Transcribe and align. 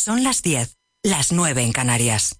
Son 0.00 0.22
las 0.22 0.42
10, 0.42 0.76
las 1.02 1.32
9 1.32 1.60
en 1.60 1.72
Canarias. 1.72 2.36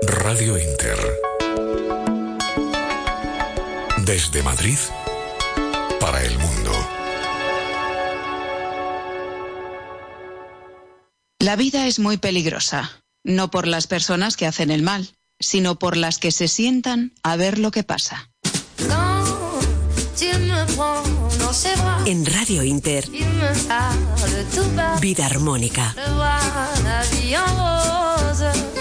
Radio 0.00 0.56
Inter. 0.56 0.98
Desde 3.98 4.42
Madrid 4.42 4.78
para 6.00 6.24
el 6.24 6.38
mundo. 6.38 6.72
La 11.38 11.54
vida 11.56 11.86
es 11.86 11.98
muy 11.98 12.16
peligrosa, 12.16 13.02
no 13.24 13.50
por 13.50 13.66
las 13.66 13.86
personas 13.86 14.38
que 14.38 14.46
hacen 14.46 14.70
el 14.70 14.80
mal, 14.80 15.10
sino 15.38 15.78
por 15.78 15.98
las 15.98 16.16
que 16.16 16.32
se 16.32 16.48
sientan 16.48 17.12
a 17.22 17.36
ver 17.36 17.58
lo 17.58 17.70
que 17.70 17.84
pasa. 17.84 18.30
En 22.06 22.26
Radio 22.26 22.64
Inter, 22.64 23.08
Vida 25.00 25.26
Armónica. 25.26 25.94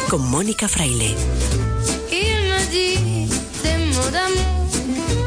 Con 0.09 0.27
Mónica 0.31 0.67
Fraile. 0.67 1.15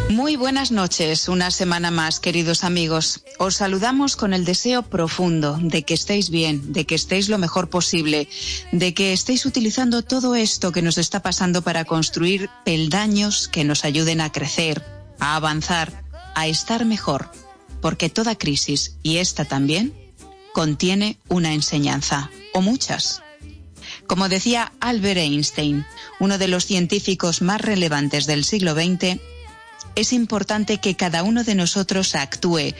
Muy 0.08 0.34
buenas 0.34 0.72
noches, 0.72 1.28
una 1.28 1.52
semana 1.52 1.92
más, 1.92 2.18
queridos 2.18 2.64
amigos. 2.64 3.22
Os 3.38 3.56
saludamos 3.56 4.16
con 4.16 4.34
el 4.34 4.44
deseo 4.44 4.82
profundo 4.82 5.58
de 5.62 5.84
que 5.84 5.94
estéis 5.94 6.30
bien, 6.30 6.72
de 6.72 6.86
que 6.86 6.96
estéis 6.96 7.28
lo 7.28 7.38
mejor 7.38 7.70
posible, 7.70 8.28
de 8.72 8.94
que 8.94 9.12
estéis 9.12 9.46
utilizando 9.46 10.02
todo 10.02 10.34
esto 10.34 10.72
que 10.72 10.82
nos 10.82 10.98
está 10.98 11.22
pasando 11.22 11.62
para 11.62 11.84
construir 11.84 12.50
peldaños 12.64 13.46
que 13.46 13.62
nos 13.62 13.84
ayuden 13.84 14.20
a 14.20 14.32
crecer, 14.32 14.84
a 15.20 15.36
avanzar, 15.36 15.99
a 16.34 16.46
estar 16.46 16.84
mejor, 16.84 17.30
porque 17.80 18.10
toda 18.10 18.36
crisis, 18.36 18.96
y 19.02 19.18
esta 19.18 19.44
también, 19.44 19.94
contiene 20.52 21.18
una 21.28 21.52
enseñanza, 21.52 22.30
o 22.52 22.60
muchas. 22.60 23.22
Como 24.06 24.28
decía 24.28 24.72
Albert 24.80 25.18
Einstein, 25.18 25.86
uno 26.18 26.38
de 26.38 26.48
los 26.48 26.66
científicos 26.66 27.42
más 27.42 27.60
relevantes 27.60 28.26
del 28.26 28.44
siglo 28.44 28.74
XX, 28.74 29.20
es 29.94 30.12
importante 30.12 30.78
que 30.78 30.96
cada 30.96 31.22
uno 31.22 31.44
de 31.44 31.54
nosotros 31.54 32.14
actúe, 32.14 32.74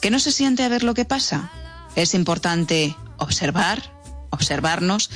que 0.00 0.10
no 0.10 0.18
se 0.18 0.32
siente 0.32 0.62
a 0.62 0.68
ver 0.68 0.82
lo 0.82 0.94
que 0.94 1.04
pasa. 1.04 1.50
Es 1.96 2.14
importante 2.14 2.96
observar, 3.18 3.92
observarnos, 4.30 5.10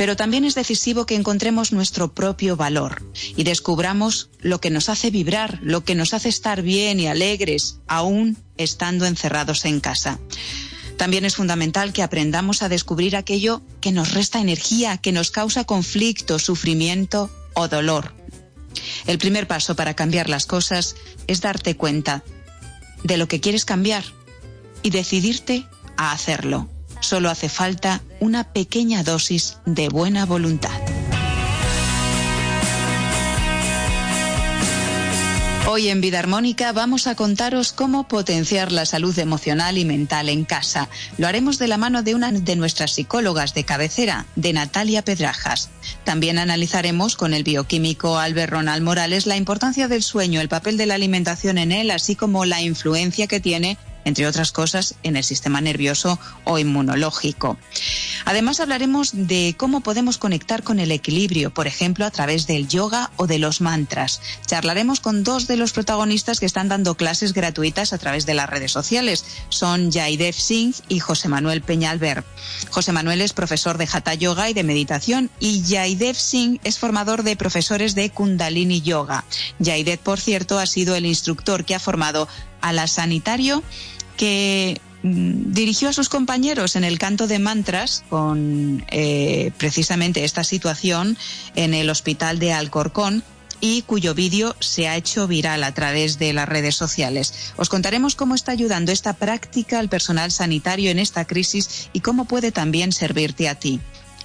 pero 0.00 0.16
también 0.16 0.46
es 0.46 0.54
decisivo 0.54 1.04
que 1.04 1.14
encontremos 1.14 1.72
nuestro 1.72 2.14
propio 2.14 2.56
valor 2.56 3.02
y 3.36 3.44
descubramos 3.44 4.30
lo 4.38 4.58
que 4.58 4.70
nos 4.70 4.88
hace 4.88 5.10
vibrar, 5.10 5.58
lo 5.60 5.84
que 5.84 5.94
nos 5.94 6.14
hace 6.14 6.30
estar 6.30 6.62
bien 6.62 6.98
y 6.98 7.06
alegres, 7.06 7.80
aún 7.86 8.38
estando 8.56 9.04
encerrados 9.04 9.66
en 9.66 9.78
casa. 9.78 10.18
También 10.96 11.26
es 11.26 11.36
fundamental 11.36 11.92
que 11.92 12.02
aprendamos 12.02 12.62
a 12.62 12.70
descubrir 12.70 13.14
aquello 13.14 13.60
que 13.82 13.92
nos 13.92 14.14
resta 14.14 14.40
energía, 14.40 14.96
que 14.96 15.12
nos 15.12 15.30
causa 15.30 15.64
conflicto, 15.64 16.38
sufrimiento 16.38 17.30
o 17.52 17.68
dolor. 17.68 18.14
El 19.06 19.18
primer 19.18 19.46
paso 19.46 19.76
para 19.76 19.92
cambiar 19.92 20.30
las 20.30 20.46
cosas 20.46 20.96
es 21.26 21.42
darte 21.42 21.76
cuenta 21.76 22.24
de 23.04 23.18
lo 23.18 23.28
que 23.28 23.40
quieres 23.40 23.66
cambiar 23.66 24.04
y 24.82 24.88
decidirte 24.88 25.66
a 25.98 26.12
hacerlo. 26.12 26.70
Solo 27.00 27.30
hace 27.30 27.48
falta 27.48 28.02
una 28.20 28.44
pequeña 28.52 29.02
dosis 29.02 29.58
de 29.66 29.88
buena 29.88 30.26
voluntad. 30.26 30.78
Hoy 35.72 35.88
en 35.88 36.00
Vida 36.00 36.18
Armónica 36.18 36.72
vamos 36.72 37.06
a 37.06 37.14
contaros 37.14 37.72
cómo 37.72 38.08
potenciar 38.08 38.72
la 38.72 38.86
salud 38.86 39.16
emocional 39.16 39.78
y 39.78 39.84
mental 39.84 40.28
en 40.28 40.44
casa. 40.44 40.88
Lo 41.16 41.28
haremos 41.28 41.58
de 41.58 41.68
la 41.68 41.76
mano 41.76 42.02
de 42.02 42.16
una 42.16 42.32
de 42.32 42.56
nuestras 42.56 42.92
psicólogas 42.92 43.54
de 43.54 43.62
cabecera, 43.62 44.26
de 44.34 44.52
Natalia 44.52 45.02
Pedrajas. 45.02 45.70
También 46.02 46.38
analizaremos 46.38 47.14
con 47.14 47.34
el 47.34 47.44
bioquímico 47.44 48.18
Albert 48.18 48.52
Ronald 48.52 48.82
Morales 48.82 49.26
la 49.26 49.36
importancia 49.36 49.86
del 49.86 50.02
sueño, 50.02 50.40
el 50.40 50.48
papel 50.48 50.76
de 50.76 50.86
la 50.86 50.96
alimentación 50.96 51.56
en 51.56 51.70
él, 51.70 51.92
así 51.92 52.16
como 52.16 52.44
la 52.46 52.60
influencia 52.60 53.28
que 53.28 53.38
tiene 53.38 53.78
entre 54.04 54.26
otras 54.26 54.52
cosas, 54.52 54.94
en 55.02 55.16
el 55.16 55.24
sistema 55.24 55.60
nervioso 55.60 56.18
o 56.44 56.58
inmunológico. 56.58 57.58
Además, 58.24 58.60
hablaremos 58.60 59.10
de 59.12 59.54
cómo 59.56 59.80
podemos 59.80 60.18
conectar 60.18 60.62
con 60.62 60.80
el 60.80 60.92
equilibrio, 60.92 61.52
por 61.52 61.66
ejemplo, 61.66 62.04
a 62.04 62.10
través 62.10 62.46
del 62.46 62.68
yoga 62.68 63.10
o 63.16 63.26
de 63.26 63.38
los 63.38 63.60
mantras. 63.60 64.20
Charlaremos 64.46 65.00
con 65.00 65.24
dos 65.24 65.46
de 65.46 65.56
los 65.56 65.72
protagonistas 65.72 66.40
que 66.40 66.46
están 66.46 66.68
dando 66.68 66.96
clases 66.96 67.32
gratuitas 67.32 67.92
a 67.92 67.98
través 67.98 68.26
de 68.26 68.34
las 68.34 68.48
redes 68.48 68.72
sociales. 68.72 69.24
Son 69.48 69.90
Jaidev 69.90 70.34
Singh 70.34 70.74
y 70.88 71.00
José 71.00 71.28
Manuel 71.28 71.62
Peñalver. 71.62 72.24
José 72.70 72.92
Manuel 72.92 73.20
es 73.20 73.32
profesor 73.32 73.78
de 73.78 73.88
Hatha 73.90 74.14
Yoga 74.14 74.50
y 74.50 74.54
de 74.54 74.64
meditación 74.64 75.30
y 75.40 75.62
Jaidev 75.66 76.16
Singh 76.16 76.60
es 76.64 76.78
formador 76.78 77.22
de 77.22 77.36
profesores 77.36 77.94
de 77.94 78.10
Kundalini 78.10 78.80
Yoga. 78.80 79.24
Jaidev, 79.62 79.98
por 79.98 80.20
cierto, 80.20 80.58
ha 80.58 80.66
sido 80.66 80.94
el 80.94 81.06
instructor 81.06 81.64
que 81.64 81.74
ha 81.74 81.80
formado 81.80 82.28
a 82.60 82.72
la 82.72 82.86
sanitario 82.86 83.62
que 84.16 84.80
mm, 85.02 85.52
dirigió 85.52 85.88
a 85.88 85.92
sus 85.92 86.08
compañeros 86.08 86.76
en 86.76 86.84
el 86.84 86.98
canto 86.98 87.26
de 87.26 87.38
mantras 87.38 88.04
con 88.08 88.84
eh, 88.88 89.52
precisamente 89.58 90.24
esta 90.24 90.44
situación 90.44 91.16
en 91.54 91.74
el 91.74 91.90
hospital 91.90 92.38
de 92.38 92.52
Alcorcón 92.52 93.24
y 93.60 93.82
cuyo 93.82 94.14
vídeo 94.14 94.56
se 94.60 94.88
ha 94.88 94.96
hecho 94.96 95.26
viral 95.26 95.64
a 95.64 95.74
través 95.74 96.18
de 96.18 96.32
las 96.32 96.48
redes 96.48 96.76
sociales. 96.76 97.52
Os 97.56 97.68
contaremos 97.68 98.14
cómo 98.14 98.34
está 98.34 98.52
ayudando 98.52 98.92
esta 98.92 99.12
práctica 99.12 99.78
al 99.78 99.88
personal 99.88 100.30
sanitario 100.30 100.90
en 100.90 100.98
esta 100.98 101.26
crisis 101.26 101.90
y 101.92 102.00
cómo 102.00 102.24
puede 102.24 102.52
también 102.52 102.92
servirte 102.92 103.48
a 103.48 103.54
ti. 103.54 103.80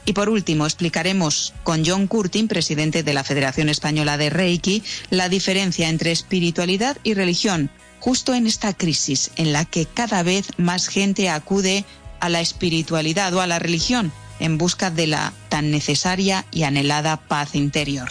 Y 0.05 0.13
por 0.13 0.29
último, 0.29 0.65
explicaremos 0.65 1.53
con 1.63 1.83
John 1.83 2.07
Curtin, 2.07 2.47
presidente 2.47 3.01
de 3.01 3.13
la 3.13 3.23
Federación 3.23 3.69
Española 3.69 4.17
de 4.17 4.29
Reiki, 4.29 4.83
la 5.09 5.29
diferencia 5.29 5.89
entre 5.89 6.11
espiritualidad 6.11 6.97
y 7.03 7.15
religión, 7.15 7.71
justo 8.05 8.35
en 8.35 8.45
esta 8.45 8.71
crisis 8.71 9.31
en 9.35 9.51
la 9.51 9.65
que 9.65 9.87
cada 9.87 10.21
vez 10.21 10.49
más 10.57 10.89
gente 10.89 11.27
acude 11.27 11.85
a 12.19 12.29
la 12.29 12.39
espiritualidad 12.39 13.33
o 13.33 13.41
a 13.41 13.47
la 13.47 13.57
religión 13.57 14.11
en 14.39 14.59
busca 14.59 14.91
de 14.91 15.07
la 15.07 15.33
tan 15.49 15.71
necesaria 15.71 16.45
y 16.51 16.63
anhelada 16.63 17.17
paz 17.17 17.55
interior. 17.55 18.07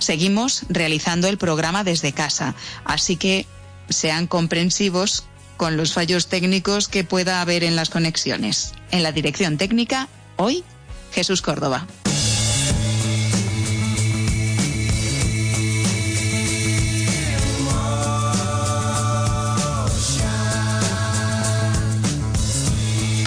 Seguimos 0.00 0.64
realizando 0.68 1.28
el 1.28 1.38
programa 1.38 1.84
desde 1.84 2.12
casa, 2.12 2.56
así 2.84 3.14
que 3.14 3.46
sean 3.88 4.26
comprensivos 4.26 5.26
con 5.56 5.76
los 5.76 5.92
fallos 5.92 6.26
técnicos 6.26 6.88
que 6.88 7.04
pueda 7.04 7.40
haber 7.40 7.62
en 7.62 7.76
las 7.76 7.90
conexiones. 7.90 8.72
En 8.90 9.04
la 9.04 9.12
dirección 9.12 9.58
técnica, 9.58 10.08
hoy, 10.38 10.64
Jesús 11.12 11.40
Córdoba. 11.40 11.86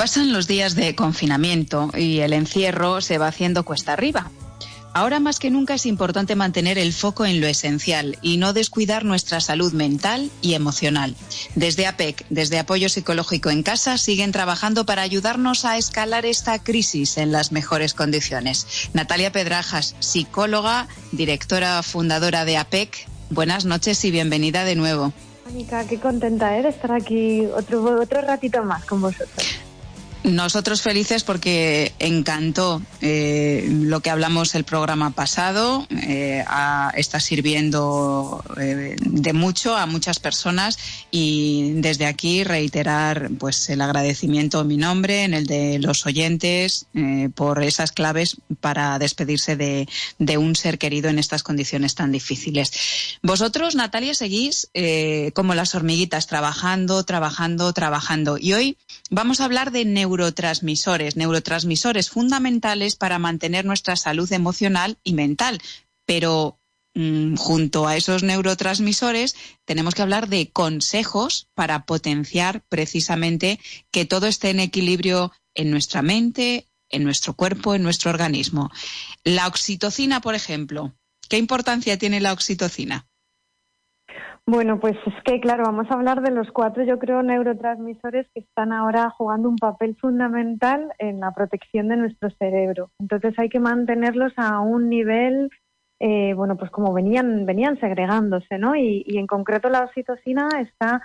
Pasan 0.07 0.31
los 0.31 0.47
días 0.47 0.75
de 0.75 0.95
confinamiento 0.95 1.91
y 1.93 2.19
el 2.19 2.31
encierro 2.31 3.01
se 3.01 3.17
va 3.17 3.27
haciendo 3.27 3.65
cuesta 3.65 3.91
arriba. 3.91 4.31
Ahora 4.93 5.19
más 5.19 5.37
que 5.37 5.51
nunca 5.51 5.73
es 5.73 5.85
importante 5.85 6.33
mantener 6.37 6.77
el 6.77 6.93
foco 6.93 7.25
en 7.25 7.41
lo 7.41 7.47
esencial 7.47 8.17
y 8.21 8.37
no 8.37 8.53
descuidar 8.53 9.03
nuestra 9.03 9.41
salud 9.41 9.73
mental 9.73 10.31
y 10.41 10.53
emocional. 10.53 11.13
Desde 11.55 11.87
APEC, 11.87 12.25
desde 12.29 12.57
Apoyo 12.57 12.87
Psicológico 12.87 13.49
en 13.49 13.63
Casa, 13.63 13.97
siguen 13.97 14.31
trabajando 14.31 14.85
para 14.85 15.01
ayudarnos 15.01 15.65
a 15.65 15.77
escalar 15.77 16.25
esta 16.25 16.63
crisis 16.63 17.17
en 17.17 17.33
las 17.33 17.51
mejores 17.51 17.93
condiciones. 17.93 18.89
Natalia 18.93 19.33
Pedrajas, 19.33 19.93
psicóloga, 19.99 20.87
directora 21.11 21.83
fundadora 21.83 22.45
de 22.45 22.55
APEC, 22.55 23.09
buenas 23.29 23.65
noches 23.65 24.05
y 24.05 24.11
bienvenida 24.11 24.63
de 24.63 24.77
nuevo. 24.77 25.11
Mónica, 25.45 25.85
qué 25.85 25.99
contenta 25.99 26.57
¿eh? 26.57 26.63
de 26.63 26.69
estar 26.69 26.93
aquí 26.93 27.45
otro, 27.47 27.99
otro 27.99 28.21
ratito 28.21 28.63
más 28.63 28.85
con 28.85 29.01
vosotros. 29.01 29.66
Nosotros 30.27 30.81
felices 30.81 31.23
porque 31.23 31.93
encantó 31.99 32.81
eh, 32.99 33.65
lo 33.69 34.01
que 34.01 34.09
hablamos 34.09 34.55
el 34.55 34.65
programa 34.65 35.11
pasado, 35.11 35.87
eh, 35.89 36.43
está 36.95 37.21
sirviendo 37.21 38.43
eh, 38.59 38.97
de 38.99 39.33
mucho 39.33 39.77
a 39.77 39.85
muchas 39.85 40.19
personas 40.19 40.77
y 41.11 41.71
desde 41.75 42.07
aquí 42.07 42.43
reiterar 42.43 43.29
pues 43.39 43.69
el 43.69 43.79
agradecimiento 43.79 44.59
en 44.59 44.67
mi 44.67 44.75
nombre, 44.75 45.23
en 45.23 45.33
el 45.33 45.47
de 45.47 45.79
los 45.79 46.05
oyentes, 46.05 46.87
por 47.35 47.63
esas 47.63 47.93
claves 47.93 48.35
para 48.59 48.99
despedirse 48.99 49.55
de, 49.55 49.87
de, 50.19 50.37
un 50.37 50.57
ser 50.57 50.77
querido 50.77 51.09
en 51.09 51.19
estas 51.19 51.41
condiciones 51.41 51.95
tan 51.95 52.11
difíciles. 52.11 52.73
Vosotros, 53.23 53.75
Natalia, 53.75 54.13
seguís 54.13 54.69
como 55.33 55.55
las 55.55 55.73
hormiguitas, 55.73 56.27
trabajando, 56.27 57.03
trabajando, 57.03 57.71
trabajando. 57.71 58.37
Y 58.37 58.53
hoy 58.53 58.77
vamos 59.09 59.39
a 59.39 59.45
hablar 59.45 59.71
de 59.71 59.85
neuro 59.85 60.16
neurotransmisores, 60.17 61.15
neurotransmisores 61.15 62.09
fundamentales 62.09 62.95
para 62.95 63.19
mantener 63.19 63.65
nuestra 63.65 63.95
salud 63.95 64.31
emocional 64.31 64.97
y 65.03 65.13
mental. 65.13 65.61
Pero 66.05 66.59
mm, 66.95 67.35
junto 67.35 67.87
a 67.87 67.95
esos 67.95 68.23
neurotransmisores, 68.23 69.35
tenemos 69.65 69.93
que 69.93 70.01
hablar 70.01 70.27
de 70.27 70.49
consejos 70.49 71.47
para 71.53 71.85
potenciar 71.85 72.63
precisamente 72.67 73.59
que 73.91 74.05
todo 74.05 74.25
esté 74.25 74.49
en 74.49 74.59
equilibrio 74.59 75.31
en 75.53 75.69
nuestra 75.69 76.01
mente, 76.01 76.67
en 76.89 77.03
nuestro 77.03 77.33
cuerpo, 77.33 77.75
en 77.75 77.83
nuestro 77.83 78.09
organismo. 78.09 78.71
La 79.23 79.47
oxitocina, 79.47 80.21
por 80.21 80.33
ejemplo, 80.33 80.95
¿qué 81.29 81.37
importancia 81.37 81.99
tiene 81.99 82.21
la 82.21 82.33
oxitocina? 82.33 83.07
Bueno, 84.49 84.79
pues 84.79 84.95
es 85.05 85.13
que, 85.25 85.41
claro, 85.41 85.63
vamos 85.65 85.87
a 85.91 85.95
hablar 85.95 86.21
de 86.21 86.31
los 86.31 86.49
cuatro, 86.51 86.81
yo 86.85 86.97
creo, 86.99 87.21
neurotransmisores 87.21 88.27
que 88.33 88.39
están 88.39 88.71
ahora 88.71 89.09
jugando 89.09 89.49
un 89.49 89.57
papel 89.57 89.97
fundamental 89.97 90.89
en 90.99 91.19
la 91.19 91.33
protección 91.33 91.89
de 91.89 91.97
nuestro 91.97 92.29
cerebro. 92.39 92.89
Entonces 92.97 93.37
hay 93.37 93.49
que 93.49 93.59
mantenerlos 93.59 94.31
a 94.37 94.61
un 94.61 94.87
nivel, 94.87 95.49
eh, 95.99 96.33
bueno, 96.33 96.55
pues 96.55 96.71
como 96.71 96.93
venían, 96.93 97.45
venían 97.45 97.77
segregándose, 97.81 98.57
¿no? 98.57 98.77
Y, 98.77 99.03
y 99.05 99.17
en 99.17 99.27
concreto 99.27 99.67
la 99.67 99.83
oxitocina 99.83 100.47
está 100.61 101.01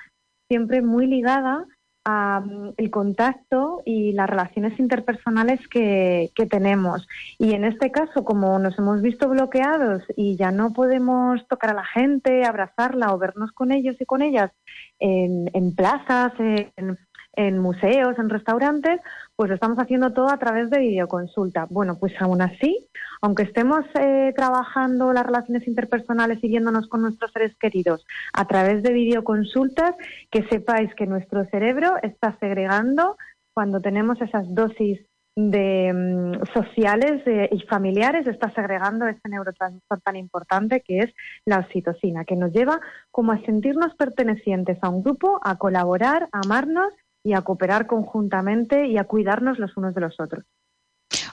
siempre 0.48 0.80
muy 0.80 1.08
ligada 1.08 1.66
el 2.04 2.90
contacto 2.90 3.82
y 3.84 4.12
las 4.12 4.28
relaciones 4.28 4.78
interpersonales 4.78 5.60
que, 5.68 6.30
tenemos. 6.50 7.06
Y 7.38 7.52
en 7.54 7.64
este 7.64 7.92
caso, 7.92 8.24
como 8.24 8.58
nos 8.58 8.76
hemos 8.78 9.00
visto 9.00 9.28
bloqueados 9.28 10.02
y 10.16 10.36
ya 10.36 10.50
no 10.50 10.72
podemos 10.72 11.46
tocar 11.48 11.70
a 11.70 11.74
la 11.74 11.84
gente, 11.84 12.44
abrazarla 12.44 13.14
o 13.14 13.18
vernos 13.18 13.52
con 13.52 13.70
ellos 13.70 13.96
y 14.00 14.04
con 14.04 14.22
ellas 14.22 14.50
en, 14.98 15.48
en 15.52 15.74
plazas, 15.74 16.32
en, 16.38 16.98
en 17.34 17.58
museos, 17.58 18.18
en 18.18 18.28
restaurantes, 18.28 19.00
pues 19.36 19.48
lo 19.48 19.54
estamos 19.54 19.78
haciendo 19.78 20.12
todo 20.12 20.30
a 20.30 20.38
través 20.38 20.70
de 20.70 20.78
videoconsulta. 20.78 21.66
Bueno, 21.70 21.98
pues 21.98 22.12
aún 22.20 22.42
así, 22.42 22.88
aunque 23.20 23.44
estemos 23.44 23.84
eh, 23.98 24.32
trabajando 24.36 25.12
las 25.12 25.24
relaciones 25.24 25.66
interpersonales 25.66 26.38
y 26.42 26.48
viéndonos 26.48 26.88
con 26.88 27.02
nuestros 27.02 27.32
seres 27.32 27.56
queridos 27.56 28.04
a 28.32 28.46
través 28.46 28.82
de 28.82 28.92
videoconsultas, 28.92 29.94
que 30.30 30.44
sepáis 30.48 30.94
que 30.94 31.06
nuestro 31.06 31.44
cerebro 31.46 31.94
está 32.02 32.36
segregando 32.38 33.16
cuando 33.54 33.80
tenemos 33.80 34.20
esas 34.20 34.52
dosis 34.54 35.00
de 35.34 35.92
mm, 35.92 36.52
sociales 36.52 37.22
y 37.50 37.60
familiares 37.62 38.26
está 38.26 38.52
segregando 38.54 39.06
ese 39.06 39.28
neurotransmisor 39.28 40.00
tan 40.02 40.16
importante 40.16 40.82
que 40.82 40.98
es 40.98 41.14
la 41.46 41.60
oxitocina, 41.60 42.24
que 42.24 42.36
nos 42.36 42.52
lleva 42.52 42.80
como 43.10 43.32
a 43.32 43.40
sentirnos 43.44 43.94
pertenecientes 43.94 44.78
a 44.82 44.90
un 44.90 45.02
grupo, 45.02 45.40
a 45.42 45.56
colaborar, 45.56 46.28
a 46.32 46.40
amarnos 46.44 46.92
y 47.24 47.34
a 47.34 47.42
cooperar 47.42 47.86
conjuntamente 47.86 48.86
y 48.86 48.98
a 48.98 49.04
cuidarnos 49.04 49.58
los 49.58 49.76
unos 49.76 49.94
de 49.94 50.00
los 50.00 50.18
otros. 50.20 50.44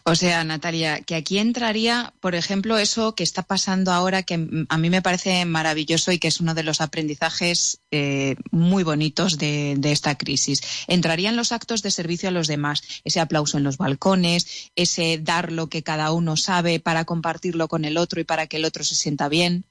O 0.04 0.16
sea, 0.16 0.44
Natalia, 0.44 1.02
que 1.02 1.16
aquí 1.16 1.38
entraría, 1.38 2.14
por 2.20 2.34
ejemplo, 2.34 2.78
eso 2.78 3.14
que 3.14 3.24
está 3.24 3.44
pasando 3.44 3.92
ahora, 3.92 4.24
que 4.24 4.66
a 4.68 4.78
mí 4.78 4.90
me 4.90 5.04
parece 5.04 5.46
maravilloso 5.46 6.12
y 6.12 6.18
que 6.18 6.28
es 6.28 6.40
uno 6.40 6.56
de 6.56 6.64
los 6.64 6.82
aprendizajes 6.82 7.82
eh, 7.92 8.36
muy 8.50 8.84
bonitos 8.84 9.38
de, 9.38 9.76
de, 9.78 9.92
esta 9.92 10.18
crisis. 10.18 10.62
Entrarían 10.88 11.36
los 11.36 11.52
actos 11.52 11.84
de 11.84 11.92
servicio 11.92 12.30
a 12.30 12.32
los 12.32 12.48
demás, 12.48 12.82
ese 13.04 13.20
aplauso 13.20 13.58
en 13.58 13.64
los 13.64 13.78
balcones, 13.78 14.72
ese 14.76 15.20
dar 15.22 15.52
lo 15.52 15.68
que 15.68 15.84
cada 15.84 16.12
uno 16.12 16.38
sabe 16.38 16.80
para 16.80 17.06
compartirlo 17.06 17.68
con 17.68 17.86
el 17.86 17.98
otro 17.98 18.20
y 18.20 18.24
para 18.24 18.48
que 18.48 18.58
el 18.58 18.66
otro 18.66 18.84
se 18.84 18.96
sienta 18.96 19.30
bien. 19.30 19.66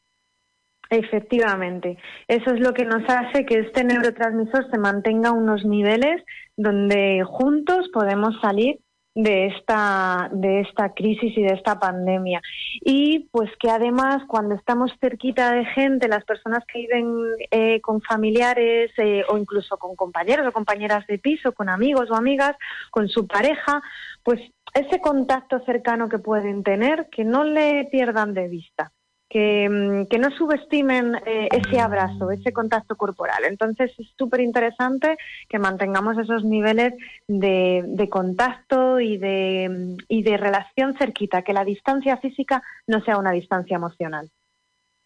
Efectivamente, 0.90 1.98
eso 2.28 2.54
es 2.54 2.60
lo 2.60 2.72
que 2.72 2.86
nos 2.86 3.02
hace 3.08 3.44
que 3.44 3.58
este 3.58 3.84
neurotransmisor 3.84 4.70
se 4.70 4.78
mantenga 4.78 5.28
a 5.28 5.32
unos 5.32 5.64
niveles 5.66 6.22
donde 6.56 7.22
juntos 7.26 7.90
podemos 7.92 8.40
salir 8.40 8.78
de 9.14 9.48
esta, 9.48 10.30
de 10.32 10.60
esta 10.60 10.94
crisis 10.94 11.36
y 11.36 11.42
de 11.42 11.54
esta 11.54 11.78
pandemia. 11.78 12.40
Y 12.80 13.28
pues 13.32 13.50
que 13.58 13.68
además 13.68 14.22
cuando 14.28 14.54
estamos 14.54 14.92
cerquita 15.00 15.52
de 15.52 15.66
gente, 15.66 16.08
las 16.08 16.24
personas 16.24 16.64
que 16.72 16.78
viven 16.80 17.12
eh, 17.50 17.80
con 17.82 18.00
familiares 18.00 18.92
eh, 18.96 19.24
o 19.28 19.36
incluso 19.36 19.76
con 19.76 19.94
compañeros 19.94 20.46
o 20.46 20.52
compañeras 20.52 21.06
de 21.06 21.18
piso, 21.18 21.52
con 21.52 21.68
amigos 21.68 22.10
o 22.10 22.14
amigas, 22.14 22.56
con 22.90 23.08
su 23.08 23.26
pareja, 23.26 23.82
pues 24.22 24.40
ese 24.72 25.00
contacto 25.00 25.60
cercano 25.66 26.08
que 26.08 26.18
pueden 26.18 26.62
tener, 26.62 27.08
que 27.10 27.24
no 27.24 27.44
le 27.44 27.88
pierdan 27.90 28.32
de 28.32 28.48
vista 28.48 28.92
Mm, 29.30 30.06
que, 30.06 30.18
no 30.18 30.30
subestimen 30.30 31.16
eh, 31.26 31.48
ese 31.52 31.80
abrazo, 31.80 32.30
ese 32.30 32.52
contacto 32.52 32.96
corporal. 32.96 33.44
Entonces 33.44 33.92
es 33.98 34.06
súper 34.16 34.40
interesante 34.40 35.16
que 35.48 35.58
mantengamos 35.58 36.16
esos 36.16 36.44
niveles 36.44 36.94
de, 37.26 38.08
contacto 38.10 39.00
y 39.00 39.18
de, 39.18 39.68
mm, 39.68 40.04
y 40.08 40.22
de 40.22 40.36
relación 40.36 40.96
cerquita, 40.96 41.42
que 41.42 41.52
la 41.52 41.64
distancia 41.64 42.16
física 42.16 42.62
no 42.86 43.04
sea 43.04 43.18
una 43.18 43.32
distancia 43.32 43.76
emocional. 43.76 44.30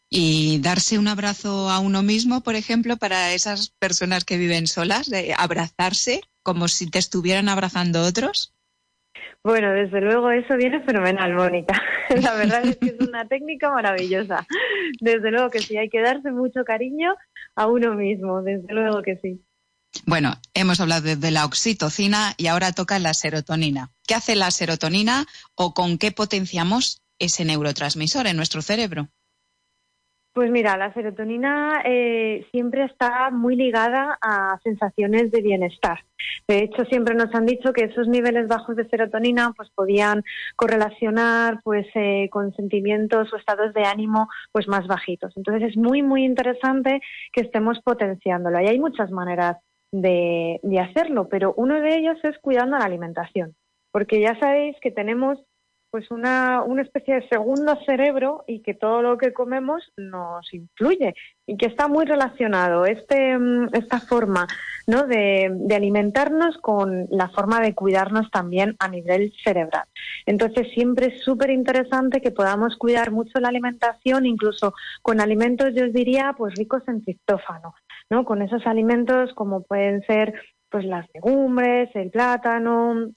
Y 0.09 0.61
darse 0.61 0.99
un 0.99 1.09
abrazo 1.09 1.71
a 1.71 1.79
uno 1.81 2.03
mismo, 2.03 2.43
por 2.43 2.55
ejemplo, 2.55 2.99
para 2.99 3.33
esas 3.33 3.71
personas 3.79 4.25
que 4.25 4.37
viven 4.37 4.67
solas, 4.67 5.09
de 5.09 5.35
abrazarse 5.37 6.21
como 6.43 6.69
si 6.69 6.89
te 6.89 6.99
estuvieran 6.99 7.49
abrazando 7.49 8.03
otros. 8.03 8.53
Bueno, 9.45 9.73
desde 9.73 10.01
luego 10.01 10.31
eso 10.31 10.57
viene 10.57 10.81
fenomenal, 10.83 11.35
Mónica. 11.35 11.81
La 12.23 12.35
verdad 12.35 12.65
es 12.65 12.77
que 12.77 12.89
es 12.89 13.01
una 13.01 13.27
técnica 13.27 13.71
maravillosa. 13.71 14.47
Desde 15.01 15.31
luego 15.31 15.51
que 15.51 15.61
sí, 15.61 15.77
hay 15.77 15.89
que 15.89 16.01
darse 16.01 16.31
mucho 16.31 16.65
cariño 16.65 17.15
a 17.57 17.67
uno 17.67 17.95
mismo, 17.95 18.43
desde 18.43 18.73
luego 18.73 19.03
que 19.03 19.17
sí. 19.17 19.43
Bueno, 20.07 20.33
hemos 20.55 20.81
hablado 20.81 21.17
de 21.17 21.31
la 21.31 21.45
oxitocina 21.45 22.35
y 22.39 22.47
ahora 22.47 22.73
toca 22.73 22.99
la 22.99 23.15
serotonina. 23.15 23.91
¿Qué 24.07 24.15
hace 24.15 24.37
la 24.37 24.51
serotonina 24.51 25.27
o 25.55 25.75
con 25.75 25.99
qué 25.99 26.13
potenciamos 26.13 27.03
ese 27.19 27.45
neurotransmisor 27.45 28.27
en 28.27 28.37
nuestro 28.37 28.63
cerebro? 28.63 29.09
Pues 30.35 30.51
mira, 30.51 30.79
la 30.79 30.95
serotonina 30.95 31.83
eh, 31.85 32.47
siempre 32.53 32.85
está 32.85 33.31
muy 33.31 33.55
ligada 33.55 34.19
a 34.23 34.59
sensaciones 34.63 35.31
de 35.31 35.43
bienestar. 35.43 35.99
De 36.49 36.65
hecho, 36.65 36.87
siempre 36.87 37.15
nos 37.15 37.35
han 37.35 37.45
dicho 37.45 37.75
que 37.75 37.85
esos 37.85 38.09
niveles 38.09 38.49
bajos 38.49 38.77
de 38.77 38.89
serotonina 38.89 39.53
pues 39.55 39.69
podían 39.75 40.23
correlacionar 40.57 41.61
pues 41.63 41.87
eh, 41.95 42.31
con 42.31 42.55
sentimientos 42.55 43.31
o 43.31 43.37
estados 43.37 43.75
de 43.75 43.85
ánimo 43.85 44.29
pues 44.53 44.69
más 44.69 44.87
bajitos. 44.87 45.37
Entonces 45.37 45.71
es 45.71 45.77
muy 45.77 46.03
muy 46.03 46.25
interesante 46.25 47.03
que 47.35 47.43
estemos 47.43 47.81
potenciándolo. 47.83 48.59
Y 48.59 48.69
hay 48.69 48.81
muchas 48.81 49.11
maneras 49.11 49.59
de, 49.93 50.61
de 50.63 50.81
hacerlo, 50.81 51.29
pero 51.29 51.53
uno 51.59 51.79
de 51.79 51.95
ellos 51.95 52.19
es 52.23 52.39
cuidando 52.39 52.79
la 52.79 52.87
alimentación, 52.87 53.55
porque 53.91 54.19
ya 54.19 54.39
sabéis 54.41 54.77
que 54.81 54.91
tenemos 54.91 55.39
pues 55.93 56.11
una, 56.11 56.63
una 56.63 56.81
especie 56.81 57.17
de 57.17 57.29
segundo 57.29 57.79
cerebro 57.85 58.45
y 58.47 58.63
que 58.63 58.73
todo 58.73 59.03
lo 59.03 59.19
que 59.19 59.35
comemos 59.35 59.93
nos 59.99 60.53
influye 60.55 61.15
y 61.47 61.59
que 61.59 61.67
está 61.67 61.87
muy 61.87 62.07
relacionado 62.07 62.87
este, 62.87 63.37
mm, 63.37 63.69
esta 63.75 64.01
forma 64.01 64.47
¿no? 64.87 65.07
de, 65.07 65.51
de 65.53 65.75
alimentarnos 65.75 66.57
con 66.63 67.09
la 67.11 67.29
forma 67.29 67.61
de 67.61 67.75
cuidarnos 67.75 68.31
también 68.31 68.75
a 68.79 68.89
nivel 68.89 69.35
cerebral. 69.45 69.85
Entonces 70.25 70.69
siempre 70.73 71.09
es 71.09 71.23
súper 71.23 71.51
interesante 71.51 72.23
que 72.23 72.31
podamos 72.31 72.79
cuidar 72.79 73.11
mucho 73.11 73.39
la 73.39 73.49
alimentación, 73.49 74.25
incluso 74.25 74.73
con 75.03 75.21
alimentos, 75.21 75.75
yo 75.75 75.85
os 75.85 75.93
diría, 75.93 76.35
pues 76.39 76.55
ricos 76.55 76.83
en 76.89 77.05
triptófano, 77.05 77.75
¿no? 78.09 78.25
con 78.25 78.41
esos 78.41 78.67
alimentos 78.67 79.35
como 79.35 79.63
pueden 79.63 80.01
ser 80.07 80.33
pues 80.71 80.87
las 80.87 81.07
legumbres, 81.13 81.91
el 81.95 82.11
plátano, 82.11 83.13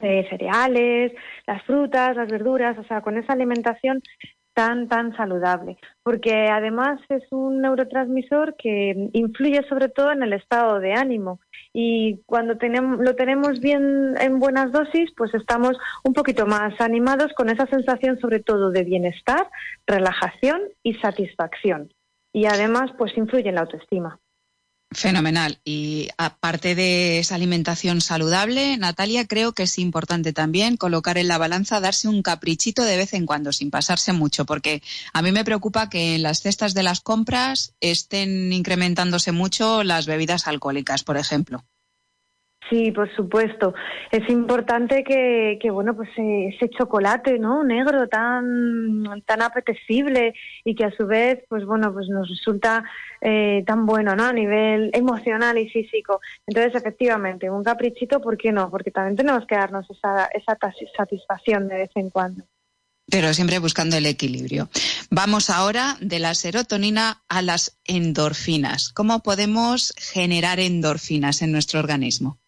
cereales, 0.00 1.12
las 1.46 1.62
frutas, 1.64 2.16
las 2.16 2.28
verduras, 2.28 2.78
o 2.78 2.84
sea, 2.84 3.00
con 3.00 3.16
esa 3.16 3.32
alimentación 3.32 4.02
tan, 4.52 4.88
tan 4.88 5.14
saludable, 5.16 5.76
porque 6.02 6.48
además 6.50 6.98
es 7.10 7.22
un 7.30 7.60
neurotransmisor 7.60 8.56
que 8.56 9.10
influye 9.12 9.62
sobre 9.68 9.90
todo 9.90 10.12
en 10.12 10.22
el 10.22 10.32
estado 10.32 10.80
de 10.80 10.94
ánimo 10.94 11.40
y 11.74 12.22
cuando 12.24 12.56
tenemos, 12.56 12.98
lo 13.00 13.14
tenemos 13.14 13.60
bien 13.60 14.14
en 14.18 14.38
buenas 14.38 14.72
dosis, 14.72 15.10
pues 15.14 15.34
estamos 15.34 15.76
un 16.04 16.14
poquito 16.14 16.46
más 16.46 16.80
animados 16.80 17.34
con 17.34 17.50
esa 17.50 17.66
sensación 17.66 18.18
sobre 18.18 18.40
todo 18.40 18.70
de 18.70 18.84
bienestar, 18.84 19.46
relajación 19.86 20.62
y 20.82 20.94
satisfacción. 20.94 21.92
Y 22.32 22.46
además, 22.46 22.92
pues 22.96 23.16
influye 23.16 23.50
en 23.50 23.56
la 23.56 23.62
autoestima. 23.62 24.18
Fenomenal. 24.96 25.60
Y 25.62 26.08
aparte 26.16 26.74
de 26.74 27.18
esa 27.18 27.34
alimentación 27.34 28.00
saludable, 28.00 28.78
Natalia, 28.78 29.26
creo 29.26 29.52
que 29.52 29.64
es 29.64 29.78
importante 29.78 30.32
también 30.32 30.78
colocar 30.78 31.18
en 31.18 31.28
la 31.28 31.36
balanza, 31.36 31.80
darse 31.80 32.08
un 32.08 32.22
caprichito 32.22 32.82
de 32.82 32.96
vez 32.96 33.12
en 33.12 33.26
cuando, 33.26 33.52
sin 33.52 33.70
pasarse 33.70 34.14
mucho, 34.14 34.46
porque 34.46 34.82
a 35.12 35.20
mí 35.20 35.32
me 35.32 35.44
preocupa 35.44 35.90
que 35.90 36.14
en 36.14 36.22
las 36.22 36.40
cestas 36.40 36.72
de 36.72 36.82
las 36.82 37.00
compras 37.00 37.74
estén 37.80 38.54
incrementándose 38.54 39.32
mucho 39.32 39.84
las 39.84 40.06
bebidas 40.06 40.46
alcohólicas, 40.46 41.04
por 41.04 41.18
ejemplo. 41.18 41.62
Sí, 42.68 42.90
por 42.90 43.14
supuesto. 43.14 43.74
Es 44.10 44.28
importante 44.28 45.04
que, 45.04 45.56
que 45.60 45.70
bueno, 45.70 45.94
pues 45.94 46.08
eh, 46.16 46.48
ese 46.48 46.68
chocolate, 46.70 47.38
¿no? 47.38 47.62
Negro 47.62 48.08
tan, 48.08 49.04
tan 49.24 49.42
apetecible 49.42 50.34
y 50.64 50.74
que 50.74 50.84
a 50.84 50.90
su 50.90 51.06
vez, 51.06 51.44
pues 51.48 51.64
bueno, 51.64 51.92
pues 51.92 52.08
nos 52.08 52.28
resulta 52.28 52.82
eh, 53.20 53.62
tan 53.66 53.86
bueno, 53.86 54.16
¿no? 54.16 54.24
A 54.24 54.32
nivel 54.32 54.90
emocional 54.94 55.58
y 55.58 55.68
físico. 55.68 56.20
Entonces, 56.46 56.74
efectivamente, 56.74 57.48
un 57.50 57.62
caprichito, 57.62 58.20
¿por 58.20 58.36
qué 58.36 58.50
no? 58.50 58.68
Porque 58.68 58.90
también 58.90 59.16
tenemos 59.16 59.46
que 59.46 59.54
darnos 59.54 59.88
esa, 59.88 60.26
esa 60.26 60.58
satisfacción 60.96 61.68
de 61.68 61.76
vez 61.76 61.90
en 61.94 62.10
cuando. 62.10 62.42
pero 63.08 63.32
siempre 63.32 63.60
buscando 63.60 63.96
el 63.96 64.06
equilibrio. 64.06 64.68
Vamos 65.10 65.50
ahora 65.50 65.96
de 66.00 66.18
la 66.18 66.34
serotonina 66.34 67.22
a 67.28 67.42
las 67.42 67.78
endorfinas. 67.84 68.90
¿Cómo 68.92 69.22
podemos 69.22 69.94
generar 69.96 70.58
endorfinas 70.58 71.42
en 71.42 71.52
nuestro 71.52 71.78
organismo? 71.78 72.40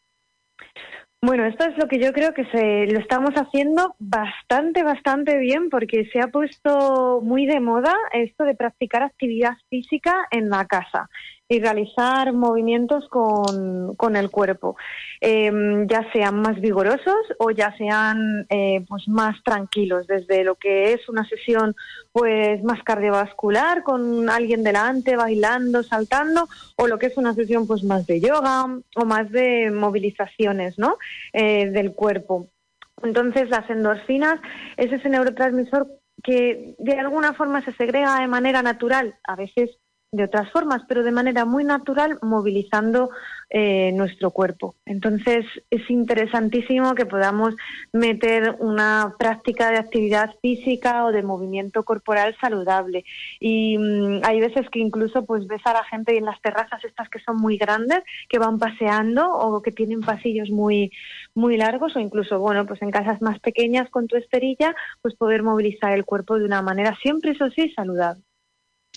Bueno, 1.20 1.46
esto 1.46 1.64
es 1.64 1.76
lo 1.76 1.88
que 1.88 1.98
yo 1.98 2.12
creo 2.12 2.32
que 2.32 2.44
se 2.44 2.86
lo 2.92 3.00
estamos 3.00 3.32
haciendo 3.34 3.96
bastante, 3.98 4.84
bastante 4.84 5.36
bien 5.38 5.68
porque 5.68 6.08
se 6.12 6.20
ha 6.20 6.28
puesto 6.28 7.20
muy 7.22 7.44
de 7.44 7.58
moda 7.58 7.92
esto 8.12 8.44
de 8.44 8.54
practicar 8.54 9.02
actividad 9.02 9.54
física 9.68 10.28
en 10.30 10.48
la 10.48 10.64
casa 10.66 11.10
y 11.48 11.60
realizar 11.60 12.34
movimientos 12.34 13.08
con, 13.08 13.94
con 13.96 14.16
el 14.16 14.30
cuerpo, 14.30 14.76
em, 15.20 15.86
ya 15.88 16.06
sean 16.12 16.40
más 16.40 16.60
vigorosos 16.60 17.16
o 17.38 17.50
ya 17.50 17.74
sean 17.78 18.46
eh, 18.50 18.84
pues 18.86 19.08
más 19.08 19.42
tranquilos, 19.42 20.06
desde 20.06 20.44
lo 20.44 20.56
que 20.56 20.92
es 20.92 21.08
una 21.08 21.26
sesión 21.26 21.74
pues 22.12 22.62
más 22.62 22.82
cardiovascular 22.82 23.82
con 23.82 24.28
alguien 24.28 24.62
delante 24.62 25.16
bailando, 25.16 25.82
saltando, 25.82 26.48
o 26.76 26.86
lo 26.86 26.98
que 26.98 27.06
es 27.06 27.16
una 27.16 27.32
sesión 27.34 27.66
pues 27.66 27.82
más 27.82 28.06
de 28.06 28.20
yoga 28.20 28.66
o 28.96 29.04
más 29.06 29.30
de 29.30 29.70
movilizaciones, 29.70 30.78
¿no? 30.78 30.98
Eh, 31.32 31.70
del 31.70 31.94
cuerpo. 31.94 32.48
Entonces 33.02 33.48
las 33.48 33.68
endorfinas 33.70 34.38
es 34.76 34.92
ese 34.92 35.08
neurotransmisor 35.08 35.88
que 36.22 36.74
de 36.78 36.98
alguna 36.98 37.32
forma 37.32 37.64
se 37.64 37.72
segrega 37.72 38.20
de 38.20 38.26
manera 38.26 38.60
natural, 38.62 39.14
a 39.24 39.36
veces 39.36 39.70
de 40.10 40.24
otras 40.24 40.50
formas, 40.50 40.82
pero 40.88 41.02
de 41.02 41.12
manera 41.12 41.44
muy 41.44 41.64
natural, 41.64 42.18
movilizando 42.22 43.10
eh, 43.50 43.92
nuestro 43.92 44.30
cuerpo. 44.30 44.74
Entonces, 44.86 45.44
es 45.70 45.90
interesantísimo 45.90 46.94
que 46.94 47.04
podamos 47.04 47.54
meter 47.92 48.56
una 48.58 49.14
práctica 49.18 49.70
de 49.70 49.78
actividad 49.78 50.34
física 50.40 51.04
o 51.04 51.12
de 51.12 51.22
movimiento 51.22 51.82
corporal 51.82 52.34
saludable. 52.40 53.04
Y 53.38 53.76
mm, 53.76 54.20
hay 54.24 54.40
veces 54.40 54.70
que 54.70 54.78
incluso 54.78 55.26
pues 55.26 55.46
ves 55.46 55.60
a 55.66 55.74
la 55.74 55.84
gente 55.84 56.16
en 56.16 56.24
las 56.24 56.40
terrazas 56.40 56.82
estas 56.84 57.10
que 57.10 57.20
son 57.20 57.36
muy 57.36 57.58
grandes, 57.58 58.00
que 58.30 58.38
van 58.38 58.58
paseando 58.58 59.30
o 59.30 59.60
que 59.60 59.72
tienen 59.72 60.00
pasillos 60.00 60.48
muy, 60.48 60.90
muy 61.34 61.58
largos 61.58 61.96
o 61.96 62.00
incluso, 62.00 62.38
bueno, 62.38 62.64
pues 62.66 62.80
en 62.80 62.90
casas 62.90 63.20
más 63.20 63.38
pequeñas 63.40 63.90
con 63.90 64.06
tu 64.06 64.16
esterilla, 64.16 64.74
pues 65.02 65.14
poder 65.16 65.42
movilizar 65.42 65.92
el 65.92 66.06
cuerpo 66.06 66.38
de 66.38 66.46
una 66.46 66.62
manera 66.62 66.96
siempre, 67.02 67.32
eso 67.32 67.50
sí, 67.50 67.70
saludable. 67.76 68.27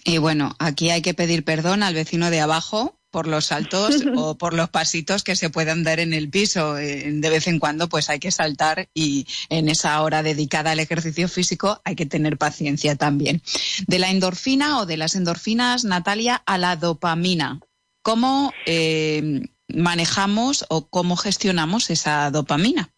Y 0.03 0.17
bueno, 0.17 0.55
aquí 0.59 0.89
hay 0.89 1.01
que 1.01 1.13
pedir 1.13 1.43
perdón 1.43 1.83
al 1.83 1.93
vecino 1.93 2.29
de 2.29 2.41
abajo 2.41 2.97
por 3.11 3.27
los 3.27 3.45
saltos 3.45 4.03
o 4.15 4.37
por 4.37 4.53
los 4.53 4.69
pasitos 4.69 5.23
que 5.23 5.35
se 5.35 5.49
puedan 5.49 5.83
dar 5.83 5.99
en 5.99 6.13
el 6.13 6.29
piso. 6.29 6.77
Eh, 6.77 7.11
de 7.11 7.29
vez 7.29 7.47
en 7.47 7.59
cuando 7.59 7.89
pues 7.89 8.09
hay 8.09 8.19
que 8.19 8.31
saltar 8.31 8.87
y 8.93 9.27
en 9.49 9.69
esa 9.69 10.01
hora 10.01 10.23
dedicada 10.23 10.71
al 10.71 10.79
ejercicio 10.79 11.27
físico 11.27 11.81
hay 11.83 11.95
que 11.95 12.05
tener 12.05 12.37
paciencia 12.37 12.95
también. 12.95 13.41
De 13.87 13.99
la 13.99 14.09
endorfina 14.09 14.79
o 14.79 14.85
de 14.85 14.97
las 14.97 15.15
endorfinas, 15.15 15.83
Natalia, 15.83 16.41
a 16.45 16.57
la 16.57 16.75
dopamina. 16.75 17.59
¿Cómo 18.01 18.51
eh, 18.65 19.41
manejamos 19.67 20.65
o 20.69 20.87
cómo 20.87 21.15
gestionamos 21.15 21.91
esa 21.91 22.31
dopamina? 22.31 22.89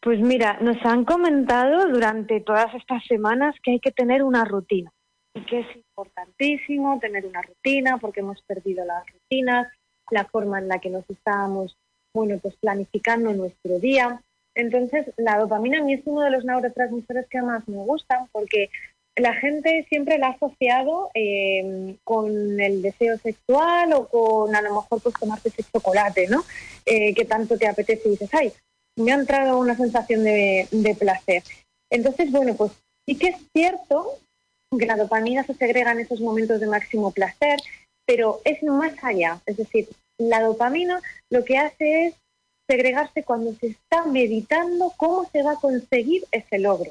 Pues 0.00 0.20
mira, 0.20 0.58
nos 0.60 0.76
han 0.84 1.06
comentado 1.06 1.88
durante 1.88 2.40
todas 2.40 2.74
estas 2.74 3.02
semanas 3.06 3.54
que 3.62 3.70
hay 3.70 3.80
que 3.80 3.90
tener 3.90 4.22
una 4.22 4.44
rutina 4.44 4.92
y 5.34 5.44
que 5.44 5.60
es 5.60 5.66
importantísimo 5.76 6.98
tener 7.00 7.26
una 7.26 7.42
rutina 7.42 7.98
porque 7.98 8.20
hemos 8.20 8.40
perdido 8.42 8.84
las 8.84 9.04
rutinas, 9.12 9.68
la 10.10 10.24
forma 10.24 10.58
en 10.58 10.68
la 10.68 10.78
que 10.78 10.90
nos 10.90 11.08
estábamos, 11.10 11.76
bueno, 12.14 12.38
pues 12.38 12.54
planificando 12.56 13.32
nuestro 13.32 13.78
día. 13.80 14.22
Entonces, 14.54 15.12
la 15.16 15.38
dopamina 15.38 15.80
a 15.80 15.82
mí 15.82 15.94
es 15.94 16.02
uno 16.04 16.22
de 16.22 16.30
los 16.30 16.44
neurotransmisores 16.44 17.26
que 17.28 17.42
más 17.42 17.66
me 17.68 17.78
gustan 17.78 18.28
porque 18.30 18.70
la 19.16 19.34
gente 19.34 19.86
siempre 19.88 20.18
la 20.18 20.28
ha 20.28 20.30
asociado 20.30 21.10
eh, 21.14 21.96
con 22.04 22.60
el 22.60 22.82
deseo 22.82 23.16
sexual 23.18 23.92
o 23.92 24.08
con 24.08 24.54
a 24.54 24.62
lo 24.62 24.74
mejor 24.74 25.00
pues 25.02 25.14
tomarte 25.18 25.48
ese 25.48 25.64
chocolate, 25.72 26.28
¿no? 26.28 26.44
Eh, 26.86 27.14
que 27.14 27.24
tanto 27.24 27.56
te 27.56 27.66
apetece 27.66 28.08
y 28.08 28.12
dices, 28.12 28.30
ay, 28.32 28.52
me 28.96 29.12
ha 29.12 29.16
entrado 29.16 29.58
una 29.58 29.76
sensación 29.76 30.22
de, 30.22 30.68
de 30.70 30.94
placer. 30.94 31.42
Entonces, 31.90 32.30
bueno, 32.30 32.54
pues 32.54 32.72
sí 33.06 33.16
que 33.16 33.28
es 33.28 33.36
cierto 33.52 34.18
que 34.78 34.86
la 34.86 34.96
dopamina 34.96 35.44
se 35.44 35.54
segrega 35.54 35.92
en 35.92 36.00
esos 36.00 36.20
momentos 36.20 36.60
de 36.60 36.66
máximo 36.66 37.12
placer, 37.12 37.58
pero 38.06 38.40
es 38.44 38.62
más 38.62 38.92
allá. 39.02 39.40
Es 39.46 39.56
decir, 39.56 39.88
la 40.18 40.40
dopamina 40.42 41.00
lo 41.30 41.44
que 41.44 41.58
hace 41.58 42.06
es 42.06 42.14
segregarse 42.68 43.24
cuando 43.24 43.54
se 43.54 43.68
está 43.68 44.04
meditando 44.06 44.92
cómo 44.96 45.28
se 45.30 45.42
va 45.42 45.52
a 45.52 45.60
conseguir 45.60 46.24
ese 46.32 46.58
logro, 46.58 46.90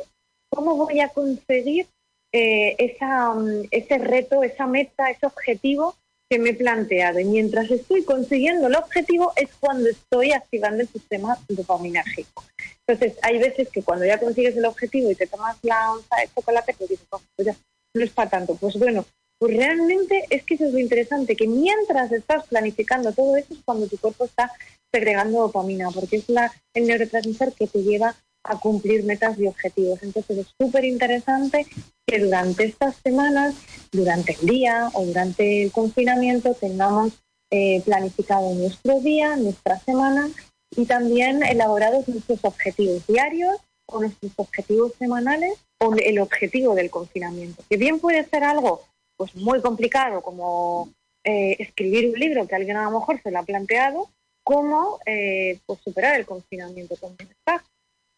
cómo 0.50 0.76
voy 0.76 1.00
a 1.00 1.10
conseguir 1.10 1.88
eh, 2.32 2.96
mm, 3.00 3.68
ese 3.72 3.98
reto, 3.98 4.44
esa 4.44 4.68
meta, 4.68 5.10
ese 5.10 5.26
objetivo 5.26 5.96
que 6.30 6.40
me 6.40 6.52
he 6.52 6.54
planteado. 6.54 7.20
Y 7.20 7.26
mientras 7.26 7.70
estoy 7.70 8.04
consiguiendo 8.04 8.68
el 8.68 8.76
objetivo 8.76 9.34
es 9.36 9.50
cuando 9.60 9.90
estoy 9.90 10.32
activando 10.32 10.82
el 10.82 10.88
sistema 10.88 11.38
dopaminérgico. 11.50 12.44
Entonces, 12.88 13.18
hay 13.22 13.40
veces 13.40 13.70
que 13.70 13.84
cuando 13.84 14.06
ya 14.06 14.20
consigues 14.20 14.58
el 14.58 14.66
objetivo 14.66 15.12
y 15.12 15.16
te 15.16 15.28
tomas 15.28 15.58
la 15.62 15.92
onza 15.92 16.16
de 16.18 16.30
chocolate, 16.36 16.76
pues 16.78 16.90
dices, 16.90 17.08
oh, 17.12 17.22
pues 17.36 17.48
ya 17.48 17.56
no 17.96 18.04
es 18.04 18.12
para 18.12 18.30
tanto. 18.30 18.56
Pues 18.56 18.78
bueno, 18.78 19.06
pues 19.40 19.56
realmente 19.56 20.26
es 20.30 20.44
que 20.44 20.56
eso 20.56 20.66
es 20.66 20.74
lo 20.74 20.80
interesante, 20.80 21.36
que 21.36 21.48
mientras 21.48 22.12
estás 22.12 22.48
planificando 22.48 23.12
todo 23.12 23.36
eso 23.36 23.54
es 23.54 23.60
cuando 23.66 23.88
tu 23.88 23.98
cuerpo 23.98 24.26
está 24.26 24.52
segregando 24.92 25.42
dopamina, 25.42 25.90
porque 25.92 26.18
es 26.18 26.30
la, 26.30 26.52
el 26.74 26.88
neurotransmisor 26.88 27.54
que 27.54 27.68
te 27.68 27.84
lleva 27.84 28.16
a 28.44 28.60
cumplir 28.60 29.04
metas 29.04 29.38
y 29.40 29.48
objetivos. 29.48 30.04
Entonces 30.04 30.38
es 30.40 30.48
súper 30.60 30.86
interesante 30.86 31.66
que 32.06 32.20
durante 32.20 32.66
estas 32.66 32.96
semanas, 32.98 33.56
durante 33.92 34.34
el 34.34 34.48
día 34.48 34.90
o 34.94 35.06
durante 35.06 35.64
el 35.64 35.72
confinamiento 35.72 36.54
tengamos 36.54 37.14
eh, 37.52 37.82
planificado 37.86 38.54
nuestro 38.56 39.00
día, 39.00 39.36
nuestra 39.36 39.80
semana 39.80 40.30
y 40.76 40.86
también 40.86 41.44
elaborados 41.44 42.08
nuestros 42.08 42.44
objetivos 42.44 43.06
diarios 43.08 43.58
o 43.86 44.00
nuestros 44.00 44.32
objetivos 44.38 44.94
semanales 44.98 45.54
o 45.80 45.94
el 45.96 46.20
objetivo 46.20 46.76
del 46.76 46.90
confinamiento. 46.90 47.64
Que 47.70 47.78
bien 47.78 48.00
puede 48.00 48.26
ser 48.26 48.44
algo 48.44 48.82
pues 49.18 49.36
muy 49.36 49.62
complicado 49.62 50.22
como 50.22 50.90
eh, 51.24 51.56
escribir 51.60 52.10
un 52.10 52.20
libro 52.20 52.48
que 52.48 52.56
alguien 52.56 52.78
a 52.78 52.84
lo 52.84 53.00
mejor 53.00 53.22
se 53.22 53.32
lo 53.32 53.40
ha 53.40 53.44
planteado, 53.44 54.10
como 54.44 55.00
eh, 55.06 55.60
pues 55.66 55.80
superar 55.82 56.20
el 56.20 56.26
confinamiento 56.26 56.96
con 56.98 57.16
bienestar. 57.16 57.62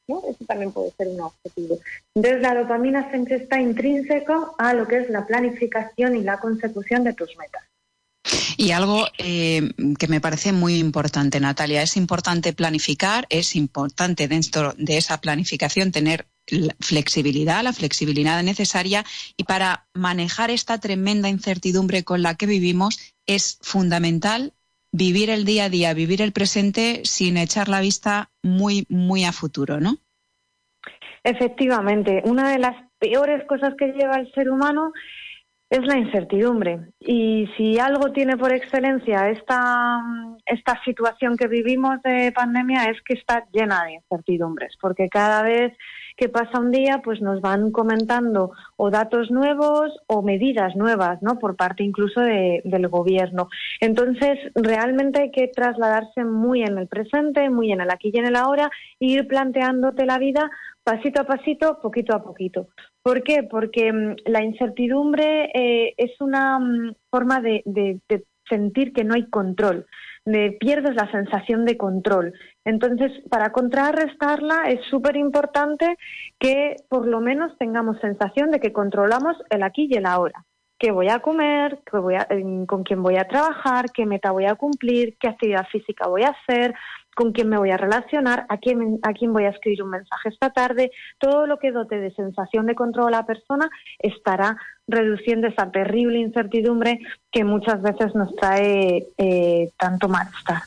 Eso 0.07 0.45
también 0.45 0.71
puede 0.71 0.91
ser 0.91 1.07
un 1.07 1.21
objetivo. 1.21 1.79
Entonces 2.13 2.41
la 2.41 2.55
dopamina 2.55 3.09
siempre 3.09 3.37
está 3.37 3.59
intrínseco 3.59 4.55
a 4.57 4.73
lo 4.73 4.87
que 4.87 4.99
es 4.99 5.09
la 5.09 5.25
planificación 5.25 6.15
y 6.15 6.21
la 6.21 6.39
consecución 6.39 7.03
de 7.03 7.13
tus 7.13 7.35
metas. 7.37 7.63
Y 8.57 8.71
algo 8.71 9.05
eh, 9.17 9.69
que 9.99 10.07
me 10.07 10.21
parece 10.21 10.51
muy 10.51 10.79
importante, 10.79 11.39
Natalia, 11.39 11.81
es 11.81 11.97
importante 11.97 12.53
planificar, 12.53 13.27
es 13.29 13.55
importante 13.55 14.27
dentro 14.27 14.73
de 14.77 14.97
esa 14.97 15.19
planificación 15.19 15.91
tener 15.91 16.27
flexibilidad, 16.79 17.63
la 17.63 17.73
flexibilidad 17.73 18.41
necesaria 18.43 19.03
y 19.35 19.43
para 19.43 19.87
manejar 19.93 20.51
esta 20.51 20.79
tremenda 20.79 21.27
incertidumbre 21.27 22.03
con 22.03 22.21
la 22.21 22.35
que 22.35 22.45
vivimos 22.45 22.99
es 23.25 23.57
fundamental 23.61 24.53
vivir 24.95 25.29
el 25.29 25.43
día 25.43 25.65
a 25.65 25.69
día, 25.69 25.93
vivir 25.93 26.21
el 26.21 26.31
presente 26.31 27.01
sin 27.03 27.35
echar 27.35 27.67
la 27.67 27.81
vista 27.81 28.29
muy, 28.41 28.85
muy 28.89 29.25
a 29.25 29.33
futuro, 29.33 29.79
¿no? 29.81 29.97
Efectivamente, 31.23 32.21
una 32.25 32.51
de 32.51 32.59
las 32.59 32.75
peores 32.97 33.43
cosas 33.45 33.73
que 33.77 33.87
lleva 33.87 34.15
el 34.15 34.31
ser 34.33 34.49
humano 34.49 34.93
es 35.69 35.85
la 35.85 35.97
incertidumbre. 35.97 36.79
Y 36.99 37.47
si 37.57 37.79
algo 37.79 38.11
tiene 38.11 38.37
por 38.37 38.53
excelencia 38.53 39.29
esta, 39.29 40.01
esta 40.45 40.81
situación 40.83 41.37
que 41.37 41.47
vivimos 41.47 42.01
de 42.03 42.31
pandemia 42.31 42.85
es 42.85 43.01
que 43.01 43.15
está 43.15 43.45
llena 43.51 43.85
de 43.85 43.93
incertidumbres, 43.93 44.75
porque 44.79 45.09
cada 45.09 45.43
vez 45.43 45.73
que 46.17 46.29
pasa 46.29 46.59
un 46.59 46.71
día, 46.71 47.01
pues 47.03 47.21
nos 47.21 47.41
van 47.41 47.71
comentando 47.71 48.51
o 48.77 48.89
datos 48.89 49.31
nuevos 49.31 49.91
o 50.07 50.21
medidas 50.21 50.75
nuevas, 50.75 51.21
¿no? 51.21 51.39
Por 51.39 51.57
parte 51.57 51.83
incluso 51.83 52.21
del 52.21 52.87
gobierno. 52.87 53.49
Entonces, 53.81 54.39
realmente 54.55 55.23
hay 55.23 55.31
que 55.31 55.49
trasladarse 55.49 56.23
muy 56.23 56.63
en 56.63 56.77
el 56.77 56.87
presente, 56.87 57.49
muy 57.49 57.71
en 57.73 57.81
el 57.81 57.91
aquí 57.91 58.11
y 58.13 58.19
en 58.19 58.27
el 58.27 58.37
ahora, 58.37 58.69
e 58.99 59.07
ir 59.07 59.27
planteándote 59.27 60.05
la 60.05 60.17
vida 60.17 60.49
pasito 60.83 61.21
a 61.21 61.25
pasito, 61.25 61.79
poquito 61.81 62.15
a 62.15 62.23
poquito. 62.23 62.69
¿Por 63.05 63.21
qué? 63.21 63.43
Porque 63.43 63.93
mm, 63.93 64.15
la 64.25 64.43
incertidumbre 64.43 65.51
eh, 65.53 65.93
es 65.95 66.19
una 66.19 66.57
mm, 66.57 66.95
forma 67.11 67.39
de, 67.39 68.01
sentir 68.49 68.93
que 68.93 69.03
no 69.03 69.13
hay 69.13 69.29
control, 69.29 69.85
de 70.25 70.57
pierdes 70.59 70.95
la 70.95 71.11
sensación 71.11 71.65
de 71.65 71.77
control. 71.77 72.33
Entonces, 72.63 73.11
para 73.29 73.51
contrarrestarla 73.51 74.63
es 74.69 74.83
súper 74.89 75.17
importante 75.17 75.97
que 76.39 76.77
por 76.89 77.07
lo 77.07 77.21
menos 77.21 77.55
tengamos 77.59 77.99
sensación 77.99 78.49
de 78.49 78.59
que 78.59 78.73
controlamos 78.73 79.37
el 79.51 79.61
aquí 79.61 79.87
y 79.89 79.97
el 79.97 80.07
ahora. 80.07 80.43
qué 80.79 80.91
voy 80.91 81.09
a 81.09 81.19
comer, 81.19 81.79
a, 81.93 82.27
con 82.65 82.83
quién 82.83 83.03
voy 83.03 83.17
a 83.17 83.27
trabajar, 83.27 83.85
qué 83.93 84.05
meta 84.05 84.31
voy 84.31 84.45
a 84.45 84.55
cumplir, 84.55 85.15
qué 85.19 85.27
actividad 85.27 85.67
física 85.71 86.07
voy 86.07 86.23
a 86.23 86.35
hacer, 86.35 86.73
con 87.15 87.31
quién 87.31 87.49
me 87.49 87.57
voy 87.57 87.71
a 87.71 87.77
relacionar, 87.77 88.45
a 88.49 88.57
quién, 88.57 88.99
a 89.01 89.13
quién 89.13 89.33
voy 89.33 89.45
a 89.45 89.49
escribir 89.49 89.81
un 89.81 89.89
mensaje 89.89 90.29
esta 90.29 90.51
tarde. 90.51 90.91
Todo 91.17 91.47
lo 91.47 91.57
que 91.57 91.71
dote 91.71 91.97
de 91.97 92.13
sensación 92.13 92.67
de 92.67 92.75
control 92.75 93.07
a 93.07 93.17
la 93.17 93.25
persona 93.25 93.69
estará 93.97 94.57
reduciendo 94.87 95.47
esa 95.47 95.71
terrible 95.71 96.19
incertidumbre 96.19 96.99
que 97.31 97.43
muchas 97.43 97.81
veces 97.81 98.13
nos 98.13 98.35
trae 98.35 99.07
eh, 99.17 99.71
tanto 99.77 100.07
malestar. 100.07 100.61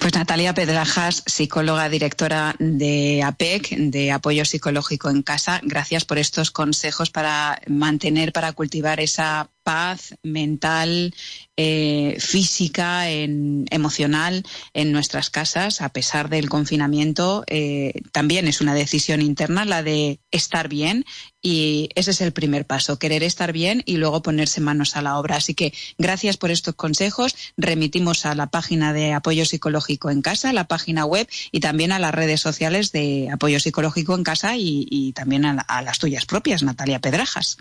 Pues 0.00 0.14
Natalia 0.14 0.54
Pedrajas, 0.54 1.22
psicóloga 1.26 1.90
directora 1.90 2.54
de 2.58 3.22
APEC, 3.22 3.76
de 3.76 4.12
Apoyo 4.12 4.46
Psicológico 4.46 5.10
en 5.10 5.22
Casa, 5.22 5.60
gracias 5.62 6.06
por 6.06 6.16
estos 6.16 6.50
consejos 6.50 7.10
para 7.10 7.60
mantener, 7.66 8.32
para 8.32 8.52
cultivar 8.54 8.98
esa 9.00 9.50
paz 9.62 10.14
mental, 10.22 11.14
eh, 11.56 12.16
física, 12.18 13.10
en, 13.10 13.66
emocional 13.70 14.44
en 14.72 14.92
nuestras 14.92 15.30
casas, 15.30 15.80
a 15.82 15.90
pesar 15.90 16.28
del 16.28 16.48
confinamiento. 16.48 17.44
Eh, 17.46 17.92
también 18.12 18.48
es 18.48 18.60
una 18.60 18.74
decisión 18.74 19.20
interna 19.22 19.64
la 19.64 19.82
de 19.82 20.20
estar 20.30 20.68
bien 20.68 21.04
y 21.42 21.88
ese 21.94 22.10
es 22.12 22.20
el 22.20 22.32
primer 22.32 22.66
paso, 22.66 22.98
querer 22.98 23.22
estar 23.22 23.52
bien 23.52 23.82
y 23.86 23.96
luego 23.96 24.22
ponerse 24.22 24.60
manos 24.60 24.96
a 24.96 25.02
la 25.02 25.18
obra. 25.18 25.36
Así 25.36 25.54
que 25.54 25.72
gracias 25.98 26.36
por 26.36 26.50
estos 26.50 26.74
consejos. 26.74 27.34
Remitimos 27.56 28.26
a 28.26 28.34
la 28.34 28.48
página 28.48 28.92
de 28.92 29.12
Apoyo 29.12 29.44
Psicológico 29.44 30.10
en 30.10 30.22
Casa, 30.22 30.52
la 30.52 30.64
página 30.64 31.04
web 31.04 31.28
y 31.52 31.60
también 31.60 31.92
a 31.92 31.98
las 31.98 32.14
redes 32.14 32.40
sociales 32.40 32.92
de 32.92 33.28
Apoyo 33.32 33.60
Psicológico 33.60 34.14
en 34.14 34.24
Casa 34.24 34.56
y, 34.56 35.12
también 35.14 35.44
a 35.44 35.82
las 35.82 35.98
tuyas 35.98 36.26
propias, 36.26 36.62
Natalia 36.62 37.00
Pedrajas. 37.00 37.58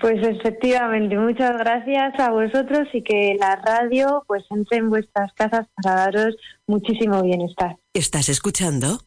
Pues 0.00 0.16
efectivamente, 0.26 1.16
muchas 1.18 1.52
gracias 1.58 2.18
a 2.18 2.30
vosotros 2.30 2.88
y 2.94 3.02
que 3.02 3.36
la 3.38 3.56
radio 3.56 4.24
pues 4.26 4.44
entre 4.50 4.78
en 4.78 4.88
vuestras 4.88 5.32
casas 5.34 5.66
para 5.74 5.96
daros 5.96 6.36
muchísimo 6.66 7.22
bienestar. 7.22 7.76
Estás 7.92 8.30
escuchando 8.30 9.00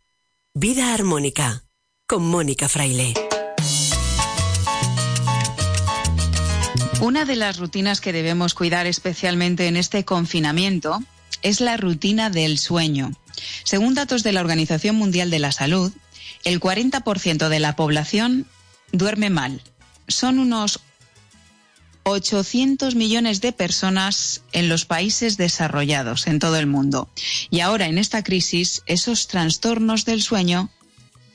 Vida 0.54 0.94
Armónica 0.94 1.64
con 2.06 2.26
Mónica 2.28 2.70
Fraile. 2.70 3.14
Una 7.02 7.26
de 7.26 7.36
las 7.36 7.60
rutinas 7.60 8.00
que 8.00 8.14
debemos 8.14 8.54
cuidar 8.54 8.86
especialmente 8.86 9.68
en 9.68 9.78
este 9.78 10.06
confinamiento 10.06 11.00
es 11.42 11.60
la 11.60 11.76
rutina 11.76 12.30
del 12.30 12.60
sueño. 12.60 13.12
Según 13.64 13.96
datos 13.96 14.24
de 14.24 14.32
la 14.32 14.42
Organización 14.42 14.96
Mundial 14.96 15.30
de 15.30 15.40
la 15.40 15.52
Salud, 15.52 15.92
el 16.46 16.60
40% 16.60 17.50
de 17.50 17.60
la 17.60 17.76
población 17.76 18.46
duerme 18.92 19.30
mal 19.30 19.62
son 20.08 20.40
unos 20.40 20.80
800 22.04 22.96
millones 22.96 23.42
de 23.42 23.54
personas 23.54 24.42
en 24.52 24.70
los 24.70 24.86
países 24.86 25.38
desarrollados 25.38 26.28
en 26.28 26.40
todo 26.40 26.58
el 26.58 26.68
mundo. 26.68 27.10
Y 27.50 27.62
ahora 27.62 27.88
en 27.88 27.98
esta 27.98 28.24
crisis 28.24 28.82
esos 28.86 29.28
trastornos 29.28 30.06
del 30.06 30.22
sueño 30.22 30.70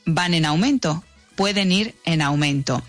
van 0.05 0.33
en 0.33 0.45
aumento, 0.45 1.03
pueden 1.35 1.71
ir 1.71 1.95
en 2.05 2.21
aumento. 2.21 2.83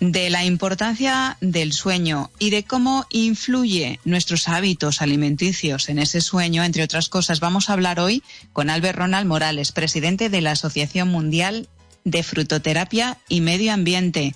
De 0.00 0.30
la 0.30 0.44
importancia 0.44 1.36
del 1.40 1.72
sueño 1.72 2.30
y 2.38 2.50
de 2.50 2.62
cómo 2.64 3.06
influye 3.10 3.98
nuestros 4.04 4.48
hábitos 4.48 5.02
alimenticios 5.02 5.88
en 5.88 5.98
ese 5.98 6.20
sueño, 6.20 6.62
entre 6.62 6.82
otras 6.82 7.08
cosas, 7.08 7.40
vamos 7.40 7.68
a 7.68 7.72
hablar 7.72 8.00
hoy 8.00 8.22
con 8.52 8.70
Albert 8.70 8.98
Ronald 8.98 9.26
Morales, 9.26 9.72
presidente 9.72 10.28
de 10.28 10.40
la 10.40 10.52
Asociación 10.52 11.08
Mundial 11.08 11.68
de 12.04 12.22
Frutoterapia 12.22 13.18
y 13.28 13.40
Medio 13.40 13.72
Ambiente. 13.72 14.34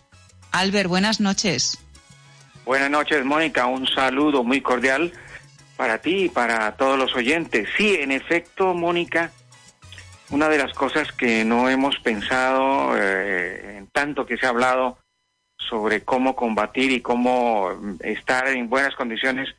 Albert, 0.53 0.89
buenas 0.89 1.21
noches. 1.21 1.79
Buenas 2.65 2.91
noches, 2.91 3.25
Mónica. 3.25 3.67
Un 3.67 3.87
saludo 3.87 4.45
muy 4.45 4.61
cordial 4.61 5.13
para 5.77 5.99
ti 5.99 6.25
y 6.25 6.29
para 6.29 6.77
todos 6.77 6.99
los 6.99 7.15
oyentes. 7.15 7.69
Sí, 7.77 7.95
en 7.95 8.13
efecto, 8.13 8.75
Mónica, 8.75 9.33
una 10.31 10.49
de 10.49 10.59
las 10.59 10.75
cosas 10.75 11.13
que 11.13 11.45
no 11.45 11.69
hemos 11.69 11.99
pensado 12.01 12.97
eh, 12.97 13.79
en 13.79 13.87
tanto 13.89 14.27
que 14.27 14.37
se 14.37 14.47
ha 14.47 14.51
hablado 14.51 14.99
sobre 15.57 16.03
cómo 16.03 16.35
combatir 16.35 16.91
y 16.93 17.01
cómo 17.01 17.71
estar 18.01 18.49
en 18.49 18.69
buenas 18.69 18.95
condiciones 18.95 19.55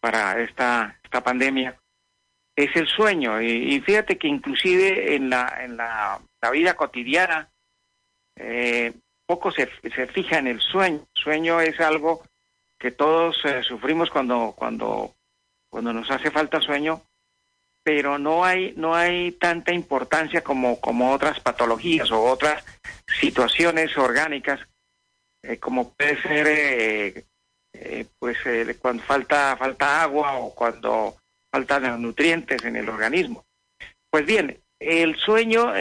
para 0.00 0.40
esta, 0.40 0.98
esta 1.02 1.22
pandemia 1.22 1.76
es 2.56 2.74
el 2.76 2.86
sueño. 2.86 3.40
Y, 3.40 3.80
fíjate 3.80 4.18
que 4.18 4.28
inclusive 4.28 5.14
en 5.14 5.30
la, 5.30 5.60
en 5.62 5.76
la, 5.76 6.20
vida 6.52 6.74
cotidiana 6.74 7.48
eh, 8.36 8.92
poco 9.30 9.52
se, 9.52 9.70
se 9.94 10.08
fija 10.08 10.38
en 10.38 10.48
el 10.48 10.60
sueño. 10.60 11.06
Sueño 11.12 11.60
es 11.60 11.78
algo 11.78 12.24
que 12.76 12.90
todos 12.90 13.40
eh, 13.44 13.62
sufrimos 13.62 14.10
cuando, 14.10 14.56
cuando, 14.58 15.14
cuando 15.70 15.92
nos 15.92 16.10
hace 16.10 16.32
falta 16.32 16.60
sueño, 16.60 17.00
pero 17.84 18.18
no 18.18 18.44
hay, 18.44 18.74
no 18.76 18.92
hay 18.92 19.30
tanta 19.30 19.72
importancia 19.72 20.42
como, 20.42 20.80
como 20.80 21.12
otras 21.12 21.38
patologías 21.38 22.10
o 22.10 22.24
otras 22.24 22.64
situaciones 23.20 23.96
orgánicas, 23.96 24.58
eh, 25.44 25.58
como 25.58 25.94
puede 25.94 26.20
ser 26.22 27.24
eh, 27.72 28.06
pues 28.18 28.36
cuando 28.80 29.04
falta, 29.04 29.56
falta 29.56 30.02
agua 30.02 30.38
o 30.38 30.52
cuando 30.52 31.18
faltan 31.52 32.02
nutrientes 32.02 32.64
en 32.64 32.74
el 32.74 32.88
organismo. 32.88 33.44
Pues 34.10 34.26
bien, 34.26 34.60
el 34.80 35.14
sueño 35.14 35.72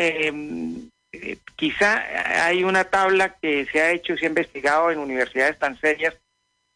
eh, 1.12 1.38
quizá 1.56 2.46
hay 2.46 2.64
una 2.64 2.84
tabla 2.84 3.36
que 3.42 3.66
se 3.66 3.82
ha 3.82 3.92
hecho 3.92 4.14
y 4.14 4.18
se 4.20 4.26
ha 4.26 4.30
investigado 4.30 4.92
en 4.92 5.00
universidades 5.00 5.58
tan 5.58 5.80
serias 5.80 6.16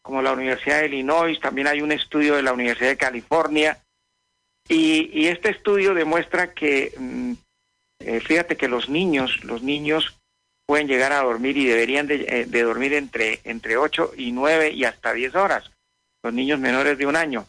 como 0.01 0.21
la 0.21 0.33
Universidad 0.33 0.79
de 0.79 0.87
Illinois, 0.87 1.39
también 1.39 1.67
hay 1.67 1.81
un 1.81 1.91
estudio 1.91 2.35
de 2.35 2.43
la 2.43 2.51
Universidad 2.51 2.89
de 2.89 2.97
California, 2.97 3.79
y, 4.67 5.27
este 5.27 5.49
estudio 5.49 5.93
demuestra 5.93 6.53
que, 6.53 6.93
mm, 6.97 7.33
eh, 7.99 8.19
fíjate 8.19 8.57
que 8.57 8.67
los 8.67 8.89
niños, 8.89 9.43
los 9.43 9.61
niños 9.61 10.17
pueden 10.65 10.87
llegar 10.87 11.11
a 11.11 11.21
dormir 11.21 11.57
y 11.57 11.65
deberían 11.65 12.07
de, 12.07 12.25
eh, 12.27 12.45
dormir 12.45 12.93
entre, 12.93 13.39
entre 13.43 13.77
8 13.77 14.13
y 14.17 14.31
9 14.31 14.71
y 14.71 14.85
hasta 14.85 15.13
10 15.13 15.35
horas, 15.35 15.71
los 16.23 16.33
niños 16.33 16.59
menores 16.59 16.97
de 16.97 17.05
un 17.05 17.15
año. 17.15 17.45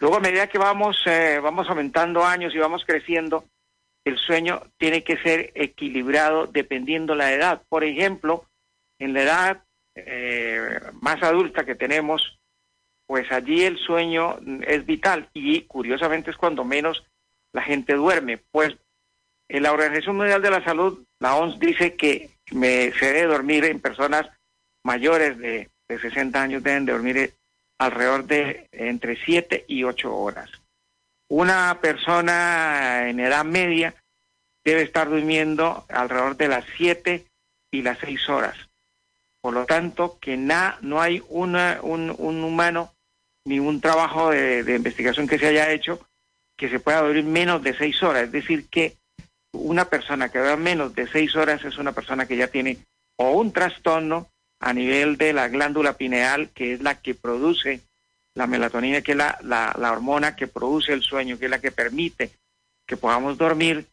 Luego, 0.00 0.16
a 0.16 0.20
medida 0.20 0.48
que 0.48 0.58
vamos, 0.58 1.02
vamos 1.42 1.68
aumentando 1.70 2.24
años 2.24 2.54
y 2.54 2.58
vamos 2.58 2.84
creciendo, 2.84 3.44
el 4.06 4.18
sueño 4.18 4.62
tiene 4.78 5.02
que 5.02 5.16
ser 5.18 5.50
equilibrado 5.56 6.46
dependiendo 6.46 7.16
la 7.16 7.32
edad. 7.32 7.62
Por 7.68 7.82
ejemplo, 7.82 8.46
en 9.00 9.12
la 9.12 9.22
edad 9.22 9.64
eh, 9.96 10.78
más 11.00 11.20
adulta 11.24 11.64
que 11.66 11.74
tenemos, 11.74 12.38
pues 13.08 13.30
allí 13.32 13.64
el 13.64 13.78
sueño 13.78 14.38
es 14.64 14.86
vital 14.86 15.28
y 15.34 15.62
curiosamente 15.62 16.30
es 16.30 16.36
cuando 16.36 16.64
menos 16.64 17.04
la 17.52 17.62
gente 17.62 17.94
duerme. 17.94 18.38
Pues 18.52 18.76
en 19.48 19.64
la 19.64 19.72
Organización 19.72 20.16
Mundial 20.16 20.40
de 20.40 20.50
la 20.50 20.62
Salud, 20.62 21.04
la 21.18 21.34
OMS 21.34 21.58
dice 21.58 21.96
que 21.96 22.30
me, 22.52 22.92
se 22.92 23.12
debe 23.12 23.32
dormir 23.34 23.64
en 23.64 23.80
personas 23.80 24.28
mayores 24.84 25.36
de, 25.38 25.68
de 25.88 25.98
60 25.98 26.40
años, 26.40 26.62
deben 26.62 26.86
dormir 26.86 27.34
alrededor 27.78 28.24
de 28.24 28.68
entre 28.70 29.16
7 29.16 29.64
y 29.66 29.82
8 29.82 30.16
horas. 30.16 30.48
Una 31.28 31.80
persona 31.80 33.08
en 33.08 33.18
edad 33.20 33.44
media 33.44 33.94
debe 34.64 34.82
estar 34.82 35.08
durmiendo 35.08 35.84
alrededor 35.88 36.36
de 36.36 36.48
las 36.48 36.64
7 36.76 37.24
y 37.70 37.82
las 37.82 37.98
6 37.98 38.28
horas. 38.28 38.56
Por 39.40 39.54
lo 39.54 39.64
tanto, 39.64 40.18
que 40.20 40.36
no 40.36 41.00
hay 41.00 41.22
una, 41.28 41.78
un, 41.82 42.10
humano 42.10 42.92
ni 43.44 43.60
un 43.60 43.80
trabajo 43.80 44.30
de, 44.30 44.74
investigación 44.74 45.28
que 45.28 45.38
se 45.38 45.46
haya 45.46 45.70
hecho 45.70 46.00
que 46.56 46.68
se 46.70 46.80
pueda 46.80 47.02
dormir 47.02 47.24
menos 47.24 47.62
de 47.62 47.76
6 47.76 48.02
horas. 48.02 48.24
Es 48.24 48.32
decir, 48.32 48.66
que 48.68 48.96
una 49.52 49.84
persona 49.84 50.30
que 50.30 50.38
duerme 50.38 50.70
menos 50.70 50.94
de 50.94 51.06
6 51.06 51.36
horas 51.36 51.64
es 51.64 51.76
una 51.78 51.92
persona 51.92 52.26
que 52.26 52.36
ya 52.36 52.48
tiene 52.48 52.78
o 53.16 53.32
un 53.32 53.52
trastorno 53.52 54.28
a 54.58 54.72
nivel 54.72 55.16
de 55.16 55.32
la 55.32 55.48
glándula 55.48 55.96
pineal, 55.96 56.50
que 56.50 56.72
es 56.72 56.80
la 56.80 57.00
que 57.00 57.14
produce 57.14 57.82
la 58.36 58.46
melatonina, 58.46 59.00
que 59.00 59.12
es 59.12 59.18
la, 59.18 59.38
la, 59.42 59.92
hormona 59.92 60.36
que 60.36 60.46
produce 60.46 60.92
el 60.92 61.02
sueño, 61.02 61.38
que 61.38 61.46
es 61.46 61.50
la 61.50 61.60
que 61.60 61.72
permite 61.72 62.30
que 62.86 62.96
podamos 62.96 63.38
dormir, 63.38 63.86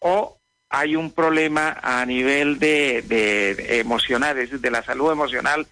o 0.00 0.38
hay 0.70 0.96
un 0.96 1.12
problema 1.12 1.78
a 1.82 2.04
nivel 2.06 2.58
de, 2.58 3.02
de 3.02 3.78
emocional, 3.78 4.36
es 4.38 4.44
decir, 4.50 4.60
de 4.60 4.70
la 4.70 4.82
salud 4.82 5.12
emocional, 5.12 5.66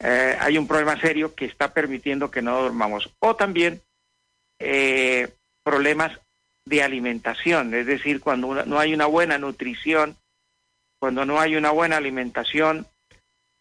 eh, 0.00 0.36
hay 0.40 0.58
un 0.58 0.66
problema 0.66 1.00
serio 1.00 1.34
que 1.34 1.46
está 1.46 1.72
permitiendo 1.72 2.30
que 2.30 2.42
no 2.42 2.60
dormamos. 2.60 3.10
O 3.20 3.36
también 3.36 3.80
eh, 4.58 5.28
problemas 5.62 6.18
de 6.64 6.82
alimentación, 6.82 7.74
es 7.74 7.86
decir, 7.86 8.20
cuando 8.20 8.64
no 8.64 8.78
hay 8.78 8.92
una 8.92 9.06
buena 9.06 9.38
nutrición, 9.38 10.16
cuando 10.98 11.24
no 11.24 11.40
hay 11.40 11.54
una 11.54 11.70
buena 11.70 11.96
alimentación, 11.96 12.88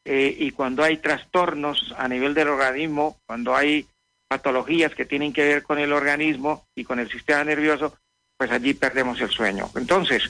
eh, 0.05 0.35
y 0.39 0.51
cuando 0.51 0.83
hay 0.83 0.97
trastornos 0.97 1.93
a 1.97 2.07
nivel 2.07 2.33
del 2.33 2.47
organismo, 2.47 3.19
cuando 3.25 3.55
hay 3.55 3.87
patologías 4.27 4.95
que 4.95 5.05
tienen 5.05 5.33
que 5.33 5.43
ver 5.43 5.63
con 5.63 5.79
el 5.79 5.91
organismo 5.91 6.65
y 6.75 6.83
con 6.83 6.99
el 6.99 7.11
sistema 7.11 7.43
nervioso, 7.43 7.97
pues 8.37 8.51
allí 8.51 8.73
perdemos 8.73 9.19
el 9.19 9.29
sueño. 9.29 9.69
Entonces, 9.75 10.29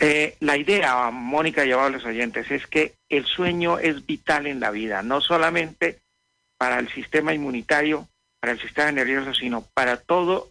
Eh, 0.00 0.36
la 0.40 0.56
idea, 0.56 1.12
Mónica, 1.12 1.64
llevado 1.64 1.86
a 1.86 1.90
los 1.90 2.04
oyentes, 2.04 2.50
es 2.50 2.66
que 2.66 2.94
el 3.08 3.24
sueño 3.24 3.78
es 3.78 4.04
vital 4.04 4.48
en 4.48 4.58
la 4.58 4.72
vida, 4.72 5.02
no 5.02 5.20
solamente 5.20 6.00
para 6.58 6.80
el 6.80 6.92
sistema 6.92 7.32
inmunitario, 7.34 8.08
para 8.40 8.54
el 8.54 8.60
sistema 8.60 8.90
nervioso, 8.90 9.32
sino 9.32 9.64
para 9.74 9.98
todo, 9.98 10.50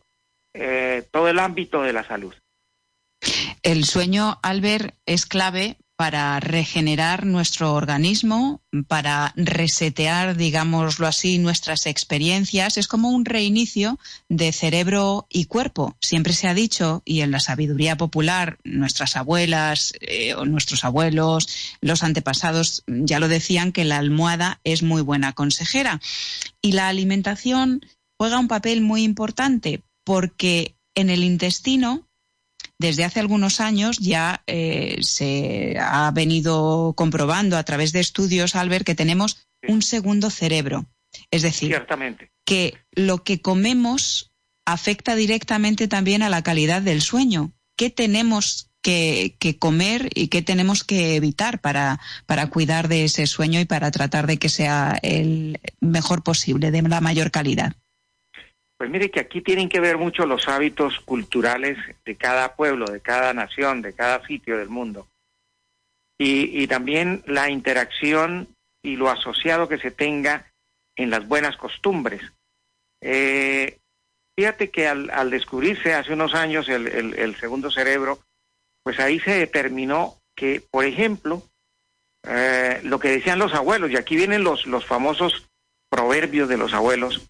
eh, 0.53 1.03
todo 1.11 1.27
el 1.27 1.37
ámbito 1.39 1.81
de 1.81 1.91
la 1.91 2.05
salud. 2.05 2.33
El 3.61 3.83
sueño, 3.83 4.39
Albert, 4.41 4.95
es 5.05 5.25
clave 5.25 5.75
para 6.01 6.39
regenerar 6.39 7.27
nuestro 7.27 7.75
organismo, 7.75 8.59
para 8.87 9.33
resetear, 9.35 10.35
digámoslo 10.35 11.05
así, 11.05 11.37
nuestras 11.37 11.85
experiencias. 11.85 12.77
Es 12.77 12.87
como 12.87 13.09
un 13.09 13.23
reinicio 13.23 13.99
de 14.27 14.51
cerebro 14.51 15.27
y 15.29 15.45
cuerpo. 15.45 15.95
Siempre 16.01 16.33
se 16.33 16.47
ha 16.47 16.55
dicho, 16.55 17.03
y 17.05 17.21
en 17.21 17.29
la 17.29 17.39
sabiduría 17.39 17.97
popular, 17.97 18.57
nuestras 18.63 19.15
abuelas 19.15 19.93
eh, 20.01 20.33
o 20.33 20.45
nuestros 20.45 20.83
abuelos, 20.85 21.47
los 21.81 22.01
antepasados 22.01 22.83
ya 22.87 23.19
lo 23.19 23.27
decían, 23.27 23.71
que 23.71 23.85
la 23.85 23.99
almohada 23.99 24.59
es 24.63 24.81
muy 24.81 25.03
buena 25.03 25.33
consejera. 25.33 26.01
Y 26.63 26.71
la 26.71 26.87
alimentación 26.87 27.85
juega 28.17 28.39
un 28.39 28.47
papel 28.47 28.81
muy 28.81 29.03
importante 29.03 29.83
porque 30.03 30.73
en 30.95 31.11
el 31.11 31.23
intestino 31.23 32.07
desde 32.81 33.05
hace 33.05 33.19
algunos 33.19 33.61
años 33.61 33.97
ya 33.99 34.43
eh, 34.47 34.97
se 35.01 35.77
ha 35.79 36.11
venido 36.11 36.93
comprobando 36.97 37.55
a 37.57 37.63
través 37.63 37.93
de 37.93 38.01
estudios, 38.01 38.55
Albert, 38.55 38.85
que 38.85 38.95
tenemos 38.95 39.47
un 39.67 39.81
segundo 39.81 40.29
cerebro. 40.29 40.87
Es 41.29 41.43
decir, 41.43 41.79
que 42.43 42.73
lo 42.91 43.23
que 43.23 43.41
comemos 43.41 44.31
afecta 44.65 45.15
directamente 45.15 45.87
también 45.87 46.23
a 46.23 46.29
la 46.29 46.41
calidad 46.41 46.81
del 46.81 47.01
sueño. 47.01 47.51
¿Qué 47.77 47.89
tenemos 47.89 48.71
que, 48.81 49.37
comer 49.59 50.09
y 50.15 50.27
qué 50.27 50.41
tenemos 50.41 50.83
que 50.83 51.15
evitar 51.15 51.61
para, 51.61 51.99
para 52.25 52.47
cuidar 52.47 52.87
de 52.87 53.05
ese 53.05 53.27
sueño 53.27 53.59
y 53.59 53.65
para 53.65 53.91
tratar 53.91 54.25
de 54.25 54.37
que 54.37 54.49
sea 54.49 54.97
el 55.03 55.59
mejor 55.79 56.23
posible, 56.23 56.71
de 56.71 56.81
la 56.81 57.01
mayor 57.01 57.29
calidad? 57.29 57.75
Pues 58.81 58.89
mire 58.89 59.11
que 59.11 59.19
aquí 59.19 59.41
tienen 59.41 59.69
que 59.69 59.79
ver 59.79 59.99
mucho 59.99 60.25
los 60.25 60.47
hábitos 60.47 61.01
culturales 61.01 61.77
de 62.03 62.15
cada 62.15 62.55
pueblo, 62.55 62.87
de 62.87 62.99
cada 62.99 63.31
nación, 63.31 63.83
de 63.83 63.93
cada 63.93 64.25
sitio 64.25 64.57
del 64.57 64.69
mundo. 64.69 65.07
Y, 66.17 66.65
también 66.65 67.21
la 67.27 67.51
interacción 67.51 68.47
y 68.81 68.95
lo 68.95 69.11
asociado 69.11 69.69
que 69.69 69.77
se 69.77 69.91
tenga 69.91 70.51
en 70.95 71.11
las 71.11 71.27
buenas 71.27 71.57
costumbres. 71.57 72.23
Eh, 73.01 73.77
fíjate 74.35 74.71
que 74.71 74.87
al, 74.87 75.29
descubrirse 75.29 75.93
hace 75.93 76.13
unos 76.13 76.33
años 76.33 76.67
el, 76.67 77.35
segundo 77.35 77.69
cerebro, 77.69 78.17
pues 78.81 78.99
ahí 78.99 79.19
se 79.19 79.37
determinó 79.37 80.17
que, 80.35 80.63
por 80.71 80.85
ejemplo, 80.85 81.43
eh, 82.23 82.81
lo 82.81 82.99
que 82.99 83.09
decían 83.09 83.37
los 83.37 83.53
abuelos, 83.53 83.91
y 83.91 83.97
aquí 83.97 84.15
vienen 84.15 84.43
los, 84.43 84.65
los 84.65 84.87
famosos 84.87 85.47
proverbios 85.87 86.49
de 86.49 86.57
los 86.57 86.73
abuelos, 86.73 87.29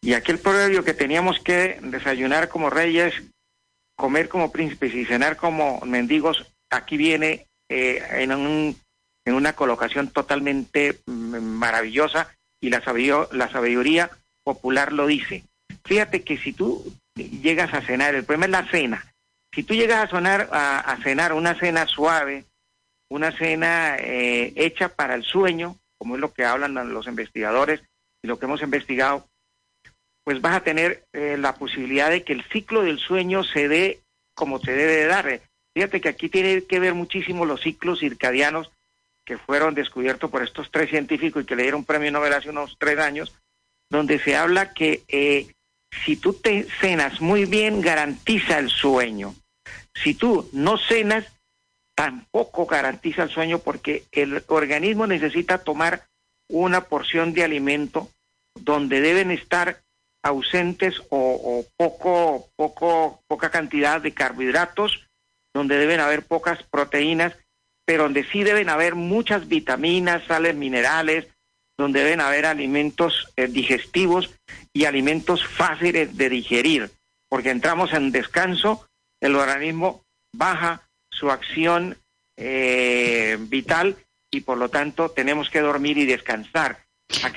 y 0.00 0.12
aquel 0.14 0.38
proverbio 0.38 0.84
que 0.84 0.94
teníamos 0.94 1.40
que 1.40 1.78
desayunar 1.82 2.48
como 2.48 2.70
reyes, 2.70 3.14
comer 3.96 4.28
como 4.28 4.52
príncipes 4.52 4.94
y 4.94 5.04
cenar 5.04 5.36
como 5.36 5.80
mendigos, 5.80 6.46
aquí 6.70 6.96
viene 6.96 7.46
eh, 7.68 8.02
en, 8.12 8.32
un, 8.32 8.76
en 9.24 9.34
una 9.34 9.54
colocación 9.54 10.08
totalmente 10.08 11.00
mm, 11.06 11.38
maravillosa 11.38 12.32
y 12.60 12.70
la 12.70 12.82
sabiduría, 12.82 13.28
la 13.32 13.50
sabiduría 13.50 14.10
popular 14.44 14.92
lo 14.92 15.06
dice. 15.06 15.44
Fíjate 15.84 16.22
que 16.22 16.38
si 16.38 16.52
tú 16.52 16.84
llegas 17.14 17.74
a 17.74 17.82
cenar, 17.82 18.14
el 18.14 18.24
problema 18.24 18.46
es 18.46 18.50
la 18.50 18.70
cena. 18.70 19.14
Si 19.54 19.62
tú 19.62 19.74
llegas 19.74 20.04
a, 20.04 20.08
sonar, 20.08 20.48
a, 20.52 20.96
cenar 21.02 21.32
una 21.32 21.58
cena 21.58 21.86
suave, 21.86 22.44
una 23.10 23.32
cena 23.32 23.96
eh, 23.98 24.52
hecha 24.56 24.90
para 24.90 25.14
el 25.14 25.24
sueño, 25.24 25.76
como 25.98 26.14
es 26.14 26.20
lo 26.20 26.32
que 26.32 26.44
hablan 26.44 26.92
los 26.92 27.06
investigadores 27.06 27.80
y 28.22 28.28
lo 28.28 28.38
que 28.38 28.44
hemos 28.44 28.62
investigado, 28.62 29.26
pues 30.28 30.42
vas 30.42 30.56
a 30.56 30.60
tener 30.60 31.06
eh, 31.14 31.38
la 31.38 31.54
posibilidad 31.54 32.10
de 32.10 32.22
que 32.22 32.34
el 32.34 32.44
ciclo 32.52 32.82
del 32.82 32.98
sueño 32.98 33.44
se 33.44 33.66
dé 33.66 34.02
como 34.34 34.60
se 34.60 34.72
debe 34.72 34.96
de 34.96 35.06
dar. 35.06 35.40
Fíjate 35.72 36.02
que 36.02 36.10
aquí 36.10 36.28
tiene 36.28 36.64
que 36.64 36.78
ver 36.78 36.92
muchísimo 36.92 37.46
los 37.46 37.62
ciclos 37.62 38.00
circadianos 38.00 38.70
que 39.24 39.38
fueron 39.38 39.74
descubiertos 39.74 40.30
por 40.30 40.42
estos 40.42 40.70
tres 40.70 40.90
científicos 40.90 41.42
y 41.42 41.46
que 41.46 41.56
le 41.56 41.62
dieron 41.62 41.86
premio 41.86 42.12
Nobel 42.12 42.34
hace 42.34 42.50
unos 42.50 42.76
tres 42.78 42.98
años, 42.98 43.34
donde 43.88 44.18
se 44.18 44.36
habla 44.36 44.74
que 44.74 45.02
eh, 45.08 45.46
si 46.04 46.16
tú 46.16 46.34
te 46.34 46.64
cenas 46.78 47.22
muy 47.22 47.46
bien, 47.46 47.80
garantiza 47.80 48.58
el 48.58 48.68
sueño. 48.68 49.34
Si 49.94 50.12
tú 50.12 50.46
no 50.52 50.76
cenas, 50.76 51.24
tampoco 51.94 52.66
garantiza 52.66 53.22
el 53.22 53.30
sueño 53.30 53.60
porque 53.60 54.04
el 54.12 54.44
organismo 54.48 55.06
necesita 55.06 55.56
tomar 55.56 56.04
una 56.50 56.82
porción 56.82 57.32
de 57.32 57.44
alimento 57.44 58.10
donde 58.54 59.00
deben 59.00 59.30
estar 59.30 59.80
ausentes 60.22 61.00
o, 61.10 61.64
poco, 61.76 62.48
poco, 62.56 63.22
poca 63.26 63.50
cantidad 63.50 64.00
de 64.00 64.12
carbohidratos, 64.12 65.06
donde 65.54 65.78
deben 65.78 66.00
haber 66.00 66.24
pocas 66.24 66.62
proteínas, 66.64 67.34
pero 67.84 68.04
donde 68.04 68.24
sí 68.24 68.44
deben 68.44 68.68
haber 68.68 68.94
muchas 68.94 69.48
vitaminas, 69.48 70.24
sales 70.26 70.54
minerales, 70.54 71.26
donde 71.78 72.00
deben 72.00 72.20
haber 72.20 72.46
alimentos 72.46 73.32
eh, 73.36 73.46
digestivos 73.46 74.34
y 74.72 74.84
alimentos 74.84 75.46
fáciles 75.46 76.16
de 76.16 76.28
digerir, 76.28 76.90
porque 77.28 77.50
entramos 77.50 77.92
en 77.92 78.10
descanso, 78.10 78.86
el 79.20 79.36
organismo 79.36 80.02
baja 80.32 80.82
su 81.10 81.30
acción 81.30 81.96
eh, 82.36 83.36
vital 83.40 83.96
y 84.30 84.40
por 84.40 84.58
lo 84.58 84.68
tanto 84.68 85.10
tenemos 85.10 85.50
que 85.50 85.60
dormir 85.60 85.98
y 85.98 86.06
descansar. 86.06 86.84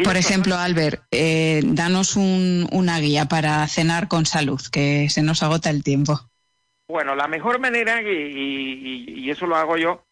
Por 0.04 0.18
ejemplo, 0.18 0.56
Albert, 0.56 1.04
eh, 1.12 1.62
danos 1.64 2.18
una 2.18 3.00
guía 3.00 3.26
para 3.26 3.66
cenar 3.68 4.08
con 4.08 4.26
salud, 4.26 4.60
que 4.72 5.10
se 5.10 5.24
nos 5.24 5.44
agota 5.44 5.70
el 5.70 5.84
tiempo. 5.84 6.20
Bueno, 6.90 7.16
la 7.16 7.28
mejor 7.28 7.60
manera, 7.60 8.02
y, 8.02 9.30
eso 9.30 9.48
lo 9.48 9.56
hago 9.56 9.78
yo, 9.78 10.04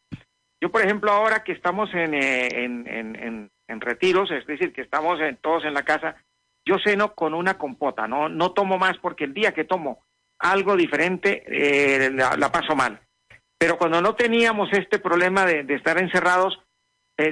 yo 0.61 0.71
por 0.71 0.81
ejemplo 0.81 1.11
ahora 1.11 1.43
que 1.43 1.51
estamos 1.51 1.89
en, 1.93 2.13
eh, 2.13 3.49
retiros, 3.67 4.31
es 4.31 4.47
decir, 4.47 4.71
que 4.71 4.81
estamos 4.81 5.19
todos 5.41 5.65
en 5.65 5.73
la 5.73 5.83
casa, 5.83 6.15
yo 6.65 6.77
ceno 6.81 7.13
con 7.13 7.33
una 7.33 7.57
compota, 7.57 8.07
no, 8.07 8.29
no 8.29 8.51
tomo 8.53 8.77
más 8.77 8.97
porque 8.97 9.25
el 9.25 9.33
día 9.33 9.53
que 9.53 9.65
tomo 9.65 10.05
algo 10.39 10.77
diferente 10.77 11.43
eh, 11.47 12.11
la, 12.11 12.51
paso 12.51 12.77
mal. 12.77 13.01
Pero 13.57 13.77
cuando 13.77 14.01
no 14.01 14.15
teníamos 14.15 14.69
este 14.71 14.99
problema 14.99 15.45
de, 15.45 15.65
estar 15.75 16.01
encerrados, 16.01 16.61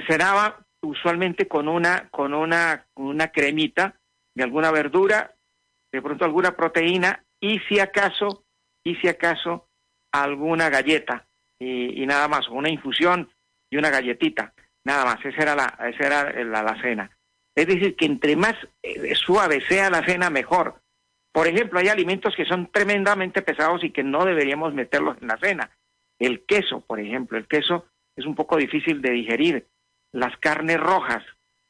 cenaba 0.06 0.67
usualmente 0.82 1.48
con 1.48 1.68
una, 1.68 2.08
con 2.10 2.34
una, 2.34 2.86
una 2.94 3.28
cremita 3.28 3.98
de 4.34 4.44
alguna 4.44 4.70
verdura, 4.70 5.34
de 5.92 6.02
pronto 6.02 6.24
alguna 6.24 6.56
proteína 6.56 7.24
y 7.40 7.58
si 7.60 7.80
acaso, 7.80 8.44
y 8.84 8.96
si 8.96 9.08
acaso 9.08 9.68
alguna 10.12 10.68
galleta 10.70 11.26
y, 11.58 12.06
nada 12.06 12.28
más, 12.28 12.48
una 12.48 12.68
infusión 12.68 13.30
y 13.70 13.76
una 13.76 13.90
galletita, 13.90 14.54
nada 14.84 15.04
más, 15.04 15.24
esa 15.24 15.42
era 15.42 15.54
la, 15.54 15.78
esa 15.88 16.06
era 16.06 16.44
la, 16.44 16.80
cena. 16.80 17.10
Es 17.54 17.66
decir, 17.66 17.96
que 17.96 18.06
entre 18.06 18.36
más 18.36 18.54
eh, 18.82 19.14
suave 19.14 19.60
sea 19.68 19.90
la 19.90 20.04
cena, 20.04 20.30
mejor. 20.30 20.80
Por 21.32 21.48
ejemplo, 21.48 21.80
hay 21.80 21.88
alimentos 21.88 22.34
que 22.36 22.44
son 22.44 22.70
tremendamente 22.70 23.42
pesados 23.42 23.82
y 23.82 23.90
que 23.90 24.04
no 24.04 24.24
deberíamos 24.24 24.72
meterlos 24.72 25.16
en 25.20 25.28
la 25.28 25.38
cena. 25.38 25.70
El 26.18 26.44
queso, 26.44 26.80
por 26.80 27.00
ejemplo, 27.00 27.36
el 27.36 27.46
queso 27.46 27.86
es 28.16 28.24
un 28.24 28.34
poco 28.34 28.56
difícil 28.56 29.02
de 29.02 29.10
digerir 29.10 29.66
las 30.12 30.36
carnes 30.38 30.78
rojas 30.78 31.22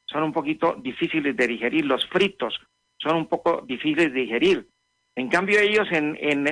son 0.05 0.23
un 0.23 0.33
poquito 0.33 0.75
difíciles 0.81 1.35
de 1.35 1.47
digerir, 1.47 1.85
los 1.85 2.05
fritos 2.07 2.59
son 2.97 3.15
un 3.15 3.27
poco 3.27 3.63
difíciles 3.65 4.13
de 4.13 4.19
digerir. 4.19 4.69
En 5.15 5.29
cambio 5.29 5.59
ellos 5.59 5.87
en, 5.91 6.17
en, 6.19 6.47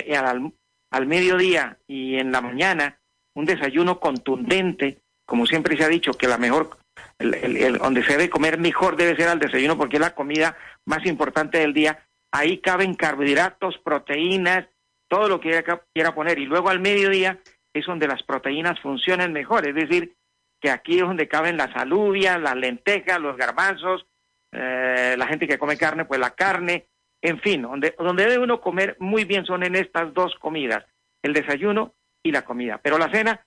al, 0.91 1.07
mediodía 1.07 1.77
y 1.87 2.15
en 2.15 2.31
la 2.31 2.41
mañana, 2.41 2.99
un 3.33 3.45
desayuno 3.45 3.99
contundente, 3.99 4.99
como 5.25 5.45
siempre 5.45 5.77
se 5.77 5.83
ha 5.83 5.89
dicho, 5.89 6.13
que 6.13 6.27
la 6.27 6.37
mejor, 6.37 6.77
el, 7.19 7.77
donde 7.77 8.03
se 8.03 8.13
debe 8.13 8.29
comer 8.29 8.59
mejor 8.59 8.95
debe 8.95 9.15
ser 9.15 9.29
al 9.29 9.39
desayuno 9.39 9.77
porque 9.77 9.97
es 9.97 10.01
la 10.01 10.15
comida 10.15 10.57
más 10.85 11.05
importante 11.05 11.59
del 11.59 11.73
día. 11.73 12.05
Ahí 12.31 12.59
caben 12.59 12.93
carbohidratos, 12.93 13.77
proteínas, 13.79 14.67
todo 15.07 15.29
lo 15.29 15.39
que 15.39 15.63
quiera 15.93 16.15
poner. 16.15 16.39
Y 16.39 16.45
luego 16.45 16.69
al 16.69 16.79
mediodía 16.79 17.39
es 17.73 17.85
donde 17.85 18.07
las 18.07 18.23
proteínas 18.23 18.79
funcionan 18.79 19.33
mejor, 19.33 19.67
es 19.67 19.75
decir, 19.75 20.15
que 20.59 20.69
aquí 20.69 20.95
es 20.95 21.01
donde 21.01 21.27
caben 21.27 21.57
las 21.57 21.75
alubias, 21.75 22.39
las 22.41 22.55
lentejas, 22.55 23.19
los 23.19 23.37
garbanzos, 23.37 24.05
eh, 24.51 25.15
la 25.17 25.27
gente 25.27 25.47
que 25.47 25.57
come 25.57 25.77
carne, 25.77 26.05
pues 26.05 26.19
la 26.19 26.31
carne, 26.31 26.87
en 27.21 27.39
fin, 27.39 27.61
donde, 27.61 27.95
donde 27.97 28.25
debe 28.25 28.43
uno 28.43 28.61
comer 28.61 28.95
muy 28.99 29.25
bien 29.25 29.45
son 29.45 29.63
en 29.63 29.75
estas 29.75 30.13
dos 30.13 30.35
comidas, 30.39 30.85
el 31.21 31.33
desayuno 31.33 31.93
y 32.23 32.31
la 32.31 32.43
comida. 32.43 32.79
Pero 32.81 32.97
la 32.97 33.11
cena 33.11 33.45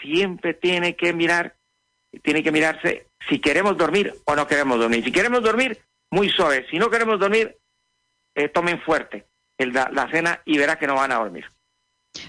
siempre 0.00 0.54
tiene 0.54 0.96
que 0.96 1.12
mirar, 1.12 1.56
tiene 2.22 2.42
que 2.42 2.52
mirarse 2.52 3.06
si 3.28 3.40
queremos 3.40 3.76
dormir 3.76 4.12
o 4.24 4.36
no 4.36 4.46
queremos 4.46 4.78
dormir. 4.78 5.04
Si 5.04 5.12
queremos 5.12 5.42
dormir, 5.42 5.78
muy 6.10 6.28
suave. 6.28 6.66
Si 6.70 6.78
no 6.78 6.90
queremos 6.90 7.18
dormir, 7.18 7.56
eh, 8.34 8.48
tomen 8.48 8.80
fuerte 8.82 9.26
la, 9.58 9.90
la 9.92 10.10
cena 10.10 10.40
y 10.44 10.58
verá 10.58 10.76
que 10.76 10.86
no 10.86 10.94
van 10.94 11.12
a 11.12 11.16
dormir. 11.16 11.46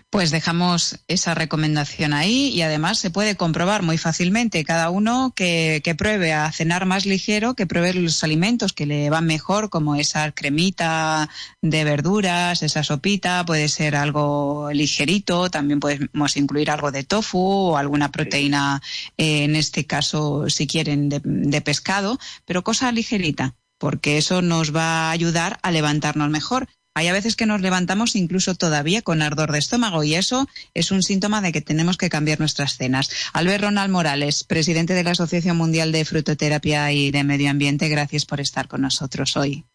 Pues 0.10 0.32
dejamos 0.32 1.00
esa 1.08 1.36
recomendación 1.36 2.14
ahí 2.14 2.50
y 2.50 2.62
además 2.62 2.98
se 2.98 3.12
puede 3.12 3.36
comprobar 3.36 3.84
muy 3.84 3.98
fácilmente 3.98 4.64
cada 4.64 4.90
uno 4.90 5.34
que, 5.36 5.82
pruebe 5.98 6.34
a 6.34 6.52
cenar 6.52 6.86
más 6.86 7.06
ligero, 7.06 7.54
que 7.54 7.68
pruebe 7.68 7.94
los 7.94 8.24
alimentos 8.24 8.74
que 8.74 8.86
le 8.86 9.10
van 9.10 9.26
mejor, 9.26 9.70
como 9.70 9.96
esa 9.96 10.32
cremita 10.32 11.30
de 11.62 11.84
verduras, 11.84 12.64
esa 12.64 12.84
sopita, 12.84 13.46
puede 13.46 13.70
ser 13.70 13.96
algo 13.96 14.70
ligerito, 14.74 15.50
también 15.50 15.80
podemos 15.80 16.36
incluir 16.36 16.72
algo 16.72 16.92
de 16.92 17.04
tofu 17.04 17.40
o 17.40 17.78
alguna 17.78 18.12
proteína, 18.12 18.82
eh, 19.18 19.44
en 19.44 19.56
este 19.56 19.86
caso, 19.86 20.50
si 20.50 20.68
quieren, 20.68 21.10
de 21.10 21.62
pescado, 21.62 22.18
pero 22.46 22.64
cosa 22.64 22.92
ligerita 22.92 23.56
porque 23.78 24.18
eso 24.18 24.42
nos 24.42 24.76
va 24.76 25.10
a 25.10 25.12
ayudar 25.12 25.60
a 25.62 25.70
levantarnos 25.70 26.30
mejor. 26.30 26.70
Hay 26.98 27.10
a 27.10 27.14
veces 27.14 27.36
que 27.36 27.46
nos 27.46 27.60
levantamos 27.60 28.16
incluso 28.16 28.56
todavía 28.56 29.02
con 29.02 29.22
ardor 29.22 29.52
de 29.52 29.60
estómago 29.60 30.06
y 30.06 30.16
eso 30.16 30.48
es 30.74 30.92
un 30.92 31.04
síntoma 31.04 31.42
de 31.42 31.52
que 31.52 31.60
tenemos 31.60 31.98
que 31.98 32.10
cambiar 32.10 32.40
nuestras 32.40 32.78
cenas. 32.78 33.12
Albert 33.34 33.66
Ronald 33.66 33.92
Morales, 33.92 34.46
presidente 34.46 34.94
de 34.94 35.04
la 35.04 35.12
Asociación 35.12 35.58
Mundial 35.58 35.92
de 35.92 36.06
Frutoterapia 36.06 36.90
y 36.94 37.12
de 37.12 37.26
Medio 37.26 37.50
Ambiente, 37.50 37.90
gracias 37.90 38.26
por 38.26 38.40
estar 38.40 38.70
con 38.70 38.82
nosotros 38.82 39.36
hoy. 39.36 39.66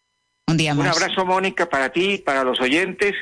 Un 0.48 0.56
día 0.56 0.74
más. 0.74 0.96
Un 0.96 1.02
abrazo, 1.02 1.26
Mónica, 1.26 1.68
para 1.68 1.92
ti, 1.92 2.16
para 2.24 2.42
los 2.42 2.59
oyentes 2.59 3.14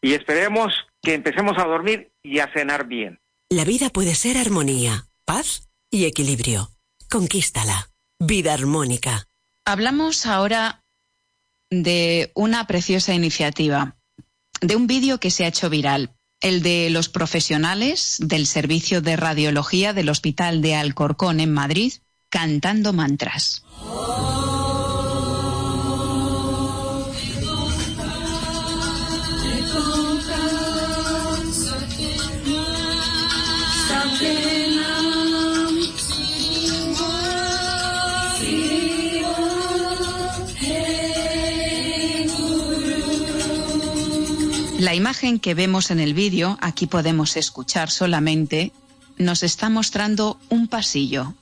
y 0.00 0.14
esperemos 0.14 0.72
que 1.02 1.12
empecemos 1.12 1.58
a 1.58 1.64
dormir 1.64 2.12
y 2.22 2.38
a 2.38 2.50
cenar 2.50 2.86
bien. 2.86 3.20
La 3.50 3.64
vida 3.64 3.90
puede 3.90 4.14
ser 4.14 4.38
armonía, 4.38 5.06
paz 5.26 5.68
y 5.90 6.06
equilibrio. 6.06 6.70
Conquístala. 7.10 7.90
Vida 8.18 8.54
armónica. 8.54 9.26
Hablamos 9.66 10.24
ahora 10.24 10.83
de 11.70 12.30
una 12.34 12.66
preciosa 12.66 13.14
iniciativa, 13.14 13.96
de 14.60 14.76
un 14.76 14.86
vídeo 14.86 15.18
que 15.18 15.30
se 15.30 15.44
ha 15.44 15.48
hecho 15.48 15.70
viral, 15.70 16.14
el 16.40 16.62
de 16.62 16.90
los 16.90 17.08
profesionales 17.08 18.16
del 18.20 18.46
servicio 18.46 19.00
de 19.00 19.16
radiología 19.16 19.92
del 19.92 20.08
Hospital 20.08 20.62
de 20.62 20.74
Alcorcón 20.74 21.40
en 21.40 21.52
Madrid 21.52 21.94
cantando 22.28 22.92
mantras. 22.92 23.64
La 44.84 44.94
imagen 44.94 45.38
que 45.38 45.54
vemos 45.54 45.90
en 45.90 45.98
el 45.98 46.12
vídeo, 46.12 46.58
aquí 46.60 46.86
podemos 46.86 47.38
escuchar 47.38 47.90
solamente, 47.90 48.70
nos 49.16 49.42
está 49.42 49.70
mostrando 49.70 50.38
un 50.50 50.68
pasillo. 50.68 51.32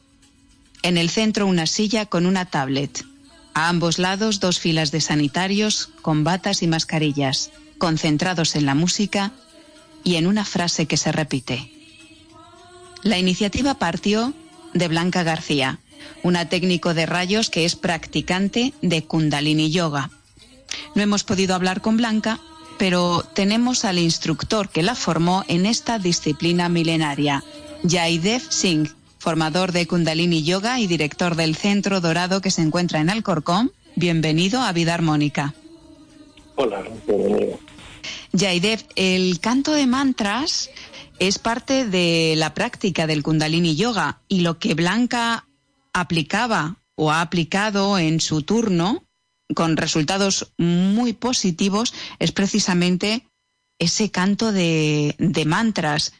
En 0.83 0.97
el 0.97 1.11
centro 1.11 1.49
una 1.49 1.67
silla 1.67 2.07
con 2.07 2.27
una 2.27 2.45
tablet. 2.45 3.05
A 3.53 3.69
ambos 3.69 3.99
lados 3.99 4.39
dos 4.39 4.61
filas 4.61 4.93
de 4.93 5.01
sanitarios 5.01 5.91
con 6.03 6.23
batas 6.23 6.63
y 6.63 6.69
mascarillas, 6.69 7.51
concentrados 7.79 8.55
en 8.55 8.65
la 8.65 8.77
música 8.77 9.33
y 10.05 10.15
en 10.15 10.29
una 10.29 10.45
frase 10.45 10.87
que 10.87 10.97
se 10.97 11.11
repite. 11.11 11.69
La 13.03 13.19
iniciativa 13.19 13.75
partió 13.75 14.35
de 14.73 14.87
Blanca 14.87 15.25
García, 15.25 15.81
una 16.23 16.49
técnico 16.49 16.95
de 16.95 17.07
rayos 17.07 17.51
que 17.51 17.65
es 17.65 17.75
practicante 17.75 18.73
de 18.83 19.03
Kundalini 19.03 19.73
Yoga. 19.73 20.11
No 20.95 21.03
hemos 21.03 21.25
podido 21.25 21.57
hablar 21.57 21.81
con 21.81 21.97
Blanca 21.97 22.39
pero 22.79 23.25
tenemos 23.35 23.85
al 23.85 23.99
instructor 23.99 24.69
que 24.69 24.83
la 24.83 24.95
formó 24.95 25.45
en 25.49 25.67
esta 25.67 25.99
disciplina 25.99 26.69
milenaria, 26.69 27.45
Jaidev 27.89 28.43
Singh, 28.51 28.89
formador 29.19 29.73
de 29.73 29.87
Kundalini 29.87 30.43
Yoga 30.43 30.81
y 30.81 30.87
director 30.87 31.37
del 31.37 31.57
Centro 31.57 32.01
Dorado 32.01 32.41
que 32.41 32.51
se 32.51 32.63
encuentra 32.63 33.01
en 33.01 33.11
Alcorcón. 33.11 33.73
Bienvenido 33.95 34.61
a 34.61 34.73
Vida 34.73 34.95
Armónica. 34.95 35.55
Hola, 36.57 36.83
bienvenido. 37.07 37.59
Jaidev, 38.37 38.85
el 38.97 39.39
canto 39.41 39.73
de 39.73 39.87
mantras 39.87 40.71
es 41.19 41.39
parte 41.39 41.87
de 41.87 42.35
la 42.37 42.55
práctica 42.55 43.07
del 43.07 43.23
Kundalini 43.23 43.77
Yoga 43.77 44.21
y 44.29 44.41
lo 44.41 44.59
que 44.59 44.75
Blanca 44.75 45.47
aplicaba 45.93 46.77
o 46.95 47.11
ha 47.13 47.21
aplicado 47.21 47.99
en 47.99 48.21
su 48.21 48.43
turno 48.43 49.05
con 49.55 49.77
resultados 49.77 50.53
muy 50.59 51.13
positivos 51.13 51.95
es 52.19 52.33
precisamente 52.33 53.27
ese 53.79 54.11
canto 54.11 54.53
de, 54.53 55.17
mantras. 55.47 56.15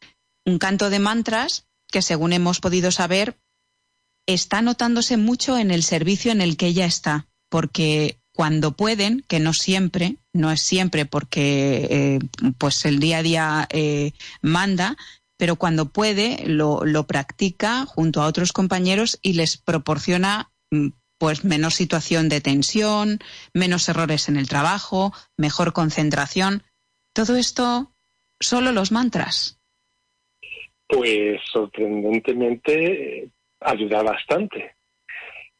Un 0.45 0.59
canto 0.59 0.91
de 0.91 0.99
mantras 0.99 1.67
que, 1.91 2.03
según 2.03 2.33
hemos 2.33 2.61
podido 2.61 2.91
saber, 2.91 3.39
está 4.27 4.63
notándose 4.63 5.17
mucho 5.17 5.59
en 5.59 5.71
el 5.71 5.83
servicio 5.83 6.33
en 6.33 6.41
el 6.41 6.57
que 6.57 6.67
ella 6.67 6.87
está, 6.87 7.29
porque 7.49 8.19
cuando 8.35 8.73
pueden, 8.73 9.25
que 9.29 9.41
no 9.41 9.53
siempre, 9.53 10.17
no 10.33 10.51
es 10.51 10.63
siempre 10.63 11.05
porque 11.07 11.87
eh, 11.91 12.19
pues 12.59 12.85
el 12.85 12.99
día 12.99 13.19
a 13.19 13.23
día 13.23 13.69
eh, 13.71 14.13
manda, 14.41 14.97
pero 15.37 15.57
cuando 15.57 15.91
puede 15.91 16.43
lo, 16.47 16.85
lo, 16.85 17.07
practica 17.07 17.85
junto 17.85 18.23
a 18.23 18.27
otros 18.27 18.53
compañeros 18.53 19.19
y 19.23 19.35
les 19.35 19.57
proporciona 19.57 20.51
mm, 20.71 20.89
pues 21.23 21.45
menos 21.45 21.77
situación 21.77 22.29
de 22.29 22.41
tensión, 22.41 23.21
menos 23.55 23.89
errores 23.89 24.29
en 24.29 24.37
el 24.37 24.49
trabajo, 24.49 25.13
mejor 25.37 25.73
concentración. 25.73 26.65
Todo 27.15 27.37
esto, 27.37 27.93
solo 28.41 28.73
los 28.73 28.91
mantras. 28.91 29.61
Pues 30.89 31.41
sorprendentemente 31.53 33.29
ayuda 33.61 34.03
bastante. 34.03 34.75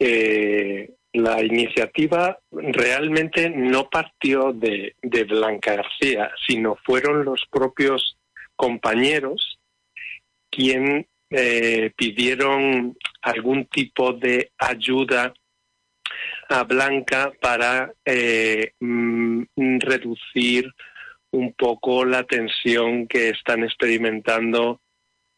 Eh, 0.01 0.91
la 1.13 1.41
iniciativa 1.45 2.37
realmente 2.51 3.49
no 3.49 3.89
partió 3.89 4.53
de, 4.53 4.97
Blanca 5.29 5.77
García, 5.77 6.33
sino 6.45 6.75
fueron 6.85 7.25
los 7.25 7.47
propios 7.49 8.19
compañeros 8.57 9.61
quien 10.51 11.07
eh, 11.31 11.93
pidieron 11.97 12.97
algún 13.23 13.67
tipo 13.67 14.13
de 14.13 14.51
ayuda 14.59 15.33
Blanca 16.61 17.33
para 17.41 17.93
eh, 18.05 18.73
mm, 18.81 19.45
reducir 19.81 20.71
un 21.31 21.53
poco 21.55 22.05
la 22.05 22.25
tensión 22.25 23.07
que 23.09 23.31
están 23.31 23.65
experimentando 23.65 24.81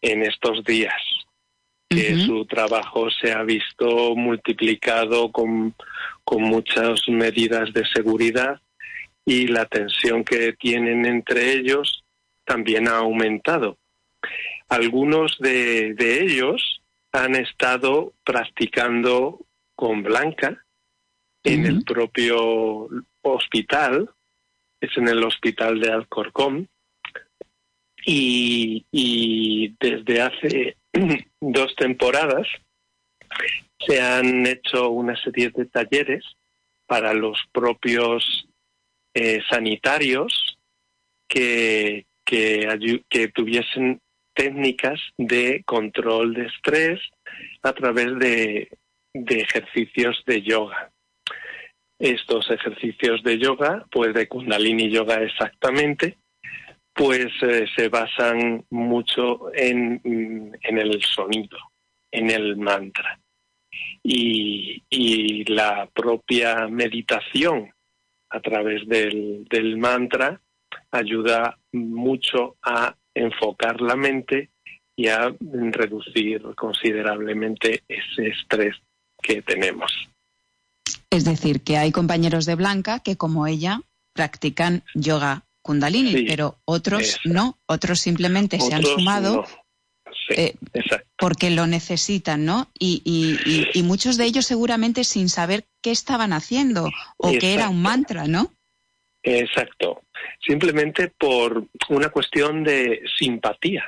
en 0.00 0.22
estos 0.22 0.64
días. 0.64 1.00
Que 1.88 2.16
su 2.16 2.44
trabajo 2.46 3.08
se 3.10 3.32
ha 3.32 3.44
visto 3.44 4.16
multiplicado 4.16 5.30
con, 5.30 5.74
con 6.24 6.42
muchas 6.42 7.08
medidas 7.08 7.72
de 7.72 7.86
seguridad 7.86 8.60
y 9.24 9.46
la 9.46 9.66
tensión 9.66 10.24
que 10.24 10.54
tienen 10.54 11.06
entre 11.06 11.52
ellos 11.52 12.02
también 12.44 12.88
ha 12.88 12.96
aumentado. 12.96 13.78
Algunos 14.68 15.38
de, 15.38 15.94
de 15.94 16.22
ellos 16.22 16.82
han 17.12 17.36
estado 17.36 18.12
practicando 18.24 19.40
con 19.76 20.02
Blanca 20.02 20.63
en 21.44 21.66
el 21.66 21.84
propio 21.84 22.88
hospital, 23.22 24.10
es 24.80 24.96
en 24.96 25.08
el 25.08 25.22
hospital 25.22 25.78
de 25.78 25.92
Alcorcón, 25.92 26.68
y, 28.06 29.74
desde 29.80 30.20
hace 30.20 30.76
dos 31.40 31.74
temporadas 31.76 32.46
se 33.78 34.00
han 34.00 34.46
hecho 34.46 34.90
una 34.90 35.16
serie 35.22 35.50
de 35.50 35.66
talleres 35.66 36.24
para 36.86 37.14
los 37.14 37.38
propios 37.52 38.46
eh, 39.14 39.40
sanitarios 39.48 40.58
que, 41.26 42.06
que, 42.24 43.02
que 43.08 43.28
tuviesen 43.28 44.00
técnicas 44.34 45.00
de 45.16 45.62
control 45.64 46.34
de 46.34 46.46
estrés 46.46 47.00
a 47.62 47.72
través 47.72 48.18
de, 48.18 48.68
de 49.14 49.40
ejercicios 49.40 50.22
de 50.26 50.42
yoga 50.42 50.93
estos 51.98 52.50
ejercicios 52.50 53.22
de 53.22 53.38
yoga, 53.38 53.86
pues 53.90 54.14
de 54.14 54.28
kundalini 54.28 54.90
yoga 54.90 55.22
exactamente, 55.22 56.18
pues 56.92 57.26
eh, 57.42 57.66
se 57.74 57.88
basan 57.88 58.64
mucho 58.70 59.52
en, 59.54 60.00
en, 60.04 60.78
el 60.78 61.02
sonido, 61.02 61.58
en 62.10 62.30
el 62.30 62.56
mantra. 62.56 63.18
Y, 64.02 64.82
y 64.88 65.44
la 65.52 65.88
propia 65.92 66.68
meditación 66.68 67.72
a 68.30 68.40
través 68.40 68.86
del, 68.86 69.44
del 69.50 69.76
mantra 69.76 70.40
ayuda 70.90 71.58
mucho 71.72 72.56
a 72.62 72.94
enfocar 73.14 73.80
la 73.80 73.96
mente 73.96 74.50
y 74.96 75.08
a 75.08 75.34
reducir 75.40 76.42
considerablemente 76.54 77.82
ese 77.88 78.28
estrés 78.28 78.76
que 79.20 79.42
tenemos. 79.42 79.92
Es 81.14 81.24
decir, 81.24 81.62
que 81.62 81.76
hay 81.76 81.92
compañeros 81.92 82.44
de 82.44 82.56
Blanca 82.56 82.98
que, 82.98 83.16
como 83.16 83.46
ella, 83.46 83.82
practican 84.14 84.82
yoga 84.96 85.44
Kundalini, 85.62 86.24
pero 86.26 86.58
otros 86.64 87.20
no, 87.24 87.56
otros 87.66 88.00
simplemente 88.00 88.58
se 88.58 88.74
han 88.74 88.82
sumado. 88.82 89.44
Eh, 90.30 90.56
porque 91.16 91.50
lo 91.50 91.68
necesitan, 91.68 92.44
¿no? 92.44 92.68
Y, 92.76 93.02
y, 93.72 93.82
muchos 93.84 94.16
de 94.16 94.24
ellos 94.24 94.44
seguramente 94.46 95.04
sin 95.04 95.28
saber 95.28 95.66
qué 95.82 95.92
estaban 95.92 96.32
haciendo 96.32 96.90
o 97.16 97.30
que 97.30 97.54
era 97.54 97.68
un 97.68 97.80
mantra, 97.80 98.26
¿no? 98.26 98.50
Exacto. 99.22 100.02
Simplemente 100.44 101.12
por 101.16 101.68
una 101.90 102.08
cuestión 102.08 102.64
de 102.64 103.02
simpatía. 103.18 103.84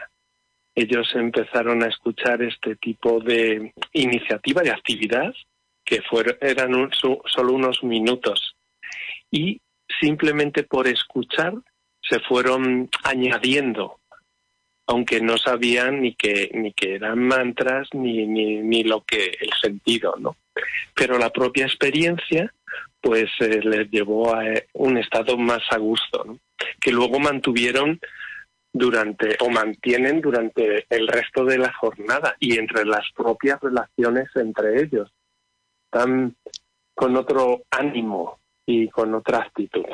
Ellos 0.77 1.09
empezaron 1.15 1.83
a 1.83 1.89
escuchar 1.89 2.41
este 2.43 2.77
tipo 2.77 3.19
de 3.19 3.73
iniciativa, 3.93 4.63
de 4.63 4.71
actividad, 4.71 5.35
que 5.87 6.03
eran 6.41 6.91
solo 6.93 7.53
unos 7.53 7.83
minutos. 7.83 8.57
Y 9.31 9.61
simplemente 10.01 10.65
por 10.65 10.87
escuchar 10.87 11.55
se 12.03 12.21
fueron 12.21 12.89
añadiendo 13.05 13.99
aunque 14.89 15.21
no 15.21 15.37
sabían 15.37 16.01
ni 16.01 16.15
que 16.15 16.51
ni 16.55 16.73
que 16.73 16.95
eran 16.95 17.19
mantras 17.19 17.89
ni, 17.93 18.27
ni, 18.27 18.59
ni 18.59 18.85
lo 18.85 19.03
que 19.03 19.37
el 19.41 19.51
sentido 19.61 20.15
no 20.19 20.37
pero 20.95 21.19
la 21.19 21.31
propia 21.31 21.67
experiencia 21.67 22.53
pues 23.01 23.31
eh, 23.41 23.61
les 23.63 23.91
llevó 23.91 24.35
a 24.35 24.47
eh, 24.47 24.69
un 24.75 24.99
estado 24.99 25.37
más 25.37 25.63
a 25.71 25.79
gusto 25.79 26.39
que 26.81 26.93
luego 26.93 27.19
mantuvieron 27.19 28.01
durante 28.73 29.37
o 29.41 29.49
mantienen 29.51 30.21
durante 30.21 30.87
el 30.91 31.09
resto 31.09 31.45
de 31.45 31.59
la 31.59 31.73
jornada 31.73 32.37
y 32.39 32.59
entre 32.59 32.85
las 32.85 33.11
propias 33.15 33.61
relaciones 33.61 34.29
entre 34.37 34.83
ellos 34.83 35.11
están 35.87 36.37
con 36.95 37.17
otro 37.17 37.63
ánimo 37.71 38.39
y 38.67 38.89
con 38.89 39.15
otra 39.15 39.39
actitud 39.39 39.85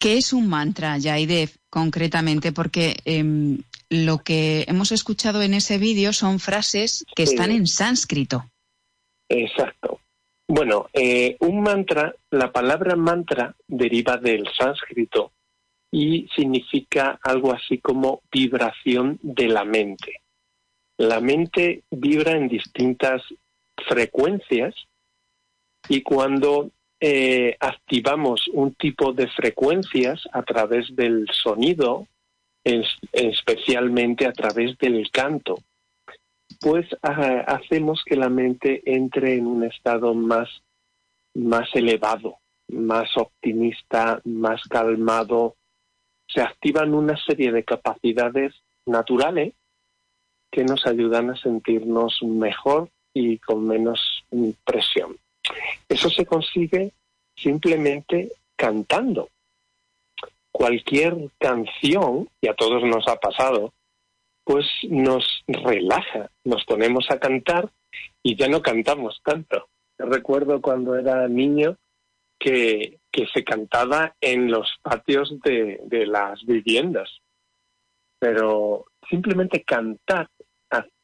¿Qué 0.00 0.16
es 0.16 0.32
un 0.32 0.48
mantra, 0.48 0.96
Yaidev, 0.96 1.50
concretamente? 1.68 2.52
Porque 2.52 2.96
em, 3.04 3.58
lo 3.90 4.18
que 4.18 4.64
hemos 4.68 4.92
escuchado 4.92 5.42
en 5.42 5.54
ese 5.54 5.76
vídeo 5.78 6.12
son 6.12 6.38
frases 6.38 7.04
que 7.16 7.24
están 7.24 7.50
en 7.50 7.66
sánscrito. 7.66 8.44
Exacto. 9.28 10.00
Bueno, 10.46 10.86
eh, 10.92 11.36
un 11.40 11.62
mantra, 11.62 12.14
la 12.30 12.52
palabra 12.52 12.94
mantra 12.94 13.56
deriva 13.66 14.16
del 14.16 14.46
sánscrito 14.56 15.32
y 15.90 16.28
significa 16.36 17.18
algo 17.22 17.52
así 17.52 17.78
como 17.78 18.22
vibración 18.30 19.18
de 19.20 19.48
la 19.48 19.64
mente. 19.64 20.22
La 20.96 21.20
mente 21.20 21.82
vibra 21.90 22.32
en 22.32 22.48
distintas 22.48 23.22
frecuencias 23.86 24.74
y 25.88 26.02
cuando 26.02 26.70
eh, 27.00 27.56
activamos 27.60 28.48
un 28.52 28.74
tipo 28.74 29.12
de 29.12 29.28
frecuencias 29.28 30.22
a 30.32 30.42
través 30.42 30.94
del 30.96 31.26
sonido, 31.30 32.06
especialmente 33.12 34.26
a 34.26 34.32
través 34.32 34.76
del 34.78 35.10
canto, 35.10 35.58
pues 36.60 36.86
hacemos 37.02 38.02
que 38.04 38.16
la 38.16 38.28
mente 38.28 38.82
entre 38.84 39.36
en 39.36 39.46
un 39.46 39.64
estado 39.64 40.12
más, 40.14 40.48
más 41.34 41.68
elevado, 41.74 42.38
más 42.68 43.16
optimista, 43.16 44.20
más 44.24 44.62
calmado. 44.64 45.56
Se 46.26 46.42
activan 46.42 46.94
una 46.94 47.16
serie 47.16 47.52
de 47.52 47.64
capacidades 47.64 48.54
naturales 48.86 49.54
que 50.50 50.64
nos 50.64 50.86
ayudan 50.86 51.30
a 51.30 51.36
sentirnos 51.36 52.20
mejor 52.22 52.90
y 53.18 53.38
con 53.38 53.66
menos 53.66 54.24
presión. 54.64 55.16
Eso 55.88 56.08
se 56.08 56.24
consigue 56.24 56.92
simplemente 57.36 58.32
cantando. 58.54 59.28
Cualquier 60.52 61.16
canción, 61.38 62.28
y 62.40 62.48
a 62.48 62.54
todos 62.54 62.84
nos 62.84 63.08
ha 63.08 63.16
pasado, 63.16 63.72
pues 64.44 64.66
nos 64.88 65.44
relaja, 65.48 66.30
nos 66.44 66.64
ponemos 66.64 67.10
a 67.10 67.18
cantar 67.18 67.68
y 68.22 68.36
ya 68.36 68.48
no 68.48 68.62
cantamos 68.62 69.20
tanto. 69.24 69.68
recuerdo 69.98 70.60
cuando 70.60 70.96
era 70.96 71.26
niño 71.26 71.76
que, 72.38 72.98
que 73.10 73.26
se 73.34 73.42
cantaba 73.42 74.14
en 74.20 74.48
los 74.48 74.78
patios 74.80 75.34
de, 75.42 75.80
de 75.84 76.06
las 76.06 76.44
viviendas, 76.44 77.10
pero 78.20 78.84
simplemente 79.10 79.64
cantar 79.64 80.28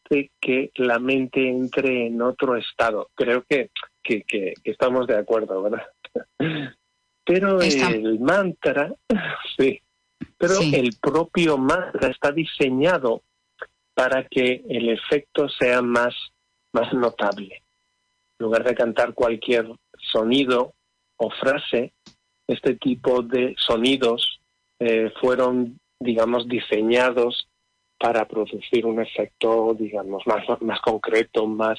hace 0.04 0.30
que 0.40 0.70
la 0.76 0.98
mente 0.98 1.48
entre 1.48 2.06
en 2.06 2.20
otro 2.22 2.56
estado. 2.56 3.10
Creo 3.14 3.44
que 3.48 3.70
que, 4.04 4.54
estamos 4.64 5.06
de 5.06 5.16
acuerdo, 5.16 5.62
¿verdad? 5.62 5.86
Pero 7.26 7.60
el 7.62 8.20
mantra, 8.20 8.92
sí, 9.56 9.80
pero 10.36 10.60
el 10.60 10.94
propio 11.00 11.56
mantra 11.56 12.10
está 12.10 12.30
diseñado 12.30 13.22
para 13.94 14.28
que 14.28 14.62
el 14.68 14.90
efecto 14.90 15.48
sea 15.48 15.80
más, 15.80 16.14
más 16.74 16.92
notable. 16.92 17.62
En 18.38 18.44
lugar 18.44 18.64
de 18.64 18.74
cantar 18.74 19.14
cualquier 19.14 19.66
sonido 19.96 20.74
o 21.16 21.30
frase, 21.30 21.94
este 22.46 22.74
tipo 22.74 23.22
de 23.22 23.54
sonidos 23.56 24.42
eh, 24.80 25.10
fueron, 25.18 25.80
digamos, 25.98 26.46
diseñados 26.46 27.48
para 27.98 28.26
producir 28.26 28.86
un 28.86 29.00
efecto, 29.00 29.74
digamos, 29.78 30.26
más, 30.26 30.44
más 30.60 30.80
concreto, 30.80 31.46
más 31.46 31.78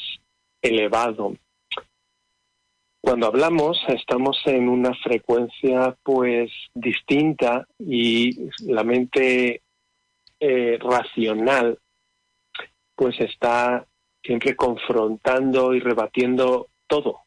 elevado. 0.62 1.36
Cuando 3.02 3.28
hablamos 3.28 3.78
estamos 3.88 4.42
en 4.46 4.68
una 4.68 4.92
frecuencia 4.96 5.96
pues 6.02 6.52
distinta 6.74 7.68
y 7.78 8.50
la 8.66 8.84
mente 8.84 9.62
eh, 10.40 10.80
racional 10.82 11.78
pues 12.96 13.20
está 13.20 13.86
siempre 14.24 14.56
confrontando 14.56 15.76
y 15.76 15.82
rebatiendo 15.82 16.70
todo. 16.88 17.22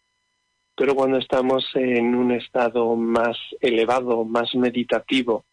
Pero 0.74 0.94
cuando 0.94 1.18
estamos 1.18 1.64
en 1.74 2.14
un 2.14 2.33
estado 2.33 2.96
más 2.96 3.37
elevado, 3.61 4.24
más 4.24 4.55
meditativo, 4.55 5.44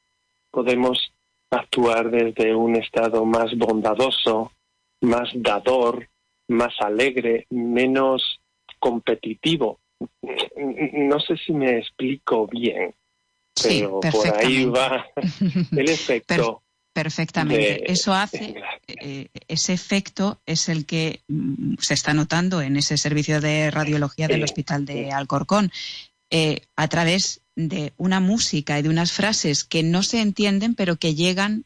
podemos 0.49 1.13
actuar 1.51 2.11
desde 2.11 2.55
un 2.55 2.75
estado 2.75 3.25
más 3.25 3.55
bondadoso, 3.57 4.51
más 5.01 5.29
dador, 5.33 6.09
más 6.47 6.73
alegre, 6.79 7.47
menos 7.49 8.39
competitivo 8.79 9.79
no 10.95 11.19
sé 11.19 11.37
si 11.37 11.53
me 11.53 11.77
explico 11.77 12.47
bien, 12.47 12.93
pero 13.61 13.99
por 13.99 14.37
ahí 14.37 14.65
va 14.65 15.05
el 15.71 15.89
efecto. 15.89 16.63
perfectamente. 16.93 17.91
Eso 17.91 18.13
hace, 18.13 18.55
eh, 18.87 19.27
ese 19.47 19.73
efecto 19.73 20.41
es 20.45 20.69
el 20.69 20.85
que 20.85 21.21
mm, 21.27 21.75
se 21.79 21.93
está 21.93 22.13
notando 22.13 22.61
en 22.61 22.77
ese 22.77 22.97
servicio 22.97 23.41
de 23.41 23.71
radiología 23.71 24.27
del 24.27 24.43
Hospital 24.43 24.85
de 24.85 25.11
Alcorcón, 25.11 25.71
eh, 26.29 26.61
a 26.75 26.87
través 26.87 27.41
de 27.55 27.93
una 27.97 28.19
música 28.19 28.77
y 28.77 28.81
de 28.81 28.89
unas 28.89 29.11
frases 29.11 29.63
que 29.63 29.83
no 29.83 30.03
se 30.03 30.21
entienden, 30.21 30.75
pero 30.75 30.97
que 30.97 31.15
llegan 31.15 31.65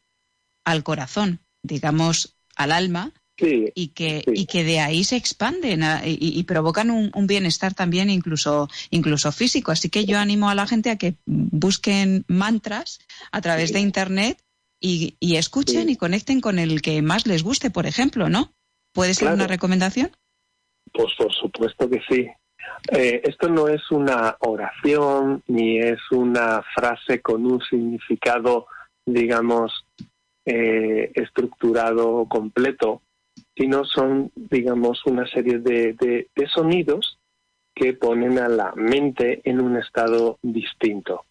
al 0.64 0.84
corazón, 0.84 1.40
digamos, 1.64 2.36
al 2.56 2.72
alma, 2.72 3.14
y, 3.42 3.90
que, 3.90 4.24
y 4.28 4.46
que 4.46 4.64
de 4.64 4.80
ahí 4.80 5.04
se 5.04 5.16
expanden 5.16 5.82
y, 6.06 6.44
provocan 6.44 6.90
un, 6.92 7.28
bienestar 7.28 7.74
también 7.74 8.10
incluso, 8.10 8.68
incluso 8.90 9.32
físico. 9.32 9.72
Así 9.72 9.90
que 9.90 10.06
yo 10.06 10.18
animo 10.18 10.50
a 10.50 10.56
la 10.56 10.68
gente 10.68 10.90
a 10.90 10.98
que 10.98 11.16
busquen 11.26 12.26
mantras 12.28 13.00
a 13.32 13.42
través 13.42 13.72
de 13.74 13.80
Internet 13.80 14.44
y, 14.80 15.16
escuchen 15.22 15.90
y 15.90 15.96
conecten 15.96 16.42
con 16.42 16.60
el 16.60 16.82
que 16.82 17.02
más 17.02 17.28
les 17.28 17.44
guste, 17.44 17.70
por 17.70 17.86
ejemplo, 17.86 18.30
¿no? 18.30 18.54
¿Puede 18.94 19.14
ser 19.14 19.32
una 19.34 19.48
recomendación? 19.48 20.12
Pues 20.92 21.14
por 21.18 21.34
supuesto 21.34 21.90
que 21.90 22.02
sí. 22.10 22.28
Eh, 22.92 23.22
esto 23.24 23.50
no 23.50 23.68
es 23.68 23.90
una 23.92 24.36
oración 24.40 25.44
ni 25.48 25.80
es 25.80 26.00
una 26.12 26.64
frase 26.76 27.22
con 27.22 27.46
un 27.46 27.62
significado, 27.62 28.68
digamos, 29.06 29.86
eh, 30.46 31.12
estructurado 31.14 32.26
completo 32.28 33.02
sino 33.56 33.84
son, 33.84 34.32
digamos, 34.36 35.06
una 35.06 35.28
serie 35.28 35.60
de, 35.60 35.94
de, 35.94 36.48
sonidos 36.48 37.20
que 37.76 37.94
ponen 37.94 38.40
a 38.40 38.48
la 38.48 38.72
mente 38.74 39.42
en 39.44 39.62
un 39.62 39.78
estado 39.78 40.40
distinto. 40.42 41.26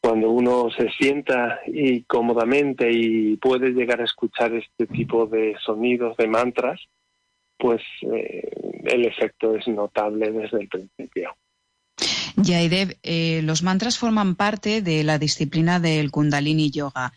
Cuando 0.00 0.30
uno 0.30 0.70
se 0.70 0.90
sienta 0.90 1.60
y 1.66 2.02
cómodamente 2.04 2.90
y 2.90 3.36
puede 3.36 3.70
llegar 3.70 4.00
a 4.00 4.04
escuchar 4.04 4.54
este 4.54 4.86
tipo 4.86 5.26
de 5.26 5.56
sonidos, 5.64 6.16
de 6.16 6.26
mantras, 6.26 6.80
pues 7.64 7.80
eh, 8.02 8.46
el 8.84 9.06
efecto 9.06 9.56
es 9.56 9.66
notable 9.68 10.30
desde 10.30 10.60
el 10.60 10.68
principio. 10.68 11.34
Yaidev, 12.36 12.98
eh, 13.02 13.40
los 13.42 13.62
mantras 13.62 13.96
forman 13.96 14.34
parte 14.34 14.82
de 14.82 15.02
la 15.02 15.18
disciplina 15.18 15.80
del 15.80 16.10
Kundalini 16.10 16.70
Yoga. 16.70 17.14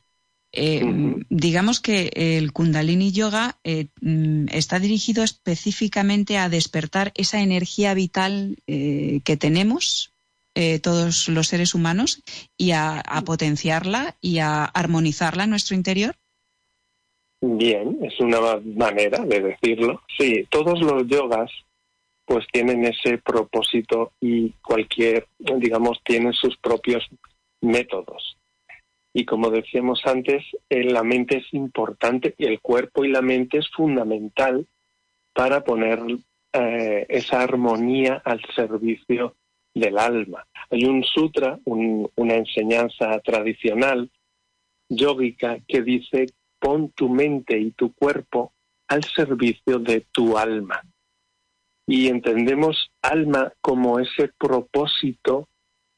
Eh, 0.53 0.85
digamos 1.27 1.81
que 1.81 2.11
el 2.15 2.53
Kundalini 2.53 3.11
Yoga 3.11 3.59
eh, 3.65 3.87
mm, 3.99 4.45
está 4.53 4.79
dirigido 4.79 5.21
específicamente 5.25 6.37
a 6.37 6.47
despertar 6.47 7.11
esa 7.15 7.41
energía 7.41 7.93
vital 7.93 8.55
que 8.65 9.37
tenemos 9.37 10.13
todos 10.81 11.27
los 11.27 11.49
seres 11.49 11.75
humanos 11.75 12.23
y 12.55 12.71
a, 12.71 13.03
potenciarla 13.25 14.15
y 14.21 14.39
a 14.39 14.63
armonizarla 14.63 15.43
en 15.43 15.49
nuestro 15.49 15.75
interior? 15.75 16.15
Bien, 17.39 17.99
es 18.01 18.19
una 18.19 18.39
manera 18.75 19.23
de 19.23 19.41
decirlo. 19.41 20.01
Sí, 20.17 20.45
todos 20.49 20.81
los 20.81 21.07
yogas 21.07 21.51
pues 22.25 22.45
tienen 22.51 22.83
ese 22.83 23.19
propósito 23.19 24.11
y 24.19 24.51
cualquier, 24.61 25.27
digamos, 25.39 26.01
tienen 26.03 26.33
sus 26.33 26.57
propios 26.57 27.07
métodos. 27.61 28.38
Y 29.13 29.25
como 29.25 29.49
decíamos 29.49 30.01
antes, 30.05 30.43
eh, 30.69 30.83
la 30.83 31.03
mente 31.03 31.38
es 31.38 31.53
importante 31.53 32.35
y 32.38 32.45
el 32.45 32.59
cuerpo 32.59 33.05
y 33.05 33.09
la 33.09 33.21
mente 33.21 33.59
es 33.59 33.69
fundamental 33.69 34.67
para 35.33 35.63
poner 35.63 35.99
eh, 36.51 37.05
esa 37.07 37.41
armonía 37.41 38.21
al 38.25 38.41
servicio 38.53 39.35
del 39.73 39.97
alma. 39.97 40.45
Hay 40.69 40.83
un 40.85 41.03
sutra, 41.03 41.59
una 41.65 42.35
enseñanza 42.35 43.19
tradicional 43.19 44.09
yógica 44.89 45.59
que 45.67 45.81
dice 45.81 46.27
pon 46.59 46.91
tu 46.91 47.09
mente 47.09 47.57
y 47.57 47.71
tu 47.71 47.93
cuerpo 47.93 48.53
al 48.87 49.03
servicio 49.03 49.79
de 49.79 50.05
tu 50.11 50.37
alma. 50.37 50.81
Y 51.85 52.07
entendemos 52.07 52.91
alma 53.01 53.53
como 53.61 53.99
ese 53.99 54.29
propósito 54.37 55.47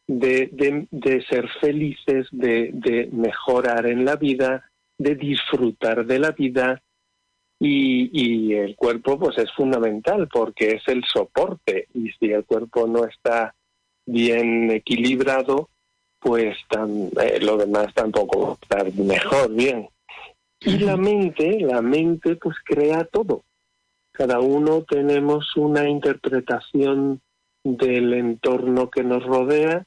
de, 0.08 0.88
de, 0.92 1.22
ser 1.24 1.48
felices, 1.62 2.28
de, 2.32 2.72
de, 2.74 3.10
mejorar 3.12 3.88
en 3.88 4.06
la 4.06 4.16
vida, 4.16 4.70
de 4.98 5.16
disfrutar 5.16 6.06
de 6.06 6.20
la 6.20 6.32
vida. 6.32 6.82
Y, 7.62 8.10
y 8.14 8.54
el 8.54 8.76
cuerpo 8.76 9.20
pues 9.20 9.38
es 9.38 9.52
fundamental 9.54 10.30
porque 10.32 10.76
es 10.76 10.88
el 10.88 11.04
soporte 11.04 11.88
y 11.94 12.10
si 12.12 12.32
el 12.32 12.46
cuerpo 12.46 12.88
no 12.88 13.04
está 13.06 13.54
bien 14.06 14.72
equilibrado, 14.72 15.70
pues 16.20 16.58
tan, 16.70 17.10
eh, 17.22 17.40
lo 17.42 17.58
demás 17.58 17.94
tampoco 17.94 18.42
va 18.42 18.50
a 18.52 18.54
estar 18.54 18.94
mejor, 18.94 19.54
bien. 19.54 19.90
Y 20.62 20.78
la 20.80 20.98
mente, 20.98 21.60
la 21.62 21.82
mente 21.82 22.36
pues 22.36 22.58
crea 22.64 23.06
todo. 23.06 23.44
Cada 24.12 24.40
uno 24.40 24.84
tenemos 24.84 25.56
una 25.56 25.88
interpretación 25.88 27.22
del 27.64 28.14
entorno 28.14 28.90
que 28.90 29.04
nos 29.04 29.24
rodea 29.24 29.86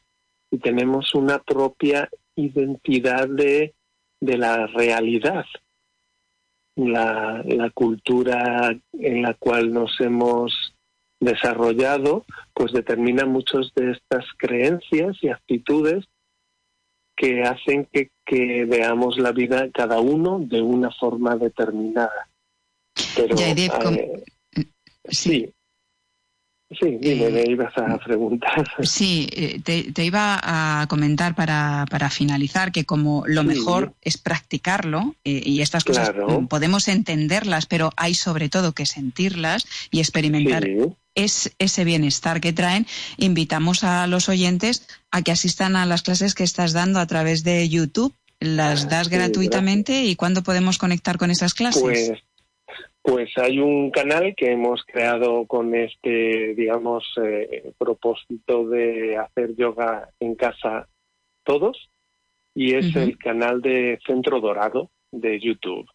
y 0.51 0.59
tenemos 0.59 1.15
una 1.15 1.39
propia 1.39 2.09
identidad 2.37 3.29
de, 3.29 3.75
de 4.21 4.39
la 4.39 4.67
realidad. 4.67 5.45
La, 6.77 7.43
la 7.45 7.71
cultura 7.71 8.75
en 8.93 9.23
la 9.23 9.35
cual 9.35 9.73
nos 9.73 10.01
hemos 10.01 10.75
desarrollado, 11.21 12.25
pues 12.55 12.73
determina 12.73 13.27
muchas 13.27 13.73
de 13.75 13.93
estas 13.93 14.25
creencias 14.39 15.17
y 15.23 15.29
actitudes 15.29 16.07
que 17.17 17.43
hacen 17.43 17.89
que, 17.93 18.11
que, 18.25 18.65
veamos 18.65 19.19
la 19.19 19.33
vida 19.33 19.69
cada 19.73 20.01
uno 20.01 20.39
de 20.41 20.63
una 20.63 20.91
forma 20.91 21.37
determinada. 21.37 22.29
Pero, 23.17 23.37
eh, 23.39 24.25
sí. 25.09 25.53
Sí, 26.81 26.97
dime, 26.99 27.29
me 27.29 27.43
ibas 27.43 27.77
a 27.77 27.99
preguntar. 27.99 28.65
Sí, 28.83 29.29
eh, 29.33 29.61
te, 29.63 30.05
iba 30.05 30.41
a 30.43 30.87
comentar 30.87 31.35
para, 31.35 31.85
para 31.91 32.09
finalizar 32.09 32.73
que 32.73 32.87
como 32.87 33.25
lo 33.27 33.45
mejor 33.45 33.93
es 34.01 34.17
practicarlo 34.17 35.15
eh, 35.25 35.43
y 35.45 35.61
estas 35.61 35.85
cosas 35.85 36.13
podemos 36.49 36.89
entenderlas, 36.89 37.67
pero 37.67 37.91
hay 37.97 38.15
sobre 38.15 38.49
todo 38.49 38.73
que 38.73 38.87
sentirlas 38.87 39.67
y 39.91 40.01
experimentar 40.01 40.67
es 41.15 41.55
ese 41.59 41.85
bienestar 41.85 42.41
que 42.41 42.53
traen. 42.53 42.87
Invitamos 43.19 43.85
a 43.85 44.07
los 44.07 44.29
oyentes 44.29 44.89
a 45.11 45.23
que 45.23 45.33
asistan 45.33 45.77
a 45.77 45.87
las 45.87 46.03
clases 46.03 46.35
que 46.35 46.45
estás 46.45 46.73
dando 46.73 47.01
a 47.01 47.07
través 47.07 47.45
de 47.45 47.69
YouTube. 47.69 48.15
¿Las 48.41 48.89
das 48.89 49.09
gratuitamente 49.09 50.03
y 50.03 50.17
cuándo 50.17 50.43
podemos 50.43 50.77
conectar 50.77 51.17
con 51.17 51.31
esas 51.31 51.55
clases? 51.55 51.83
Pues, 51.83 52.13
pues 53.03 53.31
hay 53.37 53.61
un 53.61 53.91
canal 53.93 54.35
que 54.37 54.51
hemos 54.51 54.83
creado 54.85 55.47
con 55.47 55.75
este, 55.77 56.55
digamos, 56.57 57.05
eh, 57.23 57.73
propósito 57.79 58.67
de 58.69 59.17
hacer 59.17 59.55
yoga 59.55 60.09
en 60.19 60.35
casa 60.35 60.89
todos 61.45 61.89
y 62.55 62.75
es 62.75 62.95
el 62.97 63.17
canal 63.17 63.63
de 63.63 63.99
Centro 64.07 64.41
Dorado 64.41 64.91
de 65.11 65.41
YouTube. 65.41 65.89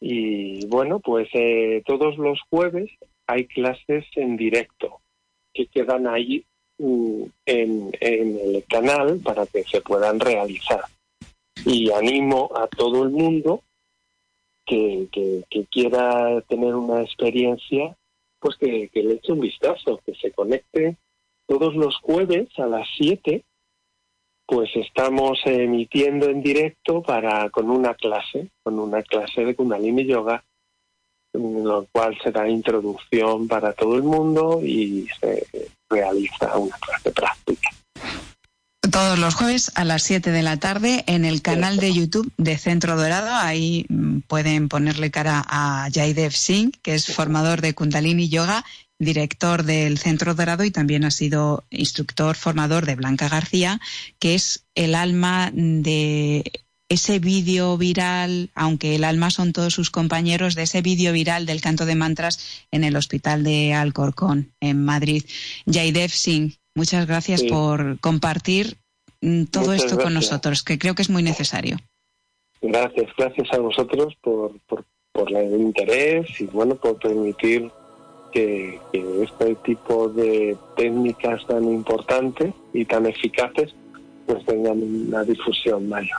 Y 0.00 0.66
bueno, 0.66 1.00
pues 1.00 1.28
eh, 1.34 1.82
todos 1.84 2.16
los 2.18 2.40
jueves 2.48 2.90
hay 3.28 3.46
clases 3.46 4.06
en 4.16 4.36
directo 4.36 5.00
que 5.52 5.66
quedan 5.66 6.06
ahí 6.06 6.44
mm, 6.78 7.22
en, 7.44 7.90
el 8.00 8.64
canal 8.68 9.20
para 9.22 9.46
que 9.46 9.62
se 9.64 9.82
puedan 9.82 10.18
realizar. 10.18 10.80
Y 11.64 11.90
animo 11.92 12.50
a 12.56 12.66
todo 12.66 13.04
el 13.04 13.10
mundo 13.10 13.62
que, 14.64 15.08
quiera 15.70 16.40
tener 16.48 16.74
una 16.74 17.02
experiencia, 17.02 17.94
pues 18.40 18.56
que, 18.56 18.90
le 18.92 19.14
eche 19.14 19.32
un 19.32 19.40
vistazo, 19.40 20.00
que 20.04 20.14
se 20.14 20.32
conecte 20.32 20.96
todos 21.46 21.74
los 21.74 21.96
jueves 21.96 22.48
a 22.58 22.66
las 22.66 22.88
7, 22.96 23.44
pues 24.46 24.70
estamos 24.74 25.38
emitiendo 25.44 26.30
en 26.30 26.42
directo 26.42 27.02
para 27.02 27.50
con 27.50 27.70
una 27.70 27.94
clase, 27.94 28.48
con 28.62 28.78
una 28.78 29.02
clase 29.02 29.44
de 29.44 29.54
Kundalini 29.54 30.06
Yoga 30.06 30.36
en 30.36 30.42
lo 31.38 31.86
cual 31.92 32.16
se 32.22 32.30
introducción 32.48 33.48
para 33.48 33.72
todo 33.72 33.96
el 33.96 34.02
mundo 34.02 34.60
y 34.62 35.06
se 35.20 35.46
realiza 35.88 36.56
una 36.56 36.76
clase 36.76 37.10
práctica. 37.10 37.70
Todos 38.90 39.18
los 39.18 39.34
jueves 39.34 39.70
a 39.74 39.84
las 39.84 40.02
7 40.02 40.30
de 40.30 40.42
la 40.42 40.56
tarde 40.56 41.04
en 41.06 41.24
el 41.24 41.42
canal 41.42 41.76
de 41.76 41.92
YouTube 41.92 42.32
de 42.36 42.56
Centro 42.56 42.96
Dorado. 42.96 43.30
Ahí 43.34 43.86
mm, 43.88 44.20
pueden 44.20 44.68
ponerle 44.68 45.10
cara 45.10 45.44
a 45.46 45.88
Jaidev 45.92 46.32
Singh, 46.32 46.72
que 46.82 46.94
es 46.94 47.06
formador 47.06 47.60
de 47.60 47.74
Kundalini 47.74 48.28
Yoga, 48.28 48.64
director 48.98 49.62
del 49.62 49.98
Centro 49.98 50.34
Dorado 50.34 50.64
y 50.64 50.70
también 50.70 51.04
ha 51.04 51.10
sido 51.10 51.64
instructor 51.70 52.34
formador 52.34 52.86
de 52.86 52.96
Blanca 52.96 53.28
García, 53.28 53.80
que 54.18 54.34
es 54.34 54.64
el 54.74 54.94
alma 54.94 55.50
de 55.52 56.50
ese 56.88 57.18
vídeo 57.18 57.76
viral, 57.76 58.50
aunque 58.54 58.94
el 58.94 59.04
alma 59.04 59.30
son 59.30 59.52
todos 59.52 59.74
sus 59.74 59.90
compañeros, 59.90 60.54
de 60.54 60.62
ese 60.62 60.80
vídeo 60.80 61.12
viral 61.12 61.44
del 61.44 61.60
canto 61.60 61.84
de 61.84 61.94
mantras 61.94 62.66
en 62.70 62.84
el 62.84 62.96
hospital 62.96 63.44
de 63.44 63.74
Alcorcón, 63.74 64.52
en 64.60 64.84
Madrid. 64.84 65.24
Jaidev 65.66 66.10
Singh, 66.10 66.54
muchas 66.74 67.06
gracias 67.06 67.42
por 67.42 68.00
compartir 68.00 68.78
mm, 69.20 69.44
todo 69.44 69.74
esto 69.74 69.98
con 69.98 70.14
nosotros, 70.14 70.62
que 70.62 70.78
creo 70.78 70.94
que 70.94 71.02
es 71.02 71.10
muy 71.10 71.22
necesario. 71.22 71.76
Gracias, 72.60 73.10
gracias 73.16 73.52
a 73.52 73.58
vosotros 73.58 74.16
por, 74.20 74.52
por, 74.66 74.84
el 75.32 75.60
interés 75.60 76.40
y 76.40 76.44
bueno, 76.44 76.76
por 76.76 76.98
permitir 76.98 77.70
que, 78.32 78.80
que 78.92 79.22
este 79.22 79.54
tipo 79.56 80.08
de 80.08 80.56
técnicas 80.76 81.46
tan 81.46 81.64
importantes 81.64 82.54
y 82.72 82.84
tan 82.84 83.06
eficaces 83.06 83.74
pues 84.26 84.44
tengan 84.44 84.82
una 84.82 85.24
difusión 85.24 85.88
mayor. 85.88 86.18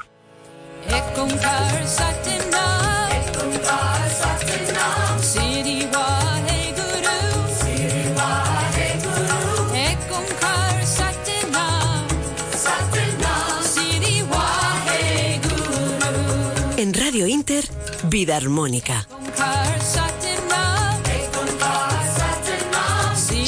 En 16.80 16.94
Radio 16.94 17.28
Inter, 17.28 17.66
Vida 18.04 18.38
Armónica. 18.38 19.06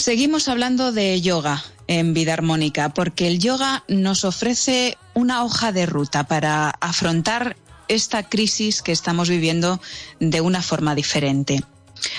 Seguimos 0.02 0.48
hablando 0.48 0.92
de 0.92 1.22
yoga 1.22 1.64
en 1.86 2.16
Vida 2.16 2.34
Armónica, 2.34 2.90
porque 2.90 3.28
el 3.28 3.38
yoga 3.38 3.84
nos 3.88 4.26
ofrece 4.26 4.98
una 5.14 5.44
hoja 5.44 5.72
de 5.72 5.86
ruta 5.86 6.24
para 6.24 6.72
afrontar 6.82 7.56
esta 7.88 8.28
crisis 8.28 8.82
que 8.82 8.94
estamos 8.94 9.30
viviendo 9.30 9.80
de 10.20 10.42
una 10.42 10.64
forma 10.64 10.96
diferente. 10.96 11.64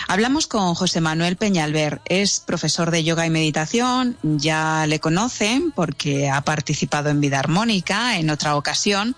Hablamos 0.07 0.47
con 0.47 0.77
José 0.77 1.01
Manuel 1.01 1.35
Peñalver, 1.35 2.01
es 2.05 2.39
profesor 2.39 2.93
de 2.93 3.03
yoga 3.03 3.27
y 3.27 3.31
meditación, 3.31 4.17
ya 4.23 4.87
le 4.87 5.01
conocen 5.01 5.73
porque 5.73 6.31
ha 6.31 6.41
participado 6.43 7.11
en 7.11 7.21
Vida 7.21 7.41
Armónica 7.41 8.17
en 8.17 8.31
otra 8.31 8.55
ocasión 8.55 9.17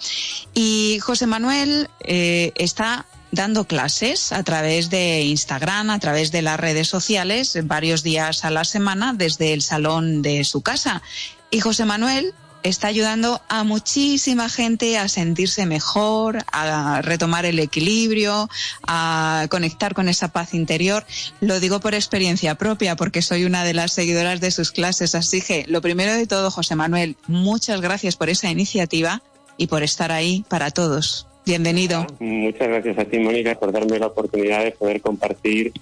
y 0.55 1.01
José 1.03 1.27
Manuel 1.27 1.91
eh, 2.01 2.53
está 2.57 3.05
dando 3.35 3.67
clases 3.67 4.33
a 4.33 4.43
través 4.43 4.91
de 4.91 5.23
Instagram, 5.23 5.91
a 5.91 5.99
través 5.99 6.33
de 6.33 6.43
las 6.43 6.59
redes 6.59 6.89
sociales, 6.89 7.59
varios 7.65 8.03
días 8.03 8.45
a 8.45 8.51
la 8.51 8.65
semana 8.65 9.13
desde 9.13 9.53
el 9.53 9.63
salón 9.63 10.23
de 10.23 10.45
su 10.45 10.63
casa. 10.63 11.03
Y 11.51 11.61
José 11.61 11.85
Manuel 11.85 12.35
está 12.65 12.89
ayudando 12.89 13.43
a 13.49 13.63
muchísima 13.63 14.49
gente 14.49 14.99
a 14.99 15.09
sentirse 15.09 15.67
mejor, 15.67 16.39
a 16.51 17.03
retomar 17.03 17.45
el 17.45 17.59
equilibrio, 17.59 18.49
a 18.87 19.47
conectar 19.51 19.95
con 19.95 20.09
esa 20.09 20.29
paz 20.29 20.55
interior. 20.55 21.05
Lo 21.41 21.61
digo 21.61 21.81
por 21.81 21.95
experiencia 21.95 22.55
propia, 22.57 22.97
porque 22.97 23.21
soy 23.21 23.45
una 23.45 23.65
de 23.65 23.75
las 23.75 23.93
seguidoras 23.93 24.41
de 24.41 24.51
sus 24.51 24.73
clases. 24.73 25.15
Así 25.15 25.43
que, 25.43 25.67
lo 25.69 25.83
primero 25.83 26.15
de 26.15 26.27
todo, 26.27 26.51
José 26.51 26.75
Manuel, 26.75 27.17
muchas 27.27 27.83
gracias 27.83 28.17
por 28.17 28.31
esa 28.31 28.51
iniciativa 28.51 29.23
y 29.59 29.67
por 29.67 29.83
estar 29.83 30.11
ahí 30.11 30.45
para 30.49 30.71
todos. 30.71 31.27
Bienvenido. 31.47 32.07
Muchas 32.21 32.69
gracias 32.69 32.99
a 32.99 33.05
ti, 33.05 33.19
Mónica, 33.19 33.55
por 33.55 33.71
darme 33.71 33.99
la 33.99 34.07
oportunidad 34.07 34.65
de 34.65 34.71
poder 34.71 35.03
compartir 35.03 35.73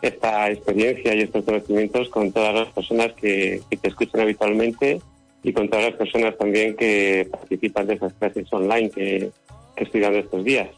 esta 0.00 0.48
experiencia 0.48 1.12
y 1.14 1.22
estos 1.22 1.44
conocimientos 1.44 2.08
con 2.08 2.30
todas 2.30 2.54
las 2.54 2.68
personas 2.68 3.12
que, 3.14 3.60
te 3.68 3.88
escuchan 3.88 4.20
habitualmente 4.20 5.00
y 5.42 5.52
con 5.52 5.68
todas 5.68 5.86
las 5.86 5.94
personas 5.94 6.38
también 6.38 6.76
que 6.76 7.26
participan 7.30 7.88
de 7.88 7.94
esas 7.94 8.12
clases 8.12 8.46
online 8.52 8.90
que, 8.90 9.30
que 9.74 9.84
estoy 9.84 10.00
dando 10.00 10.20
estos 10.20 10.44
días. 10.44 10.68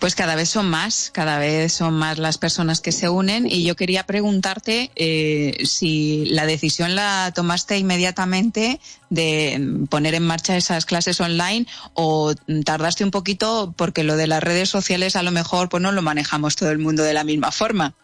Pues 0.00 0.14
cada 0.14 0.34
vez 0.34 0.48
son 0.48 0.68
más, 0.68 1.10
cada 1.12 1.38
vez 1.38 1.72
son 1.72 1.94
más 1.94 2.18
las 2.18 2.38
personas 2.38 2.80
que 2.80 2.92
se 2.92 3.08
unen 3.08 3.46
y 3.46 3.64
yo 3.64 3.76
quería 3.76 4.04
preguntarte 4.04 4.90
eh, 4.96 5.56
si 5.64 6.26
la 6.26 6.46
decisión 6.46 6.94
la 6.94 7.32
tomaste 7.34 7.78
inmediatamente 7.78 8.80
de 9.10 9.86
poner 9.90 10.14
en 10.14 10.26
marcha 10.26 10.56
esas 10.56 10.84
clases 10.84 11.20
online 11.20 11.66
o 11.94 12.34
tardaste 12.64 13.04
un 13.04 13.10
poquito 13.10 13.74
porque 13.76 14.04
lo 14.04 14.16
de 14.16 14.26
las 14.26 14.42
redes 14.42 14.68
sociales 14.68 15.16
a 15.16 15.22
lo 15.22 15.30
mejor 15.30 15.68
pues 15.68 15.82
no 15.82 15.92
lo 15.92 16.02
manejamos 16.02 16.56
todo 16.56 16.70
el 16.70 16.78
mundo 16.78 17.02
de 17.02 17.14
la 17.14 17.24
misma 17.24 17.50
forma. 17.50 17.94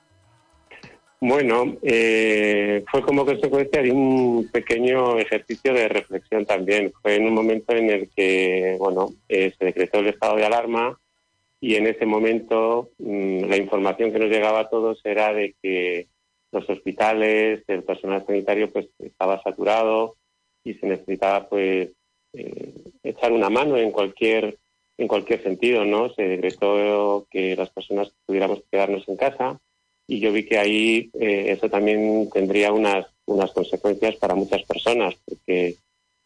Bueno, 1.23 1.77
eh, 1.83 2.83
fue 2.91 3.03
como 3.03 3.27
consecuencia 3.27 3.83
de 3.83 3.91
un 3.91 4.49
pequeño 4.51 5.19
ejercicio 5.19 5.75
de 5.75 5.87
reflexión 5.87 6.47
también. 6.47 6.93
Fue 7.03 7.17
en 7.17 7.27
un 7.27 7.35
momento 7.35 7.75
en 7.75 7.91
el 7.91 8.09
que, 8.17 8.77
bueno, 8.79 9.11
eh, 9.29 9.53
se 9.59 9.67
decretó 9.67 9.99
el 9.99 10.07
estado 10.07 10.37
de 10.37 10.47
alarma 10.47 10.99
y 11.61 11.75
en 11.75 11.87
ese 11.87 12.07
momento 12.07 12.91
mm, 12.99 13.45
la 13.45 13.57
información 13.57 14.13
que 14.13 14.19
nos 14.19 14.31
llegaba 14.31 14.61
a 14.61 14.69
todos 14.69 15.01
era 15.05 15.33
de 15.33 15.55
que 15.63 16.09
los 16.53 16.69
hospitales, 16.69 17.63
el 17.69 17.85
personal 17.85 18.25
sanitario, 18.27 18.73
pues 18.73 18.89
estaba 18.99 19.43
saturado 19.43 20.17
y 20.65 20.75
se 20.75 20.87
necesitaba, 20.87 21.49
pues, 21.49 21.93
eh, 22.33 22.75
echar 23.03 23.33
una 23.33 23.51
mano 23.51 23.77
en 23.77 23.93
cualquier 23.93 24.59
en 25.01 25.09
cualquier 25.09 25.43
sentido, 25.43 25.87
¿no? 25.87 26.13
Se 26.13 26.29
decretó 26.29 27.27
que 27.31 27.57
las 27.57 27.71
personas 27.71 28.13
tuviéramos 28.27 28.59
que 28.59 28.69
quedarnos 28.73 29.09
en 29.09 29.17
casa 29.17 29.59
y 30.07 30.21
yo 30.21 30.31
vi 30.31 30.45
que 30.45 30.59
ahí 30.59 31.11
eh, 31.19 31.47
eso 31.49 31.71
también 31.71 32.29
tendría 32.31 32.71
unas, 32.71 33.07
unas 33.25 33.51
consecuencias 33.53 34.17
para 34.17 34.35
muchas 34.35 34.63
personas, 34.65 35.15
porque 35.25 35.77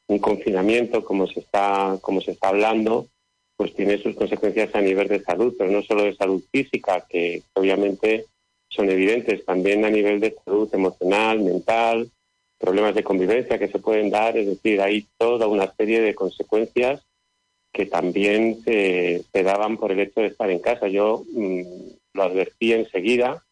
un 0.08 0.18
confinamiento, 0.18 1.04
como 1.04 1.28
se 1.28 1.38
está, 1.38 1.98
como 2.00 2.20
se 2.20 2.32
está 2.32 2.48
hablando, 2.48 3.06
pues 3.56 3.74
tiene 3.74 3.98
sus 3.98 4.14
consecuencias 4.16 4.74
a 4.74 4.80
nivel 4.80 5.08
de 5.08 5.22
salud, 5.22 5.54
pero 5.56 5.70
no 5.70 5.82
solo 5.82 6.04
de 6.04 6.16
salud 6.16 6.42
física, 6.50 7.06
que 7.08 7.42
obviamente 7.54 8.26
son 8.68 8.90
evidentes, 8.90 9.44
también 9.44 9.84
a 9.84 9.90
nivel 9.90 10.20
de 10.20 10.34
salud 10.44 10.68
emocional, 10.72 11.40
mental, 11.40 12.10
problemas 12.58 12.94
de 12.94 13.04
convivencia 13.04 13.58
que 13.58 13.68
se 13.68 13.78
pueden 13.78 14.10
dar, 14.10 14.36
es 14.36 14.46
decir, 14.46 14.80
hay 14.80 15.06
toda 15.18 15.46
una 15.46 15.72
serie 15.74 16.00
de 16.00 16.14
consecuencias 16.14 17.02
que 17.72 17.86
también 17.86 18.62
se, 18.62 19.24
daban 19.32 19.76
por 19.76 19.90
el 19.90 20.00
hecho 20.00 20.20
de 20.20 20.28
estar 20.28 20.48
en 20.50 20.60
casa. 20.60 20.86
Yo 20.86 21.24
mm, 21.32 21.62
lo 22.14 22.22
advertí 22.22 22.72
enseguida 22.72 23.44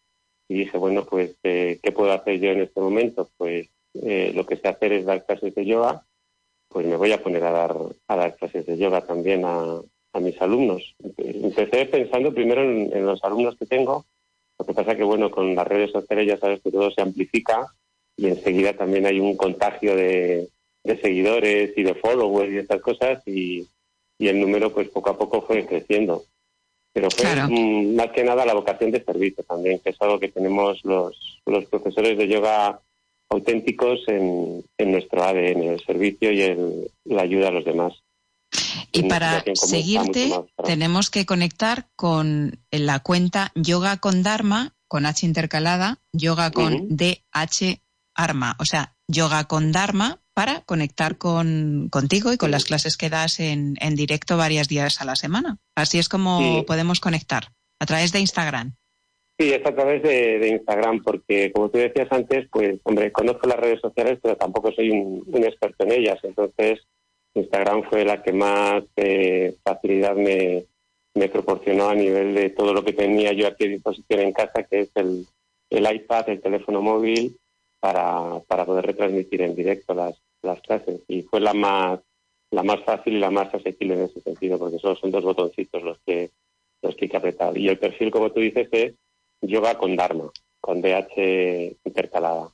y 0.49 0.55
dije, 0.55 0.79
bueno, 0.79 1.05
pues, 1.05 1.35
eh, 1.43 1.81
¿qué 1.83 1.91
puedo 1.93 2.13
hacer 2.13 2.39
yo 2.39 2.51
en 2.51 2.63
este 2.63 2.81
momento? 2.81 3.29
Pues 3.37 3.69
eh, 3.95 4.33
lo 4.35 4.47
que 4.47 4.57
sé 4.57 4.69
hacer 4.69 4.93
es 4.93 5.05
dar 5.05 5.27
clases 5.27 5.55
de 5.55 5.67
yoga, 5.67 6.07
pues 6.73 6.87
me 6.87 6.97
voy 6.97 7.13
a 7.13 7.23
poner 7.23 7.45
a 7.45 7.51
dar, 7.51 7.77
a 8.09 8.17
dar 8.17 8.37
clases 8.37 8.67
de 8.67 8.79
yoga 8.79 9.03
también 9.03 9.45
a, 9.45 9.81
a 10.13 10.21
mis 10.21 10.41
alumnos. 10.41 10.95
Empecé 11.17 11.87
pensando 11.87 12.33
primero 12.33 12.63
en, 12.63 13.07
los 13.07 13.23
alumnos 13.25 13.57
que 13.57 13.67
tengo, 13.67 14.07
lo 14.59 14.67
que 14.67 14.75
pasa 14.75 14.97
que, 14.97 15.05
bueno, 15.05 15.31
con 15.31 15.55
las 15.55 15.67
redes 15.67 15.91
sociales 15.91 16.27
ya 16.27 16.39
sabes 16.39 16.61
que 16.63 16.71
todo 16.71 16.91
se 16.91 17.03
amplifica 17.03 17.67
y 18.17 18.27
enseguida 18.27 18.75
también 18.75 19.07
hay 19.07 19.21
un 19.21 19.37
contagio 19.37 19.97
de, 19.97 20.49
seguidores 21.01 21.73
y 21.77 21.83
de 21.83 21.95
followers 21.95 22.53
y 22.53 22.59
estas 22.59 22.81
cosas 22.81 23.23
y, 23.27 23.67
y 24.19 24.29
el 24.29 24.41
número 24.41 24.73
pues 24.73 24.89
poco 24.89 25.11
a 25.11 25.19
poco 25.19 25.43
fue 25.43 25.67
creciendo. 25.67 26.25
Pero 26.93 27.11
fue 27.11 27.25
más 27.95 28.11
que 28.11 28.23
nada 28.23 28.45
la 28.45 28.53
vocación 28.53 28.91
de 28.91 29.03
servicio 29.03 29.43
también, 29.45 29.79
que 29.79 29.91
es 29.91 29.97
algo 30.03 30.21
que 30.21 30.29
tenemos 30.29 30.85
los, 30.85 31.41
los 31.47 31.65
profesores 31.65 32.19
de 32.19 32.29
yoga 32.29 32.81
auténticos 33.33 34.01
en, 34.09 34.65
en 34.79 34.93
nuestro 34.93 35.25
ADN, 35.25 35.63
el 35.63 35.81
servicio 35.85 36.33
y 36.33 36.43
el, 36.43 36.91
la 37.05 37.23
ayuda 37.23 37.49
a 37.49 37.53
los 37.53 37.65
demás. 37.65 37.95
Y 38.93 39.05
para 39.05 39.43
seguirte 39.55 40.31
tenemos 40.65 41.09
que 41.09 41.25
conectar 41.25 41.89
con 41.97 42.61
la 42.71 42.99
cuenta 43.01 43.51
Yoga 43.55 43.97
con 43.97 44.23
Dharma, 44.23 44.75
con 44.87 45.07
H 45.07 45.25
intercalada, 45.25 46.01
Yoga 46.13 46.51
con 46.51 46.89
DH 46.91 47.81
Arma, 48.15 48.57
o 48.59 48.67
sea, 48.67 48.95
Yoga 49.09 49.45
con 49.45 49.73
Dharma 49.73 50.21
para 50.35 50.61
conectar 50.63 51.17
con, 51.17 51.89
contigo 51.91 52.33
y 52.33 52.37
con 52.37 52.51
las 52.51 52.65
clases 52.65 52.99
que 52.99 53.09
das 53.09 53.41
en, 53.41 53.77
en 53.81 53.97
directo 53.97 54.37
varios 54.37 54.69
días 54.69 55.01
a 55.01 55.07
la 55.07 55.17
semana. 55.17 55.59
Así 55.75 55.99
es 55.99 56.11
como 56.11 56.65
podemos 56.67 57.01
conectar, 57.01 57.49
a 57.81 57.87
través 57.87 58.13
de 58.13 58.21
Instagram. 58.21 58.75
Sí, 59.43 59.53
es 59.53 59.67
a 59.67 59.75
través 59.75 60.05
de, 60.05 60.47
Instagram, 60.47 61.03
porque 61.03 61.51
como 61.51 61.69
tú 61.69 61.79
decías 61.79 62.07
antes, 62.13 62.49
pues, 62.49 62.79
hombre, 62.85 63.11
conozco 63.11 63.49
las 63.49 63.59
redes 63.59 63.81
sociales, 63.81 64.21
pero 64.23 64.37
tampoco 64.37 64.71
soy 64.71 64.91
un, 64.91 65.43
experto 65.43 65.83
en 65.83 65.91
ellas. 65.91 66.21
Entonces, 66.23 66.87
Instagram 67.35 67.83
fue 67.91 68.05
la 68.05 68.23
que 68.23 68.33
más 68.33 68.85
eh, 68.95 69.57
facilidad 69.65 70.15
me, 70.15 70.69
proporcionó 71.29 71.89
a 71.89 71.95
nivel 71.97 72.37
de 72.37 72.51
todo 72.51 72.73
lo 72.73 72.85
que 72.85 72.93
tenía 72.93 73.33
yo 73.33 73.49
aquí 73.49 73.65
a 73.65 73.71
disposición 73.71 74.21
en 74.21 74.33
casa, 74.33 74.63
que 74.63 74.83
es 74.83 74.91
el, 74.95 75.27
el 75.71 75.93
iPad, 75.93 76.29
el 76.29 76.41
teléfono 76.41 76.81
móvil 76.81 77.37
para, 77.81 78.39
para 78.47 78.65
poder 78.65 78.87
retransmitir 78.87 79.43
en 79.43 79.57
directo 79.57 79.93
las, 79.93 80.23
las 80.43 80.61
clases. 80.61 81.01
Y 81.09 81.23
fue 81.23 81.41
la 81.41 81.53
más, 81.53 81.99
la 82.53 82.63
más 82.63 82.81
fácil 82.85 83.15
y 83.15 83.19
la 83.19 83.33
más 83.33 83.53
asequible 83.53 83.95
en 83.95 84.03
ese 84.03 84.21
sentido, 84.21 84.57
porque 84.57 84.79
solo 84.79 84.95
son 84.95 85.11
dos 85.11 85.25
botoncitos 85.25 85.83
los 85.83 85.99
que, 86.07 86.31
los 86.81 86.95
que 86.95 87.07
hay 87.07 87.09
que 87.09 87.17
apretar. 87.17 87.59
Y 87.59 87.67
el 87.67 87.81
perfil, 87.81 88.13
como 88.13 88.31
tú 88.31 88.39
dices, 88.39 88.69
es 88.71 88.95
yoga 89.43 89.77
con 89.77 89.97
Dharma, 89.97 90.31
con 90.61 90.81
DH 90.81 91.77
intercalada. 91.85 92.49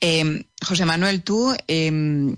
Em, 0.00 0.44
José 0.66 0.84
Manuel, 0.84 1.22
tú 1.22 1.54
em, 1.66 2.36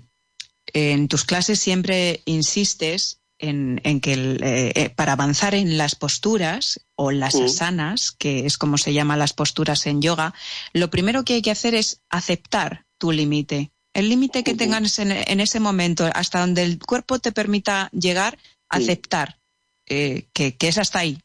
en 0.73 1.07
tus 1.07 1.25
clases 1.25 1.59
siempre 1.59 2.21
insistes 2.25 3.21
en, 3.41 3.99
que 4.01 4.13
eh, 4.13 4.71
eh, 4.75 4.89
para 4.89 5.13
avanzar 5.13 5.55
en 5.55 5.77
las 5.77 5.95
posturas 5.95 6.79
o 6.95 7.11
las 7.11 7.35
asanas, 7.35 8.11
que 8.11 8.45
es 8.45 8.57
como 8.57 8.77
se 8.77 8.93
llaman 8.93 9.19
las 9.19 9.33
posturas 9.33 9.87
en 9.87 10.01
yoga, 10.01 10.33
lo 10.73 10.89
primero 10.89 11.23
que 11.23 11.35
hay 11.35 11.41
que 11.41 11.51
hacer 11.51 11.73
es 11.75 12.01
aceptar 12.09 12.85
tu 12.97 13.11
límite. 13.11 13.71
El 13.93 14.09
límite 14.09 14.43
que 14.43 14.53
tengas 14.53 14.99
en, 14.99 15.39
ese 15.39 15.59
momento, 15.59 16.09
hasta 16.13 16.39
donde 16.39 16.63
el 16.63 16.79
cuerpo 16.79 17.19
te 17.19 17.31
permita 17.31 17.89
llegar, 17.91 18.37
aceptar 18.69 19.39
eh, 19.87 20.27
que, 20.33 20.55
es 20.59 20.77
hasta 20.77 20.99
ahí, 20.99 21.17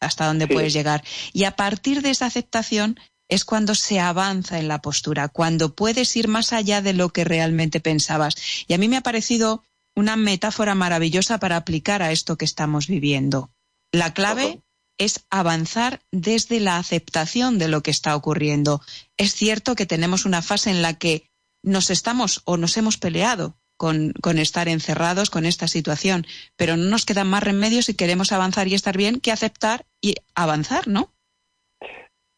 hasta 0.00 0.26
donde 0.26 0.48
puedes 0.48 0.72
llegar. 0.72 1.04
Y 1.32 1.44
a 1.44 1.56
partir 1.56 2.02
de 2.02 2.10
esa 2.10 2.26
aceptación 2.26 2.98
es 3.28 3.44
cuando 3.44 3.74
se 3.74 4.00
avanza 4.00 4.58
en 4.58 4.66
la 4.66 4.82
postura, 4.82 5.28
cuando 5.28 5.74
puedes 5.74 6.16
ir 6.16 6.26
más 6.26 6.52
allá 6.52 6.82
de 6.82 6.92
lo 6.92 7.10
que 7.10 7.24
realmente 7.24 7.80
pensabas. 7.80 8.34
Y 8.66 8.74
a 8.74 8.78
mí 8.78 8.88
me 8.88 8.96
ha 8.96 9.02
parecido 9.02 9.62
una 9.94 10.16
metáfora 10.16 10.74
maravillosa 10.74 11.38
para 11.38 11.56
aplicar 11.56 12.02
a 12.02 12.10
esto 12.10 12.36
que 12.36 12.44
estamos 12.44 12.88
viviendo. 12.88 13.50
La 13.92 14.14
clave 14.14 14.62
es 14.98 15.24
avanzar 15.30 16.02
desde 16.10 16.60
la 16.60 16.78
aceptación 16.78 17.58
de 17.58 17.68
lo 17.68 17.82
que 17.82 17.90
está 17.90 18.16
ocurriendo. 18.16 18.82
Es 19.16 19.34
cierto 19.34 19.74
que 19.74 19.86
tenemos 19.86 20.24
una 20.24 20.42
fase 20.42 20.70
en 20.70 20.82
la 20.82 20.94
que 20.94 21.30
nos 21.62 21.90
estamos 21.90 22.42
o 22.44 22.56
nos 22.56 22.76
hemos 22.76 22.98
peleado 22.98 23.59
con, 23.80 24.12
con, 24.20 24.38
estar 24.38 24.68
encerrados 24.68 25.30
con 25.30 25.46
esta 25.46 25.66
situación, 25.66 26.26
pero 26.58 26.76
no 26.76 26.84
nos 26.90 27.06
quedan 27.06 27.30
más 27.30 27.42
remedios 27.42 27.86
si 27.86 27.96
queremos 27.96 28.30
avanzar 28.30 28.68
y 28.68 28.74
estar 28.74 28.94
bien 28.94 29.20
que 29.20 29.32
aceptar 29.32 29.86
y 30.02 30.16
avanzar, 30.34 30.86
¿no? 30.86 31.08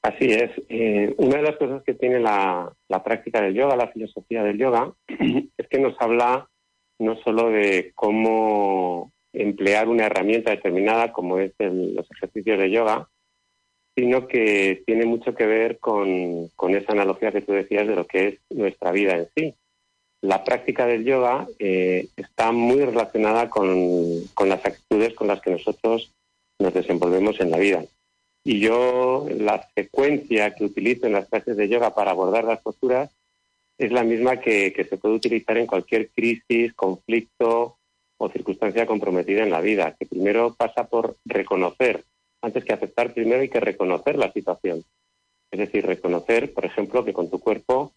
Así 0.03 0.27
es. 0.27 0.53
Eh, 0.69 1.13
una 1.19 1.39
de 1.39 1.43
las 1.43 1.57
cosas 1.57 1.83
que 1.83 1.95
tiene 1.95 2.21
la, 2.21 2.73
la 2.89 3.03
práctica 3.03 3.41
del 3.41 3.55
yoga, 3.55 3.75
la 3.75 3.89
filosofía 3.89 4.45
del 4.45 4.57
yoga, 4.57 4.93
es 5.09 5.69
que 5.69 5.81
nos 5.81 6.01
habla 6.01 6.49
no 7.01 7.17
solo 7.25 7.51
de 7.51 7.91
cómo 7.97 9.11
emplear 9.33 9.89
una 9.89 10.07
herramienta 10.07 10.53
determinada 10.53 11.13
como 11.13 11.41
es 11.41 11.55
los 11.59 12.09
ejercicios 12.13 12.57
de 12.57 12.71
yoga, 12.71 13.09
sino 13.97 14.29
que 14.29 14.85
tiene 14.87 15.07
mucho 15.07 15.35
que 15.35 15.47
ver 15.47 15.81
con, 15.81 16.51
esa 16.71 16.93
analogía 16.93 17.33
que 17.33 17.43
tú 17.43 17.53
decías 17.53 17.89
de 17.89 17.97
lo 17.97 18.07
que 18.07 18.29
es 18.29 18.41
nuestra 18.51 18.93
vida 18.93 19.17
en 19.17 19.29
sí. 19.37 19.55
La 20.23 20.45
práctica 20.45 20.87
del 20.87 21.05
yoga 21.05 21.49
eh, 21.59 22.09
está 22.17 22.53
muy 22.53 22.81
relacionada 22.85 23.51
con, 23.51 24.23
las 24.47 24.65
actitudes 24.65 25.15
con 25.15 25.27
las 25.27 25.41
que 25.41 25.51
nosotros 25.51 26.13
nos 26.61 26.73
desenvolvemos 26.73 27.41
en 27.41 27.51
la 27.51 27.59
vida. 27.59 27.85
Y 28.45 28.61
yo 28.61 29.27
la 29.37 29.69
secuencia 29.75 30.55
que 30.55 30.65
utilizo 30.65 31.07
en 31.07 31.15
las 31.15 31.29
clases 31.29 31.57
de 31.57 31.69
yoga 31.69 31.95
para 31.95 32.13
abordar 32.13 32.45
las 32.45 32.61
posturas 32.61 33.11
es 33.79 33.91
la 33.91 34.05
misma 34.05 34.39
que, 34.41 34.73
que 34.73 34.85
se 34.85 34.97
puede 34.97 35.17
utilizar 35.17 35.59
en 35.59 35.67
cualquier 35.67 36.09
crisis, 36.11 36.73
conflicto 36.75 37.79
o 38.19 38.29
circunstancia 38.29 38.87
comprometida 38.87 39.43
en 39.43 39.51
la 39.51 39.61
vida, 39.61 39.97
que 39.99 40.07
primero 40.07 40.55
pasa 40.55 40.85
por 40.85 41.17
reconocer, 41.25 42.05
antes 42.43 42.65
que 42.65 42.73
aceptar, 42.73 43.13
primero 43.13 43.41
hay 43.41 43.49
que 43.49 43.61
reconocer 43.61 44.17
la 44.17 44.33
situación. 44.33 44.85
Es 45.51 45.59
decir, 45.59 45.85
reconocer, 45.85 46.53
por 46.53 46.65
ejemplo, 46.65 47.05
que 47.05 47.13
con 47.13 47.29
tu 47.29 47.41
cuerpo 47.41 47.93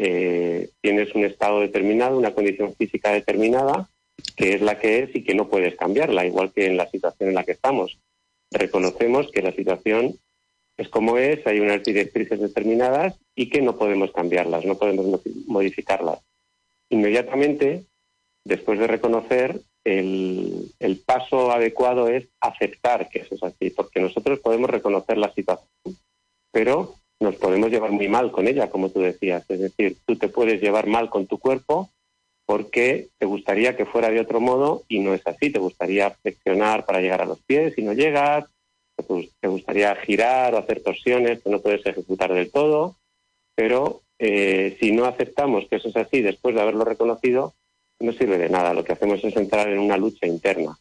eh, 0.00 0.70
tienes 0.80 1.12
un 1.16 1.24
estado 1.24 1.60
determinado, 1.60 2.16
una 2.16 2.32
condición 2.32 2.72
física 2.76 3.12
determinada, 3.12 3.90
que 4.36 4.54
es 4.54 4.62
la 4.62 4.78
que 4.78 5.00
es 5.00 5.16
y 5.16 5.24
que 5.24 5.34
no 5.34 5.48
puedes 5.48 5.76
cambiarla, 5.76 6.24
igual 6.24 6.52
que 6.52 6.66
en 6.66 6.76
la 6.76 6.88
situación 6.88 7.30
en 7.30 7.34
la 7.34 7.44
que 7.44 7.52
estamos. 7.52 7.98
Reconocemos 8.52 9.28
que 9.32 9.42
la 9.42 9.52
situación 9.52 10.16
es 10.76 10.88
como 10.88 11.18
es, 11.18 11.44
hay 11.48 11.58
unas 11.58 11.82
directrices 11.82 12.40
determinadas 12.40 13.18
y 13.34 13.50
que 13.50 13.60
no 13.60 13.76
podemos 13.76 14.12
cambiarlas, 14.12 14.64
no 14.64 14.78
podemos 14.78 15.20
modificarlas. 15.48 16.20
Inmediatamente, 16.90 17.84
después 18.44 18.78
de 18.78 18.86
reconocer, 18.86 19.60
el, 19.82 20.72
el, 20.78 20.98
paso 20.98 21.50
adecuado 21.50 22.06
es 22.06 22.28
aceptar 22.40 23.08
que 23.08 23.20
eso 23.20 23.34
es 23.34 23.42
así, 23.42 23.70
porque 23.70 24.00
nosotros 24.00 24.38
podemos 24.38 24.70
reconocer 24.70 25.18
la 25.18 25.32
situación, 25.34 25.68
pero 26.52 26.94
nos 27.20 27.36
podemos 27.36 27.70
llevar 27.70 27.90
muy 27.90 28.08
mal 28.08 28.30
con 28.30 28.46
ella, 28.46 28.70
como 28.70 28.90
tú 28.90 29.00
decías. 29.00 29.44
Es 29.48 29.60
decir, 29.60 29.96
tú 30.06 30.16
te 30.16 30.28
puedes 30.28 30.60
llevar 30.60 30.86
mal 30.86 31.10
con 31.10 31.26
tu 31.26 31.38
cuerpo 31.38 31.90
porque 32.46 33.08
te 33.18 33.26
gustaría 33.26 33.76
que 33.76 33.84
fuera 33.84 34.08
de 34.10 34.20
otro 34.20 34.40
modo 34.40 34.84
y 34.88 35.00
no 35.00 35.14
es 35.14 35.26
así. 35.26 35.50
Te 35.50 35.58
gustaría 35.58 36.10
flexionar 36.10 36.86
para 36.86 37.00
llegar 37.00 37.20
a 37.20 37.26
los 37.26 37.40
pies 37.40 37.76
y 37.76 37.82
no 37.82 37.92
llegas. 37.92 38.46
Te 39.40 39.48
gustaría 39.48 39.94
girar 39.96 40.54
o 40.54 40.58
hacer 40.58 40.82
torsiones 40.82 41.42
que 41.42 41.50
no 41.50 41.60
puedes 41.60 41.84
ejecutar 41.84 42.32
del 42.32 42.50
todo. 42.50 42.96
Pero 43.54 44.02
eh, 44.18 44.76
si 44.80 44.92
no 44.92 45.04
aceptamos 45.04 45.66
que 45.68 45.76
eso 45.76 45.88
es 45.88 45.96
así 45.96 46.22
después 46.22 46.54
de 46.54 46.62
haberlo 46.62 46.84
reconocido, 46.84 47.54
no 48.00 48.12
sirve 48.12 48.38
de 48.38 48.48
nada. 48.48 48.74
Lo 48.74 48.84
que 48.84 48.92
hacemos 48.92 49.22
es 49.24 49.36
entrar 49.36 49.68
en 49.68 49.78
una 49.78 49.96
lucha 49.96 50.26
interna 50.26 50.78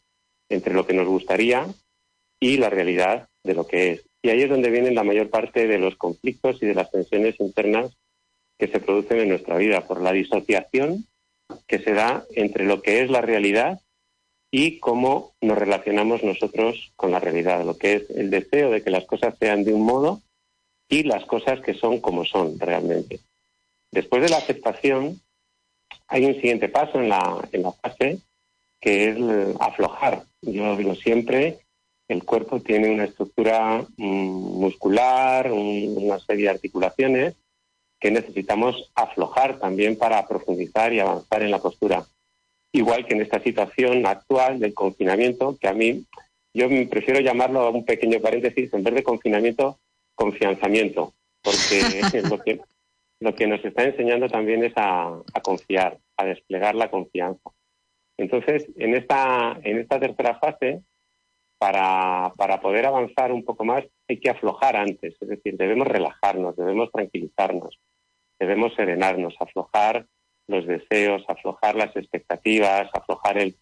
entre 0.50 0.74
lo 0.74 0.86
que 0.86 0.94
nos 0.94 1.08
gustaría 1.08 1.66
y 2.40 2.58
la 2.58 2.70
realidad 2.70 3.28
de 3.44 3.54
lo 3.54 3.68
que 3.68 3.92
es. 3.92 4.06
Y 4.28 4.30
ahí 4.30 4.42
es 4.42 4.50
donde 4.50 4.70
vienen 4.70 4.94
la 4.94 5.06
mayor 5.06 5.30
parte 5.30 5.68
de 5.68 5.80
los 5.80 5.96
conflictos 5.96 6.62
y 6.62 6.66
de 6.66 6.76
las 6.76 6.92
tensiones 6.92 7.40
internas 7.40 7.96
que 8.60 8.68
se 8.68 8.82
producen 8.82 9.20
en 9.20 9.30
nuestra 9.30 9.56
vida, 9.56 9.88
por 9.88 10.02
la 10.02 10.12
disociación 10.12 11.06
que 11.66 11.80
se 11.80 11.94
da 11.94 12.26
entre 12.36 12.66
lo 12.66 12.82
que 12.82 13.02
es 13.02 13.10
la 13.10 13.22
realidad 13.22 13.80
y 14.52 14.80
cómo 14.80 15.32
nos 15.40 15.58
relacionamos 15.58 16.24
nosotros 16.24 16.92
con 16.98 17.12
la 17.12 17.22
realidad, 17.22 17.64
lo 17.64 17.78
que 17.78 17.94
es 17.94 18.10
el 18.10 18.30
deseo 18.30 18.70
de 18.70 18.84
que 18.84 18.90
las 18.90 19.06
cosas 19.06 19.34
sean 19.40 19.64
de 19.64 19.74
un 19.74 19.84
modo 19.84 20.22
y 20.90 21.04
las 21.04 21.24
cosas 21.24 21.62
que 21.62 21.74
son 21.74 22.02
como 22.02 22.26
son 22.26 22.60
realmente. 22.60 23.22
Después 23.94 24.22
de 24.22 24.30
la 24.30 24.40
aceptación, 24.40 25.22
hay 26.10 26.26
un 26.26 26.36
siguiente 26.36 26.68
paso 26.68 27.00
en 27.00 27.08
la, 27.08 27.48
en 27.54 27.64
la 27.64 27.72
fase 27.72 28.20
que 28.82 29.08
es 29.08 29.18
aflojar. 29.62 30.24
Yo 30.42 30.76
digo 30.76 30.96
siempre 30.96 31.60
el 32.08 32.24
cuerpo 32.24 32.60
tiene 32.62 32.90
una 32.90 33.06
estructura 33.06 33.86
mm, 33.98 34.60
muscular, 34.60 35.52
una 35.52 36.20
serie 36.20 36.46
de 36.46 36.52
articulaciones 36.52 37.36
que 38.00 38.12
necesitamos 38.12 38.92
aflojar 38.96 39.60
también 39.60 39.98
para 39.98 40.26
profundizar 40.28 40.94
y 40.94 41.00
avanzar 41.00 41.42
en 41.44 41.52
la 41.52 41.60
postura. 41.60 42.06
Igual 42.72 43.06
que 43.06 43.16
en 43.16 43.22
esta 43.22 43.42
situación 43.42 44.06
actual 44.06 44.60
del 44.60 44.74
confinamiento, 44.74 45.58
que 45.60 45.68
a 45.68 45.74
mí 45.74 46.06
yo 46.54 46.68
prefiero 46.90 47.20
llamarlo 47.20 47.62
a 47.62 47.70
un 47.70 47.86
pequeño 47.86 48.20
paréntesis, 48.20 48.74
en 48.74 48.84
vez 48.84 48.94
de 48.94 49.04
confinamiento, 49.04 49.80
confianzamiento, 50.16 51.14
porque 51.42 52.02
lo, 52.30 52.40
que, 52.40 52.62
lo 53.20 53.36
que 53.36 53.48
nos 53.48 53.64
está 53.66 53.84
enseñando 53.84 54.28
también 54.28 54.64
es 54.64 54.74
a, 54.76 55.20
a 55.34 55.42
confiar, 55.42 55.98
a 56.18 56.26
desplegar 56.26 56.76
la 56.76 56.90
confianza. 56.90 57.50
Entonces, 58.18 58.68
en 58.78 58.96
esta, 58.96 59.60
en 59.64 59.80
esta 59.80 60.00
tercera 60.00 60.40
fase, 60.40 60.82
para, 61.58 62.34
para 62.38 62.62
poder 62.62 62.86
avanzar 62.86 63.32
un 63.32 63.44
poco 63.44 63.66
más 63.66 63.84
hay 64.08 64.20
que 64.20 64.30
aflojar 64.30 64.76
antes, 64.76 65.16
es 65.20 65.28
decir, 65.28 65.58
debemos 65.58 65.88
relajarnos, 65.88 66.56
debemos 66.56 66.92
tranquilizarnos, 66.92 67.80
debemos 68.40 68.74
serenarnos, 68.76 69.36
aflojar 69.40 70.06
los 70.48 70.66
deseos, 70.66 71.24
aflojar 71.28 71.76
las 71.76 71.96
expectativas, 71.96 72.90
aflojar 72.94 73.38
el, 73.38 73.56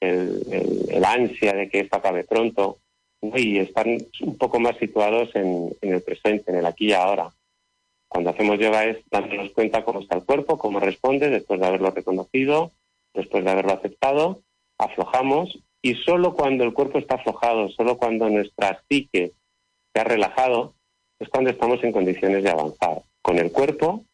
el, 0.00 1.04
ansia 1.04 1.52
de 1.52 1.68
que 1.68 1.80
esto 1.80 1.96
acabe 1.96 2.24
pronto 2.24 2.78
y 3.20 3.58
estar 3.58 3.86
un 3.86 4.38
poco 4.38 4.58
más 4.60 4.76
situados 4.78 5.34
en, 5.34 5.70
en, 5.80 5.94
el 5.94 6.02
presente, 6.02 6.50
en 6.50 6.58
el 6.58 6.66
aquí 6.66 6.88
y 6.88 6.92
ahora. 6.92 7.30
Cuando 8.08 8.30
hacemos 8.30 8.58
yoga 8.58 8.84
es 8.84 8.98
dándonos 9.10 9.50
cuenta 9.50 9.84
cómo 9.84 10.00
está 10.00 10.16
el 10.16 10.24
cuerpo, 10.24 10.58
cómo 10.58 10.80
responde 10.80 11.28
después 11.30 11.60
de 11.60 11.66
haberlo 11.66 11.90
reconocido, 11.90 12.72
después 13.14 13.44
de 13.44 13.50
haberlo 13.50 13.72
aceptado, 13.72 14.40
aflojamos 14.78 15.58
y 15.82 15.94
solo 15.94 16.34
cuando 16.34 16.64
el 16.64 16.72
cuerpo 16.72 16.98
está 16.98 17.16
aflojado, 17.16 17.68
solo 17.70 17.96
cuando 17.98 18.28
nuestra 18.28 18.82
psique 18.88 19.32
se 19.92 20.00
ha 20.00 20.04
relajado, 20.04 20.74
es 21.18 21.28
cuando 21.28 21.50
estamos 21.50 21.82
en 21.82 21.92
condiciones 21.92 22.42
de 22.42 22.50
avanzar 22.50 23.02
con 23.22 23.38
el 23.38 23.50
cuerpo 23.52 24.04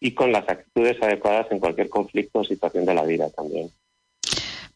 y 0.00 0.12
con 0.14 0.32
las 0.32 0.48
actitudes 0.48 1.00
adecuadas 1.02 1.50
en 1.50 1.58
cualquier 1.58 1.88
conflicto 1.88 2.40
o 2.40 2.44
situación 2.44 2.86
de 2.86 2.94
la 2.94 3.04
vida 3.04 3.30
también. 3.30 3.70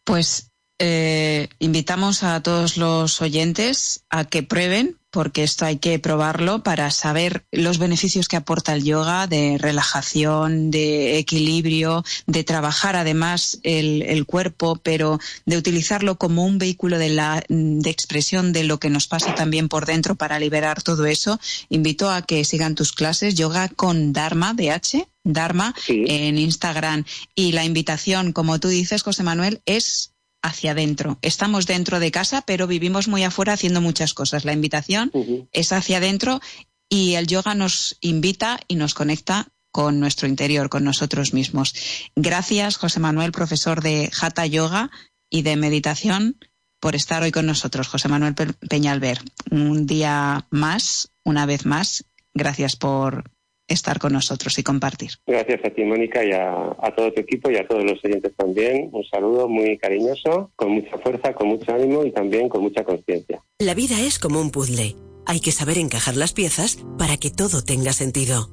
Pues 0.04 0.53
eh, 0.78 1.48
invitamos 1.58 2.22
a 2.22 2.42
todos 2.42 2.76
los 2.76 3.22
oyentes 3.22 4.04
a 4.10 4.24
que 4.24 4.42
prueben 4.42 4.98
porque 5.14 5.44
esto 5.44 5.64
hay 5.64 5.76
que 5.76 6.00
probarlo 6.00 6.64
para 6.64 6.90
saber 6.90 7.46
los 7.52 7.78
beneficios 7.78 8.26
que 8.26 8.34
aporta 8.34 8.74
el 8.74 8.82
yoga 8.82 9.28
de 9.28 9.58
relajación, 9.60 10.72
de 10.72 11.18
equilibrio, 11.18 12.04
de 12.26 12.42
trabajar 12.42 12.96
además 12.96 13.60
el, 13.62 14.26
cuerpo, 14.26 14.74
pero 14.82 15.20
de 15.46 15.56
utilizarlo 15.56 16.18
como 16.18 16.44
un 16.44 16.58
vehículo 16.58 16.98
de, 16.98 17.10
la, 17.10 17.44
de 17.48 17.90
expresión 17.90 18.52
de 18.52 18.64
lo 18.64 18.80
que 18.80 18.90
nos 18.90 19.06
pasa 19.06 19.36
también 19.36 19.68
por 19.68 19.86
dentro 19.86 20.16
para 20.16 20.40
liberar 20.40 20.82
todo 20.82 21.06
eso. 21.06 21.38
Invito 21.68 22.10
a 22.10 22.22
que 22.22 22.44
sigan 22.44 22.74
tus 22.74 22.92
clases, 22.92 23.36
yoga 23.36 23.68
con 23.68 24.12
Dharma, 24.12 24.52
DH, 24.52 25.06
Dharma, 25.22 25.76
en 25.86 26.38
Instagram. 26.38 27.04
Y 27.36 27.52
la 27.52 27.64
invitación, 27.64 28.32
como 28.32 28.58
tú 28.58 28.66
dices, 28.66 29.02
José 29.04 29.22
Manuel, 29.22 29.62
es 29.64 30.13
hacia 30.44 30.72
adentro. 30.72 31.18
Estamos 31.22 31.66
dentro 31.66 31.98
de 31.98 32.10
casa, 32.10 32.42
pero 32.42 32.66
vivimos 32.66 33.08
muy 33.08 33.24
afuera 33.24 33.54
haciendo 33.54 33.80
muchas 33.80 34.12
cosas. 34.12 34.44
La 34.44 34.52
invitación 34.52 35.10
es 35.52 35.72
hacia 35.72 35.96
adentro 35.96 36.40
y 36.88 37.14
el 37.14 37.26
yoga 37.26 37.54
nos 37.54 37.96
invita 38.02 38.60
y 38.68 38.76
nos 38.76 38.92
conecta 38.92 39.48
con 39.72 40.00
nuestro 40.00 40.28
interior, 40.28 40.68
con 40.68 40.84
nosotros 40.84 41.32
mismos. 41.32 41.74
Gracias, 42.14 42.76
José 42.76 43.00
Manuel, 43.00 43.32
profesor 43.32 43.82
de 43.82 44.10
Hatha 44.20 44.44
Yoga 44.44 44.90
y 45.30 45.42
de 45.42 45.56
meditación, 45.56 46.36
por 46.78 46.94
estar 46.94 47.22
hoy 47.22 47.32
con 47.32 47.46
nosotros, 47.46 47.88
José 47.88 48.08
Manuel 48.08 48.34
Peñalver. 48.34 49.22
Un 49.50 49.86
día 49.86 50.46
más, 50.50 51.10
una 51.24 51.46
vez 51.46 51.64
más, 51.64 52.04
gracias 52.34 52.76
por 52.76 53.33
estar 53.68 53.98
con 53.98 54.12
nosotros 54.12 54.58
y 54.58 54.62
compartir. 54.62 55.10
Gracias 55.26 55.60
a 55.64 55.70
ti, 55.70 55.84
Mónica, 55.84 56.24
y 56.24 56.32
a, 56.32 56.94
todo 56.96 57.12
tu 57.12 57.20
equipo 57.20 57.50
y 57.50 57.56
a 57.56 57.66
todos 57.66 57.84
los 57.84 58.04
oyentes 58.04 58.32
también. 58.36 58.90
Un 58.92 59.04
saludo 59.04 59.48
muy 59.48 59.78
cariñoso, 59.78 60.50
con 60.56 60.72
mucha 60.72 60.98
fuerza, 60.98 61.32
con 61.34 61.48
mucho 61.48 61.72
ánimo 61.72 62.04
y 62.04 62.12
también 62.12 62.48
con 62.48 62.62
mucha 62.62 62.84
conciencia. 62.84 63.42
La 63.58 63.74
vida 63.74 64.00
es 64.00 64.18
como 64.18 64.40
un 64.40 64.50
puzzle. 64.50 64.96
Hay 65.26 65.40
que 65.40 65.52
saber 65.52 65.78
encajar 65.78 66.16
las 66.16 66.32
piezas 66.32 66.84
para 66.98 67.16
que 67.16 67.30
todo 67.30 67.62
tenga 67.62 67.92
sentido. 67.92 68.50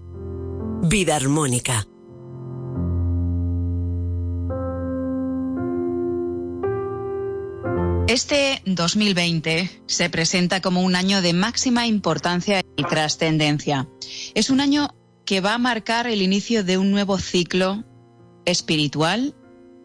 Vida 0.84 1.16
armónica. 1.16 1.86
Este 8.08 8.62
2020 8.66 9.70
se 9.86 10.10
presenta 10.10 10.62
como 10.62 10.82
un 10.82 10.98
año 10.98 11.22
de 11.22 11.32
máxima 11.32 11.88
importancia 11.88 12.62
y 12.76 12.84
trascendencia. 12.84 13.88
Es 14.36 14.50
un 14.50 14.60
año 14.60 14.90
que 15.32 15.40
va 15.40 15.54
a 15.54 15.60
marcar 15.60 16.08
el 16.08 16.22
inicio 16.22 16.66
de 16.66 16.78
un 16.78 16.92
nuevo 16.92 17.18
ciclo 17.18 17.86
espiritual 18.44 19.34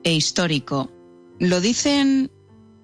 e 0.03 0.13
histórico. 0.13 0.91
Lo 1.39 1.61
dicen, 1.61 2.33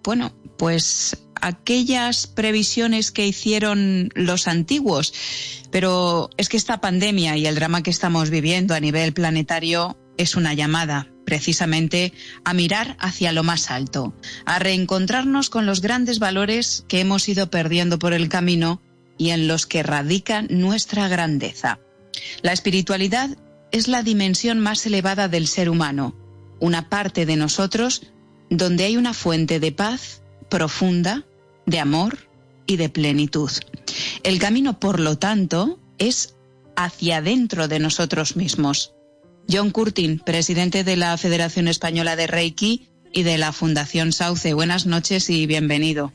bueno, 0.05 0.33
pues 0.59 1.25
aquellas 1.41 2.29
previsiones 2.29 3.11
que 3.11 3.27
hicieron 3.27 4.11
los 4.15 4.47
antiguos, 4.47 5.13
pero 5.73 6.31
es 6.37 6.49
que 6.49 6.57
esta 6.57 6.81
pandemia 6.81 7.37
y 7.37 7.49
el 7.49 7.57
drama 7.57 7.83
que 7.83 7.91
estamos 7.91 8.31
viviendo 8.31 8.77
a 8.77 8.81
nivel 8.81 9.13
planetario 9.13 9.99
es 10.17 10.37
una 10.37 10.55
llamada 10.55 11.09
precisamente 11.27 12.13
a 12.45 12.55
mirar 12.55 12.97
hacia 13.01 13.33
lo 13.33 13.43
más 13.43 13.73
alto, 13.73 14.15
a 14.45 14.61
reencontrarnos 14.61 15.51
con 15.51 15.67
los 15.67 15.81
grandes 15.81 16.21
valores 16.21 16.85
que 16.87 17.01
hemos 17.01 17.29
ido 17.29 17.51
perdiendo 17.51 17.99
por 17.99 18.13
el 18.13 18.29
camino 18.29 18.81
y 19.19 19.31
en 19.31 19.49
los 19.49 19.67
que 19.67 19.83
radica 19.83 20.43
nuestra 20.43 21.09
grandeza. 21.09 21.81
La 22.43 22.53
espiritualidad 22.53 23.31
es 23.71 23.89
la 23.89 24.03
dimensión 24.03 24.61
más 24.61 24.85
elevada 24.87 25.29
del 25.29 25.47
ser 25.47 25.69
humano, 25.69 26.15
una 26.61 26.89
parte 26.89 27.27
de 27.27 27.37
nosotros 27.37 28.13
donde 28.51 28.85
hay 28.85 28.97
una 28.97 29.15
fuente 29.15 29.61
de 29.61 29.73
paz 29.73 30.23
profunda, 30.51 31.25
de 31.67 31.81
amor 31.81 32.19
y 32.67 32.77
de 32.77 32.89
plenitud. 32.89 33.51
El 34.23 34.39
camino, 34.39 34.79
por 34.79 35.01
lo 35.01 35.17
tanto, 35.19 35.79
es 35.99 36.37
hacia 36.77 37.23
dentro 37.23 37.69
de 37.69 37.79
nosotros 37.79 38.37
mismos. 38.37 38.95
John 39.51 39.71
Curtin, 39.71 40.19
presidente 40.19 40.85
de 40.85 40.97
la 40.97 41.17
Federación 41.17 41.69
Española 41.69 42.17
de 42.17 42.27
Reiki 42.27 42.89
y 43.13 43.23
de 43.23 43.39
la 43.39 43.53
Fundación 43.53 44.13
Sauce. 44.13 44.55
Buenas 44.55 44.87
noches 44.87 45.29
y 45.31 45.47
bienvenido. 45.47 46.13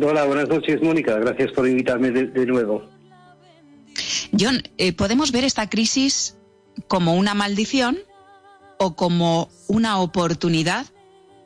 Hola, 0.00 0.24
buenas 0.24 0.48
noches, 0.48 0.80
Mónica. 0.82 1.18
Gracias 1.18 1.52
por 1.52 1.68
invitarme 1.68 2.10
de, 2.10 2.46
nuevo. 2.46 2.82
John, 4.38 4.62
eh, 4.78 4.92
¿podemos 4.92 5.32
ver 5.32 5.44
esta 5.44 5.68
crisis 5.68 6.36
como 6.88 7.14
una 7.14 7.34
maldición 7.34 7.98
o 8.78 8.96
como 8.96 9.48
una 9.68 10.00
oportunidad 10.00 10.86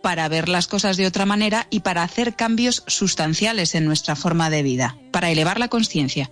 para 0.03 0.29
ver 0.29 0.49
las 0.49 0.69
cosas 0.69 0.97
de 0.97 1.07
otra 1.07 1.27
manera 1.27 1.67
y 1.71 1.81
para 1.81 2.03
hacer 2.03 2.37
cambios 2.37 2.85
sustanciales 2.87 3.75
en 3.75 3.85
nuestra 3.85 4.15
forma 4.15 4.51
de 4.51 4.63
vida, 4.63 4.97
para 5.11 5.31
elevar 5.31 5.59
la 5.59 5.69
conciencia? 5.69 6.31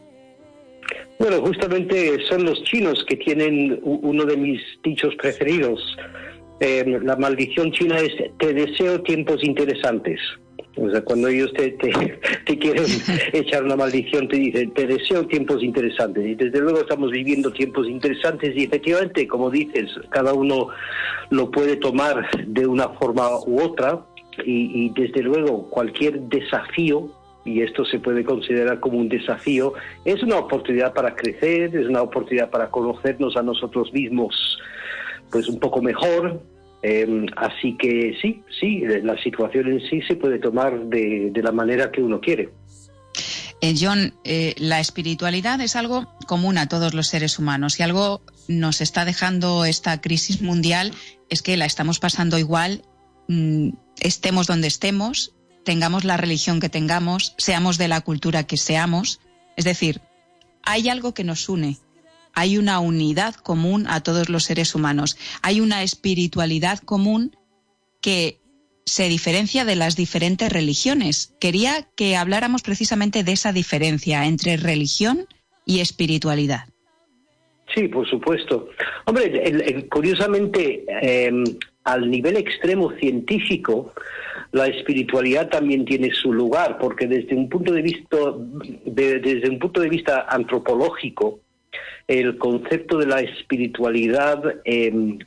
Bueno, 1.18 1.40
justamente 1.40 2.24
son 2.28 2.44
los 2.44 2.62
chinos 2.64 3.04
que 3.08 3.16
tienen 3.16 3.80
uno 3.82 4.24
de 4.24 4.36
mis 4.36 4.60
dichos 4.82 5.14
preferidos. 5.16 5.80
Eh, 6.60 6.84
la 7.02 7.16
maldición 7.16 7.72
china 7.72 7.98
es 7.98 8.12
te 8.38 8.52
deseo 8.52 9.02
tiempos 9.02 9.42
interesantes. 9.42 10.20
O 10.76 10.90
sea, 10.90 11.02
cuando 11.02 11.28
ellos 11.28 11.52
te, 11.54 11.70
te, 11.72 11.90
quieren 12.58 12.84
echar 13.32 13.64
una 13.64 13.76
maldición, 13.76 14.28
te 14.28 14.36
dicen, 14.36 14.72
te 14.72 14.86
deseo 14.86 15.26
tiempos 15.26 15.62
interesantes. 15.62 16.26
Y 16.26 16.34
desde 16.34 16.60
luego 16.60 16.80
estamos 16.80 17.10
viviendo 17.10 17.52
tiempos 17.52 17.88
interesantes 17.88 18.56
y 18.56 18.64
efectivamente, 18.64 19.26
como 19.28 19.50
dices, 19.50 19.90
cada 20.10 20.32
uno 20.34 20.68
lo 21.30 21.50
puede 21.50 21.76
tomar 21.76 22.28
de 22.46 22.66
una 22.66 22.88
forma 22.90 23.28
u 23.46 23.60
otra. 23.60 24.00
Y, 24.44 24.86
y 24.86 24.92
desde 25.00 25.22
luego, 25.22 25.70
cualquier 25.70 26.20
desafío, 26.22 27.08
y 27.44 27.60
esto 27.60 27.84
se 27.84 28.00
puede 28.00 28.24
considerar 28.24 28.80
como 28.80 28.98
un 28.98 29.08
desafío, 29.08 29.74
es 30.04 30.22
una 30.24 30.38
oportunidad 30.38 30.92
para 30.92 31.14
crecer, 31.14 31.76
es 31.76 31.86
una 31.86 32.02
oportunidad 32.02 32.50
para 32.50 32.68
conocernos 32.68 33.36
a 33.36 33.42
nosotros 33.42 33.92
mismos 33.92 34.58
pues 35.30 35.48
un 35.48 35.58
poco 35.58 35.82
mejor, 35.82 36.40
Em, 36.86 37.24
así 37.36 37.78
que 37.78 38.14
sí, 38.20 38.42
sí, 38.60 38.82
la 39.02 39.16
situación 39.22 39.68
en 39.68 39.80
sí 39.88 40.02
se 40.02 40.16
puede 40.16 40.38
tomar 40.38 40.78
de, 40.84 41.32
la 41.42 41.50
manera 41.50 41.90
que 41.90 42.02
uno 42.02 42.20
quiere. 42.20 42.50
Eh, 43.62 43.74
John, 43.80 44.12
eh, 44.24 44.54
la 44.58 44.80
espiritualidad 44.80 45.62
es 45.62 45.76
algo 45.76 46.14
común 46.26 46.58
a 46.58 46.68
todos 46.68 46.92
los 46.92 47.06
seres 47.06 47.38
humanos 47.38 47.80
y 47.80 47.84
algo 47.84 48.20
nos 48.48 48.82
está 48.82 49.06
dejando 49.06 49.64
esta 49.64 50.02
crisis 50.02 50.42
mundial 50.42 50.92
es 51.30 51.40
que 51.40 51.56
la 51.56 51.64
estamos 51.64 52.00
pasando 52.00 52.36
igual, 52.38 52.82
mm, 53.28 53.70
estemos 54.00 54.46
donde 54.46 54.68
estemos, 54.68 55.34
tengamos 55.64 56.04
la 56.04 56.18
religión 56.18 56.60
que 56.60 56.68
tengamos, 56.68 57.34
seamos 57.38 57.78
de 57.78 57.88
la 57.88 58.02
cultura 58.02 58.46
que 58.46 58.58
seamos. 58.58 59.20
Es 59.56 59.64
decir, 59.64 60.02
hay 60.62 60.90
algo 60.90 61.14
que 61.14 61.24
nos 61.24 61.48
une, 61.48 61.78
hay 62.34 62.58
una 62.58 62.80
unidad 62.80 63.34
común 63.34 63.86
a 63.88 64.02
todos 64.02 64.28
los 64.28 64.44
seres 64.44 64.74
humanos, 64.74 65.16
hay 65.42 65.60
una 65.60 65.82
espiritualidad 65.82 66.78
común 66.80 67.36
que 68.00 68.40
se 68.86 69.08
diferencia 69.08 69.64
de 69.64 69.76
las 69.76 69.96
diferentes 69.96 70.52
religiones. 70.52 71.34
Quería 71.40 71.88
que 71.96 72.16
habláramos 72.16 72.62
precisamente 72.62 73.24
de 73.24 73.32
esa 73.32 73.52
diferencia 73.52 74.26
entre 74.26 74.56
religión 74.56 75.26
y 75.64 75.80
espiritualidad. 75.80 76.66
Sí, 77.74 77.88
por 77.88 78.08
supuesto. 78.08 78.68
Hombre, 79.06 79.88
curiosamente, 79.90 80.84
em, 81.00 81.44
al 81.84 82.10
nivel 82.10 82.36
extremo 82.36 82.92
científico, 82.98 83.92
la 84.52 84.66
espiritualidad 84.66 85.48
también 85.48 85.84
tiene 85.84 86.10
su 86.12 86.32
lugar, 86.32 86.78
porque 86.78 87.06
desde 87.06 87.34
un 87.34 87.48
punto 87.48 87.72
de 87.72 87.82
vista, 87.82 88.16
desde 88.84 89.48
un 89.48 89.58
punto 89.58 89.80
de 89.80 89.88
vista 89.88 90.26
antropológico, 90.28 91.40
el 92.06 92.38
concepto 92.38 92.98
de 92.98 93.06
la 93.06 93.20
espiritualidad 93.20 94.42
em, 94.64 95.18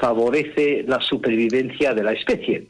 favorece 0.00 0.84
la 0.86 1.00
supervivencia 1.00 1.94
de 1.94 2.02
la 2.02 2.12
especie, 2.12 2.68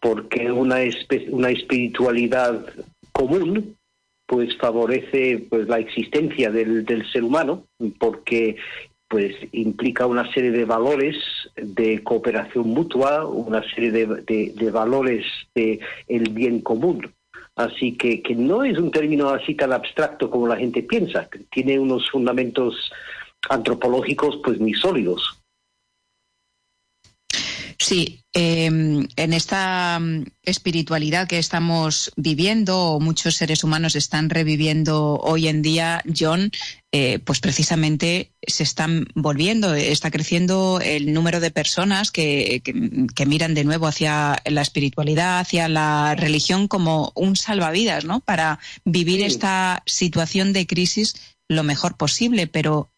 porque 0.00 0.50
una, 0.50 0.82
espiritualidad 0.82 2.66
común 3.12 3.76
pues 4.26 4.56
favorece 4.56 5.46
pues 5.48 5.68
la 5.68 5.78
existencia 5.78 6.50
del, 6.50 6.84
ser 7.12 7.22
humano, 7.22 7.64
porque 7.98 8.56
pues 9.08 9.36
implica 9.52 10.06
una 10.06 10.30
serie 10.32 10.50
de 10.50 10.64
valores 10.64 11.16
de 11.54 12.02
cooperación 12.02 12.68
mutua, 12.70 13.24
una 13.24 13.62
serie 13.72 13.92
de, 13.92 14.70
valores 14.72 15.24
de 15.54 15.78
el 16.08 16.30
bien 16.30 16.60
común. 16.60 17.12
Así 17.56 17.96
que, 17.96 18.22
que 18.22 18.34
no 18.34 18.62
es 18.62 18.78
un 18.78 18.90
término 18.90 19.30
así 19.30 19.54
tan 19.54 19.72
abstracto 19.72 20.30
como 20.30 20.46
la 20.46 20.56
gente 20.56 20.82
piensa, 20.82 21.28
tiene 21.50 21.78
unos 21.78 22.10
fundamentos 22.10 22.92
antropológicos 23.48 24.38
pues 24.44 24.60
muy 24.60 24.74
sólidos. 24.74 25.42
Sí, 27.78 28.24
em, 28.32 29.06
en 29.16 29.32
esta 29.32 29.98
mm, 30.00 30.24
espiritualidad 30.42 31.28
que 31.28 31.38
estamos 31.38 32.12
viviendo, 32.16 32.98
muchos 33.00 33.34
seres 33.36 33.64
humanos 33.64 33.96
están 33.96 34.30
reviviendo 34.30 35.16
hoy 35.16 35.48
en 35.48 35.62
día, 35.62 36.02
John, 36.16 36.50
eh, 36.92 37.18
pues 37.18 37.40
precisamente 37.40 38.32
se 38.46 38.62
están 38.62 39.06
volviendo, 39.14 39.74
está 39.74 40.10
creciendo 40.10 40.80
el 40.82 41.12
número 41.12 41.40
de 41.40 41.50
personas 41.50 42.10
que, 42.10 42.62
miran 43.26 43.54
de 43.54 43.64
nuevo 43.64 43.86
hacia 43.86 44.40
la 44.46 44.62
espiritualidad, 44.62 45.40
hacia 45.40 45.68
la 45.68 46.14
religión 46.14 46.68
como 46.68 47.12
un 47.14 47.36
salvavidas, 47.36 48.04
¿no? 48.04 48.20
Para 48.20 48.58
vivir 48.84 49.22
esta 49.22 49.82
situación 49.84 50.52
de 50.52 50.66
crisis 50.66 51.14
lo 51.48 51.62
mejor 51.62 51.96
posible, 51.96 52.46
pero 52.46 52.90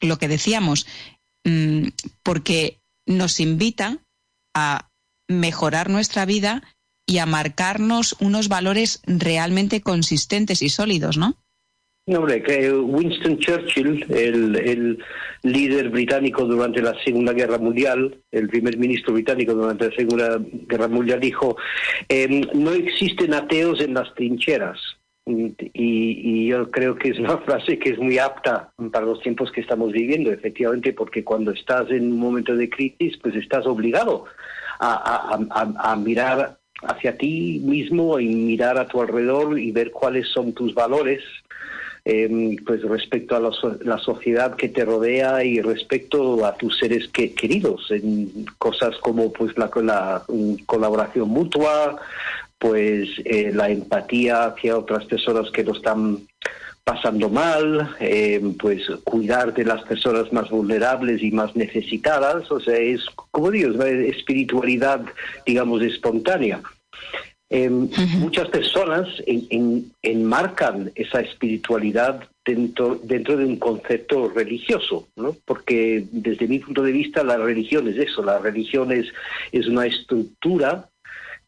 lo 0.00 0.18
que 0.18 0.28
decíamos, 0.28 0.86
mm, 1.44 1.88
porque 2.22 2.80
nos 3.06 3.38
invita 3.38 3.98
a 4.54 4.90
mejorar 5.28 5.90
nuestra 5.90 6.24
vida 6.26 6.62
y 7.06 7.18
a 7.18 7.26
marcarnos 7.26 8.16
unos 8.20 8.48
valores 8.48 9.02
realmente 9.06 9.80
consistentes 9.80 10.62
y 10.62 10.68
sólidos, 10.68 11.18
¿no? 11.18 11.36
No, 12.06 12.18
hombre, 12.18 12.42
que 12.42 12.70
Winston 12.70 13.38
Churchill, 13.38 14.04
el, 14.10 14.98
líder 15.42 15.88
británico 15.88 16.44
durante 16.44 16.82
la 16.82 16.94
Segunda 17.02 17.32
Guerra 17.32 17.58
Mundial, 17.58 18.18
el 18.30 18.48
primer 18.48 18.76
ministro 18.78 19.14
británico 19.14 19.54
durante 19.54 19.88
la 19.88 19.96
Segunda 19.96 20.38
Guerra 20.40 20.88
Mundial, 20.88 21.20
dijo, 21.20 21.56
em, 22.08 22.42
no 22.54 22.72
existen 22.72 23.32
ateos 23.32 23.80
en 23.80 23.94
las 23.94 24.14
trincheras. 24.14 24.78
Y, 25.26 25.54
y, 25.72 26.48
yo 26.48 26.70
creo 26.70 26.96
que 26.96 27.08
es 27.08 27.18
una 27.18 27.38
frase 27.46 27.78
que 27.78 27.90
es 27.90 27.98
muy 27.98 28.18
apta 28.18 28.70
para 28.92 29.06
los 29.06 29.20
tiempos 29.22 29.50
que 29.50 29.62
estamos 29.62 29.92
viviendo, 29.92 30.30
efectivamente, 30.30 30.92
porque 30.92 31.24
cuando 31.24 31.52
estás 31.52 31.90
en 31.90 32.12
un 32.12 32.18
momento 32.18 32.54
de 32.54 32.68
crisis, 32.68 33.16
pues 33.22 33.34
estás 33.34 33.66
obligado 33.66 34.26
a, 34.80 35.96
mirar 35.96 36.58
hacia 36.82 37.16
ti 37.16 37.60
mismo 37.64 38.18
y 38.20 38.34
mirar 38.34 38.78
a 38.78 38.86
tu 38.86 39.00
alrededor 39.00 39.58
y 39.58 39.70
ver 39.70 39.90
cuáles 39.90 40.28
son 40.28 40.52
tus 40.52 40.74
valores 40.74 41.22
em, 42.04 42.56
pues 42.66 42.82
respecto 42.82 43.34
a 43.36 43.40
la, 43.40 43.98
sociedad 43.98 44.56
que 44.56 44.68
te 44.68 44.84
rodea 44.84 45.42
y 45.44 45.60
respecto 45.60 46.44
a 46.44 46.54
tus 46.56 46.78
seres 46.78 47.08
queridos 47.08 47.90
en 47.90 48.44
cosas 48.58 48.96
como 48.98 49.32
pues 49.32 49.56
la, 49.56 49.70
la 49.76 50.22
colaboración 50.66 51.28
mutua 51.30 51.98
pues 52.64 53.10
eh, 53.26 53.52
la 53.52 53.68
empatía 53.68 54.46
hacia 54.46 54.78
otras 54.78 55.04
personas 55.04 55.50
que 55.50 55.62
no 55.62 55.72
están 55.74 56.20
pasando 56.82 57.28
mal, 57.28 57.94
eh, 58.00 58.40
pues 58.58 58.88
cuidar 59.04 59.52
de 59.52 59.66
las 59.66 59.82
personas 59.82 60.32
más 60.32 60.48
vulnerables 60.48 61.22
y 61.22 61.30
más 61.30 61.54
necesitadas, 61.54 62.50
o 62.50 62.58
sea, 62.60 62.78
es, 62.78 63.04
como 63.30 63.50
digo, 63.50 63.82
es 63.82 64.16
espiritualidad, 64.16 65.02
digamos, 65.44 65.82
espontánea. 65.82 66.62
Eh, 67.50 67.68
muchas 67.68 68.48
personas 68.48 69.08
enmarcan 70.00 70.90
esa 70.94 71.20
espiritualidad 71.20 72.26
dentro, 72.46 72.98
dentro 73.02 73.36
de 73.36 73.44
un 73.44 73.58
concepto 73.58 74.30
religioso, 74.30 75.08
¿no? 75.16 75.36
porque 75.44 76.06
desde 76.10 76.48
mi 76.48 76.60
punto 76.60 76.82
de 76.82 76.92
vista 76.92 77.22
la 77.22 77.36
religión 77.36 77.86
es 77.88 77.98
eso, 77.98 78.22
la 78.22 78.38
religión 78.38 78.90
es, 78.90 79.06
es 79.52 79.66
una 79.66 79.84
estructura 79.84 80.88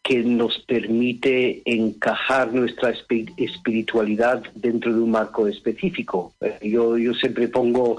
que 0.06 0.22
nos 0.22 0.58
permite 0.60 1.62
encajar 1.64 2.52
nuestra 2.52 2.94
espiritualidad 3.36 4.40
dentro 4.54 4.94
de 4.94 5.00
un 5.00 5.10
marco 5.10 5.48
específico. 5.48 6.32
Eh, 6.40 6.58
yo, 6.62 6.96
yo 6.96 7.12
siempre 7.14 7.48
pongo 7.48 7.98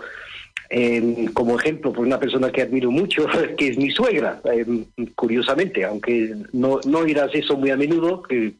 Em, 0.69 1.27
como 1.27 1.57
ejemplo, 1.57 1.93
por 1.93 2.05
una 2.05 2.19
persona 2.19 2.51
que 2.51 2.61
admiro 2.61 2.91
mucho, 2.91 3.25
que 3.57 3.69
es 3.69 3.77
mi 3.77 3.89
suegra, 3.89 4.41
em, 4.43 4.85
curiosamente, 5.15 5.85
aunque 5.85 6.35
no, 6.51 6.79
no 6.85 7.03
dirás 7.03 7.33
eso 7.33 7.55
muy 7.55 7.69
a 7.69 7.77
menudo, 7.77 8.21
que, 8.23 8.53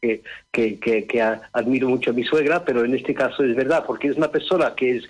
que, 0.52 0.80
que, 0.80 1.22
admiro 1.52 1.90
mucho 1.90 2.12
a 2.12 2.14
mi 2.14 2.24
suegra, 2.24 2.64
pero 2.64 2.86
en 2.86 2.96
este 2.96 3.14
caso 3.14 3.44
es 3.44 3.56
verdad, 3.56 3.84
porque 3.86 4.08
es 4.08 4.18
una 4.18 4.32
persona 4.32 4.74
que 4.76 4.98
es, 4.98 5.04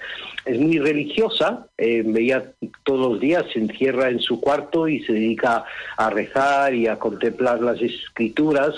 es 0.47 0.59
muy 0.59 0.79
religiosa, 0.79 1.67
eh, 1.77 2.03
veía 2.05 2.51
todos 2.83 3.11
los 3.11 3.19
días, 3.19 3.45
se 3.51 3.59
encierra 3.59 4.09
en 4.09 4.19
su 4.19 4.39
cuarto 4.39 4.87
y 4.87 5.03
se 5.03 5.13
dedica 5.13 5.65
a 5.97 6.09
rezar 6.09 6.73
y 6.73 6.87
a 6.87 6.97
contemplar 6.97 7.61
las 7.61 7.81
escrituras, 7.81 8.73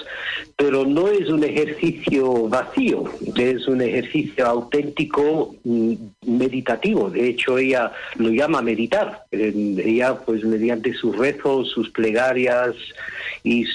pero 0.58 0.86
no 0.86 1.08
es 1.08 1.30
un 1.30 1.44
ejercicio 1.44 2.50
vacío, 2.50 3.04
es 3.36 3.68
un 3.68 3.82
ejercicio 3.82 4.46
auténtico 4.46 5.56
mm, 5.64 5.94
meditativo. 6.26 7.10
De 7.10 7.30
hecho, 7.30 7.58
ella 7.58 7.92
lo 8.16 8.30
llama 8.30 8.62
meditar. 8.62 9.24
ella, 9.32 10.16
pues 10.26 10.44
mediante 10.44 10.94
sus 10.94 11.18
rezos, 11.18 11.70
sus 11.70 11.90
plegarias 11.92 12.76
y, 13.44 13.66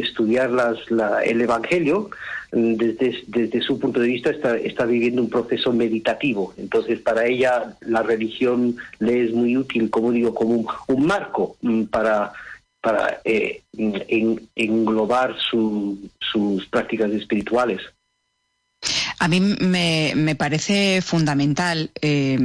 estudiar 0.00 0.50
las, 0.50 0.78
el 1.24 1.40
Evangelio, 1.40 2.10
desde, 2.52 3.24
desde 3.28 3.62
su 3.62 3.78
punto 3.78 3.98
de 3.98 4.08
vista 4.08 4.30
está, 4.30 4.56
está 4.56 4.84
viviendo 4.84 5.22
un 5.22 5.30
proceso 5.30 5.72
meditativo. 5.72 6.52
Entonces, 6.58 7.00
para 7.00 7.26
ella 7.26 7.76
la 7.80 8.02
religión 8.02 8.76
le 8.98 9.24
es 9.24 9.32
muy 9.32 9.56
útil, 9.56 9.88
como 9.88 10.12
digo, 10.12 10.34
como 10.34 10.66
un, 10.88 11.06
marco 11.06 11.56
mm, 11.62 11.84
para, 11.84 12.32
para 12.80 13.20
eh, 13.24 13.62
englobar 13.72 15.34
sus 15.40 16.66
prácticas 16.70 17.10
espirituales. 17.12 17.80
A 19.22 19.28
mí 19.28 19.38
me, 19.38 20.34
parece 20.34 21.00
fundamental 21.00 21.92
eh, 22.00 22.40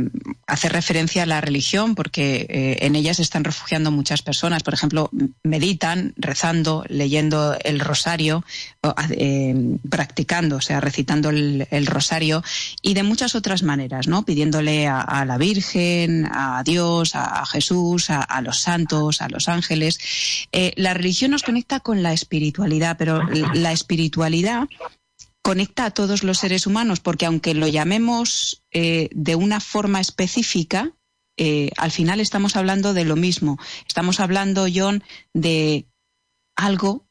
hacer 0.46 0.74
referencia 0.74 1.24
a 1.24 1.26
la 1.26 1.42
religión 1.42 1.96
porque 1.96 2.46
eh, 2.48 2.78
en 2.86 2.96
ella 2.96 3.16
se 3.16 3.24
están 3.24 3.44
refugiando 3.44 3.90
muchas 3.90 4.22
personas. 4.22 4.62
Por 4.62 4.76
ejemplo, 4.76 5.10
meditan 5.42 6.14
rezando, 6.18 6.86
leyendo 6.88 7.58
el 7.64 7.80
rosario, 7.80 8.46
eh, 9.10 9.56
practicando, 9.90 10.58
o 10.58 10.62
sea, 10.62 10.80
recitando 10.80 11.32
el, 11.32 11.88
rosario 11.88 12.44
y 12.84 12.94
de 12.94 13.02
muchas 13.02 13.34
otras 13.34 13.64
maneras, 13.64 14.08
¿no? 14.08 14.24
Pidiéndole 14.24 14.86
a, 14.86 15.26
la 15.26 15.40
Virgen, 15.40 16.30
a 16.32 16.62
Dios, 16.64 17.16
a, 17.16 17.44
Jesús, 17.48 18.12
a, 18.12 18.22
a, 18.22 18.40
los 18.42 18.60
santos, 18.60 19.24
a 19.24 19.30
los 19.30 19.50
ángeles. 19.50 19.98
la 20.76 20.94
religión 20.94 21.32
nos 21.32 21.42
conecta 21.42 21.80
con 21.80 22.04
la 22.04 22.14
espiritualidad, 22.14 22.98
pero 23.00 23.24
la 23.56 23.72
espiritualidad 23.72 24.68
conecta 25.48 25.86
a 25.86 25.92
todos 25.92 26.26
los 26.26 26.40
seres 26.40 26.68
humanos, 26.68 27.00
porque 27.00 27.26
aunque 27.26 27.54
lo 27.54 27.70
llamemos 27.70 28.66
eh, 28.72 29.08
de 29.14 29.36
una 29.36 29.62
forma 29.62 30.02
específica, 30.02 30.92
eh, 31.38 31.72
al 31.78 31.92
final 31.92 32.20
estamos 32.20 32.58
hablando 32.58 32.94
de 32.94 33.06
lo 33.06 33.16
mismo. 33.16 33.58
Estamos 33.88 34.20
hablando, 34.20 34.66
John, 34.68 35.06
de 35.34 35.88
algo 36.58 37.08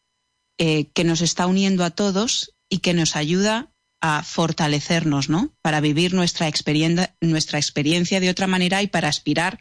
eh, 0.59 0.91
que 0.93 1.03
nos 1.03 1.22
está 1.22 1.47
uniendo 1.47 1.82
a 1.82 1.93
todos 1.93 2.53
y 2.68 2.80
que 2.80 2.93
nos 2.93 3.16
ayuda 3.16 3.72
a 4.03 4.22
fortalecernos, 4.22 5.30
¿no? 5.30 5.55
Para 5.62 5.80
vivir 5.80 6.12
nuestra 6.12 6.47
experiencia, 6.47 7.16
nuestra 7.22 7.59
experiencia 7.59 8.20
de 8.20 8.28
otra 8.28 8.47
manera 8.47 8.82
y 8.82 8.87
para 8.87 9.09
aspirar 9.09 9.61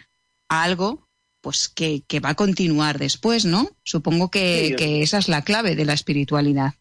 a 0.49 0.63
algo 0.63 1.07
pues 1.39 1.69
que, 1.69 2.03
va 2.19 2.32
a 2.32 2.36
continuar 2.36 2.99
después, 2.99 3.45
¿no? 3.45 3.69
Supongo 3.84 4.32
que 4.32 5.01
esa 5.01 5.17
es 5.19 5.30
la 5.30 5.43
clave 5.43 5.78
de 5.78 5.86
la 5.86 5.93
espiritualidad. 5.93 6.73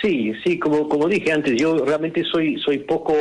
Sí, 0.00 0.32
sí, 0.44 0.58
como, 0.58 0.88
como 0.88 1.08
dije 1.08 1.32
antes, 1.32 1.54
yo 1.56 1.76
realmente 1.84 2.24
soy, 2.24 2.58
soy 2.58 2.78
poco, 2.78 3.14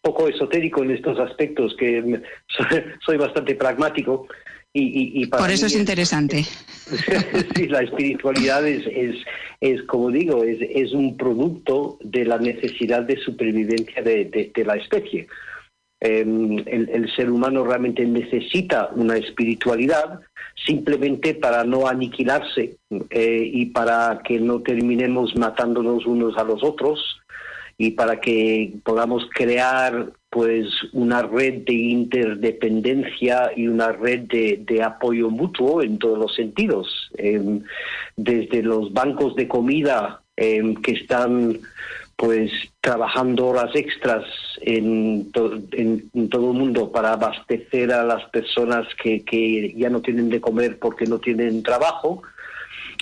poco 0.00 0.28
esotérico 0.28 0.82
en 0.82 0.92
estos 0.92 1.18
aspectos, 1.18 1.74
que 1.78 2.20
soy, 3.04 3.16
bastante 3.16 3.54
pragmático. 3.54 4.26
Y, 4.74 5.26
Por 5.26 5.50
eso 5.50 5.66
es 5.66 5.76
interesante. 5.76 6.44
sí, 7.54 7.68
la 7.68 7.80
espiritualidad 7.80 8.66
es, 8.66 8.86
es, 8.86 9.16
es 9.60 9.82
como 9.82 10.10
digo, 10.10 10.44
es, 10.44 10.58
es, 10.62 10.92
un 10.92 11.18
producto 11.18 11.98
de 12.00 12.24
la 12.24 12.38
necesidad 12.38 13.02
de 13.02 13.18
supervivencia 13.18 14.02
de, 14.02 14.50
de 14.54 14.64
la 14.64 14.76
especie. 14.76 15.26
Em, 16.04 16.58
el, 16.66 17.08
ser 17.14 17.30
humano 17.30 17.62
realmente 17.62 18.04
necesita 18.04 18.90
una 18.96 19.16
espiritualidad 19.16 20.18
simplemente 20.66 21.32
para 21.32 21.62
no 21.62 21.86
aniquilarse 21.86 22.76
eh, 23.10 23.50
y 23.54 23.66
para 23.66 24.20
que 24.24 24.40
no 24.40 24.62
terminemos 24.62 25.36
matándonos 25.36 26.04
unos 26.04 26.36
a 26.36 26.42
los 26.42 26.64
otros 26.64 27.20
y 27.78 27.92
para 27.92 28.20
que 28.20 28.72
podamos 28.82 29.28
crear 29.32 30.10
pues 30.28 30.66
una 30.92 31.22
red 31.22 31.62
de 31.66 31.74
interdependencia 31.74 33.52
y 33.54 33.68
una 33.68 33.92
red 33.92 34.22
de, 34.22 34.82
apoyo 34.82 35.30
mutuo 35.30 35.82
en 35.82 36.00
todos 36.00 36.18
los 36.18 36.34
sentidos, 36.34 37.12
em, 37.16 37.62
desde 38.16 38.60
los 38.64 38.92
bancos 38.92 39.36
de 39.36 39.46
comida 39.46 40.20
em, 40.36 40.74
que 40.74 40.92
están 40.94 41.60
pues 42.22 42.52
trabajando 42.80 43.48
horas 43.48 43.74
extras 43.74 44.24
en, 44.60 45.32
todo 45.32 45.56
el 45.56 46.56
mundo 46.56 46.92
para 46.92 47.14
abastecer 47.14 47.92
a 47.92 48.04
las 48.04 48.30
personas 48.30 48.86
que, 49.02 49.24
que, 49.24 49.74
ya 49.76 49.90
no 49.90 50.00
tienen 50.02 50.30
de 50.30 50.40
comer 50.40 50.78
porque 50.78 51.04
no 51.04 51.18
tienen 51.18 51.64
trabajo, 51.64 52.22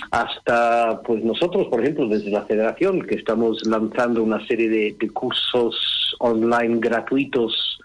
hasta 0.09 1.03
pues 1.03 1.23
nosotros, 1.23 1.67
por 1.67 1.81
ejemplo, 1.81 2.07
desde 2.07 2.31
la 2.31 2.45
Federación, 2.45 3.03
que 3.03 3.13
estamos 3.13 3.63
lanzando 3.67 4.23
una 4.23 4.43
serie 4.47 4.69
de, 4.69 4.95
de 4.99 5.09
cursos 5.11 6.15
online 6.17 6.79
gratuitos 6.79 7.79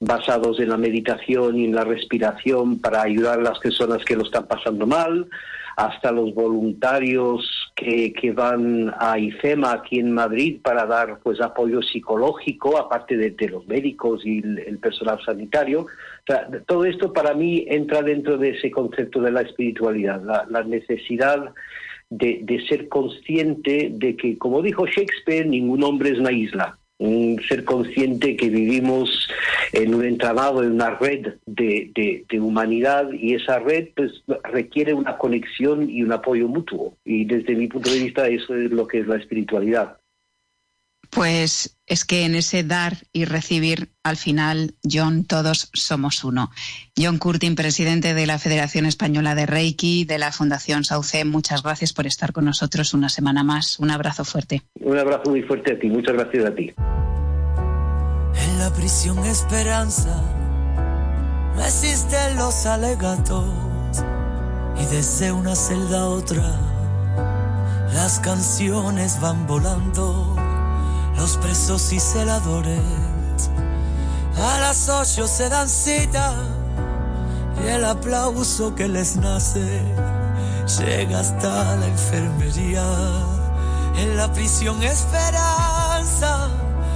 basados 0.00 0.58
en 0.58 0.70
la 0.70 0.76
meditación 0.76 1.56
y 1.56 1.66
en 1.66 1.74
la 1.76 1.84
respiración 1.84 2.80
para 2.80 3.02
ayudar 3.02 3.38
a 3.38 3.42
las 3.42 3.60
personas 3.60 4.04
que 4.04 4.16
lo 4.16 4.24
están 4.24 4.48
pasando 4.48 4.88
mal, 4.88 5.28
hasta 5.76 6.10
los 6.10 6.34
voluntarios 6.34 7.69
que, 7.80 8.12
que, 8.12 8.32
van 8.32 8.92
a 8.98 9.18
IFEMA 9.18 9.72
aquí 9.72 9.98
en 9.98 10.12
Madrid 10.12 10.60
para 10.62 10.84
dar 10.84 11.18
pues 11.22 11.40
apoyo 11.40 11.80
psicológico, 11.80 12.76
aparte 12.76 13.16
de, 13.16 13.48
los 13.48 13.66
médicos 13.66 14.24
y 14.26 14.38
el, 14.38 14.78
personal 14.78 15.18
sanitario. 15.24 15.86
todo 16.66 16.84
esto 16.84 17.12
para 17.12 17.32
mí 17.34 17.64
entra 17.68 18.02
dentro 18.02 18.36
de 18.36 18.50
ese 18.50 18.70
concepto 18.70 19.22
de 19.22 19.32
la 19.32 19.40
espiritualidad, 19.40 20.22
la, 20.22 20.62
necesidad 20.64 21.54
de, 22.10 22.40
de, 22.42 22.66
ser 22.66 22.88
consciente 22.88 23.88
de 23.92 24.14
que, 24.14 24.36
como 24.36 24.60
dijo 24.60 24.86
Shakespeare, 24.86 25.46
ningún 25.46 25.82
hombre 25.82 26.10
es 26.10 26.18
una 26.18 26.32
isla 26.32 26.79
ser 27.48 27.64
consciente 27.64 28.36
que 28.36 28.50
vivimos 28.50 29.28
en 29.72 29.94
un 29.94 30.04
entramado, 30.04 30.62
en 30.62 30.72
una 30.72 30.90
red 30.90 31.34
de, 31.46 32.24
de, 32.28 32.40
humanidad 32.40 33.10
y 33.12 33.34
esa 33.34 33.58
red 33.58 33.88
pues 33.96 34.22
requiere 34.44 34.92
una 34.92 35.16
conexión 35.16 35.88
y 35.88 36.02
un 36.02 36.12
apoyo 36.12 36.46
mutuo. 36.48 36.94
Y 37.04 37.24
desde 37.24 37.54
mi 37.54 37.68
punto 37.68 37.90
de 37.90 38.00
vista 38.00 38.28
eso 38.28 38.54
es 38.54 38.70
lo 38.70 38.86
que 38.86 39.00
es 39.00 39.06
la 39.06 39.16
espiritualidad. 39.16 39.99
Pues 41.10 41.76
es 41.86 42.04
que 42.04 42.24
en 42.24 42.36
ese 42.36 42.62
dar 42.62 42.98
y 43.12 43.24
recibir, 43.24 43.90
al 44.04 44.16
final, 44.16 44.74
John, 44.88 45.24
todos 45.24 45.70
somos 45.72 46.22
uno. 46.22 46.50
John 46.96 47.18
Curtin, 47.18 47.56
presidente 47.56 48.14
de 48.14 48.26
la 48.26 48.38
Federación 48.38 48.86
Española 48.86 49.34
de 49.34 49.46
Reiki, 49.46 50.04
de 50.04 50.18
la 50.18 50.30
Fundación 50.30 50.84
Sauce, 50.84 51.24
muchas 51.24 51.64
gracias 51.64 51.92
por 51.92 52.06
estar 52.06 52.32
con 52.32 52.44
nosotros 52.44 52.94
una 52.94 53.08
semana 53.08 53.42
más. 53.42 53.80
Un 53.80 53.90
abrazo 53.90 54.24
fuerte. 54.24 54.62
Un 54.80 54.98
abrazo 54.98 55.30
muy 55.30 55.42
fuerte 55.42 55.72
a 55.72 55.78
ti. 55.78 55.88
Muchas 55.88 56.14
gracias 56.14 56.44
a 56.44 56.54
ti. 56.54 56.72
En 58.36 58.58
la 58.58 58.72
prisión 58.72 59.18
esperanza 59.24 60.22
no 61.56 61.64
existen 61.64 62.36
los 62.36 62.66
alegatos 62.66 64.04
y 64.80 64.94
desde 64.94 65.32
una 65.32 65.56
celda 65.56 66.02
a 66.02 66.06
otra 66.06 66.70
las 67.92 68.20
canciones 68.20 69.20
van 69.20 69.48
volando 69.48 70.49
los 71.20 71.36
presos 71.36 71.92
y 71.92 72.00
celadores. 72.00 72.80
A 74.38 74.58
las 74.58 74.88
ocho 74.88 75.28
se 75.28 75.50
dan 75.50 75.68
cita. 75.68 76.34
Y 77.62 77.68
el 77.68 77.84
aplauso 77.84 78.74
que 78.74 78.88
les 78.88 79.16
nace 79.16 79.82
llega 80.78 81.20
hasta 81.20 81.76
la 81.76 81.86
enfermería. 81.86 82.86
En 83.98 84.16
la 84.16 84.32
prisión 84.32 84.82
esperanza. 84.82 86.48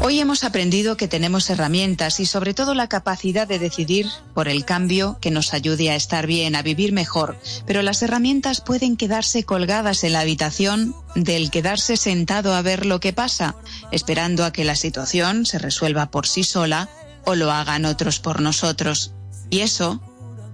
Hoy 0.06 0.20
hemos 0.20 0.44
aprendido 0.44 0.98
que 0.98 1.08
tenemos 1.08 1.48
herramientas 1.48 2.20
y 2.20 2.26
sobre 2.26 2.52
todo 2.52 2.74
la 2.74 2.90
capacidad 2.90 3.48
de 3.48 3.58
decidir 3.58 4.06
por 4.34 4.48
el 4.48 4.66
cambio 4.66 5.16
que 5.18 5.30
nos 5.30 5.54
ayude 5.54 5.88
a 5.88 5.96
estar 5.96 6.26
bien, 6.26 6.56
a 6.56 6.60
vivir 6.60 6.92
mejor. 6.92 7.38
Pero 7.66 7.80
las 7.80 8.02
herramientas 8.02 8.60
pueden 8.60 8.98
quedarse 8.98 9.44
colgadas 9.44 10.04
en 10.04 10.12
la 10.12 10.20
habitación 10.20 10.94
del 11.14 11.50
quedarse 11.50 11.96
sentado 11.96 12.52
a 12.52 12.60
ver 12.60 12.84
lo 12.84 13.00
que 13.00 13.14
pasa, 13.14 13.56
esperando 13.92 14.44
a 14.44 14.52
que 14.52 14.64
la 14.64 14.76
situación 14.76 15.46
se 15.46 15.58
resuelva 15.58 16.10
por 16.10 16.26
sí 16.26 16.44
sola 16.44 16.90
o 17.24 17.34
lo 17.34 17.50
hagan 17.50 17.86
otros 17.86 18.18
por 18.20 18.42
nosotros. 18.42 19.14
Y 19.48 19.60
eso, 19.60 20.02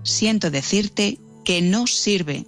siento 0.04 0.52
decirte, 0.52 1.18
que 1.44 1.60
no 1.60 1.88
sirve. 1.88 2.46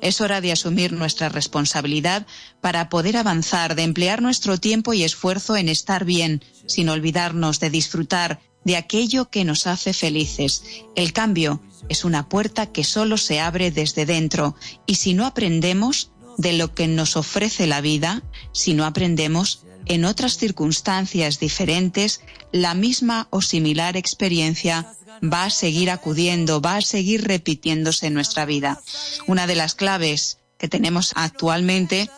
Es 0.00 0.20
hora 0.20 0.40
de 0.40 0.52
asumir 0.52 0.92
nuestra 0.92 1.28
responsabilidad 1.28 2.26
para 2.60 2.88
poder 2.88 3.16
avanzar, 3.16 3.74
de 3.74 3.82
emplear 3.82 4.22
nuestro 4.22 4.58
tiempo 4.58 4.94
y 4.94 5.04
esfuerzo 5.04 5.56
en 5.56 5.68
estar 5.68 6.04
bien, 6.04 6.42
sin 6.66 6.88
olvidarnos 6.88 7.60
de 7.60 7.70
disfrutar 7.70 8.40
de 8.64 8.76
aquello 8.76 9.30
que 9.30 9.44
nos 9.44 9.66
hace 9.66 9.92
felices. 9.92 10.64
El 10.96 11.12
cambio 11.12 11.62
es 11.88 12.04
una 12.04 12.28
puerta 12.28 12.72
que 12.72 12.84
solo 12.84 13.18
se 13.18 13.40
abre 13.40 13.70
desde 13.70 14.06
dentro 14.06 14.56
y 14.86 14.96
si 14.96 15.14
no 15.14 15.26
aprendemos, 15.26 16.10
de 16.36 16.52
lo 16.52 16.74
que 16.74 16.88
nos 16.88 17.16
ofrece 17.16 17.66
la 17.66 17.80
vida, 17.80 18.22
si 18.52 18.74
no 18.74 18.84
aprendemos 18.84 19.64
en 19.86 20.04
otras 20.04 20.38
circunstancias 20.38 21.38
diferentes, 21.38 22.20
la 22.52 22.74
misma 22.74 23.28
o 23.30 23.42
similar 23.42 23.96
experiencia 23.96 24.86
va 25.22 25.44
a 25.44 25.50
seguir 25.50 25.90
acudiendo, 25.90 26.60
va 26.60 26.76
a 26.76 26.82
seguir 26.82 27.26
repitiéndose 27.26 28.06
en 28.06 28.14
nuestra 28.14 28.44
vida. 28.44 28.80
Una 29.26 29.46
de 29.46 29.54
las 29.54 29.74
claves 29.74 30.38
que 30.58 30.68
tenemos 30.68 31.12
actualmente 31.14 32.10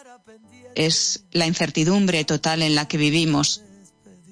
es 0.74 1.24
la 1.32 1.46
incertidumbre 1.46 2.24
total 2.24 2.62
en 2.62 2.74
la 2.74 2.86
que 2.86 2.98
vivimos. 2.98 3.62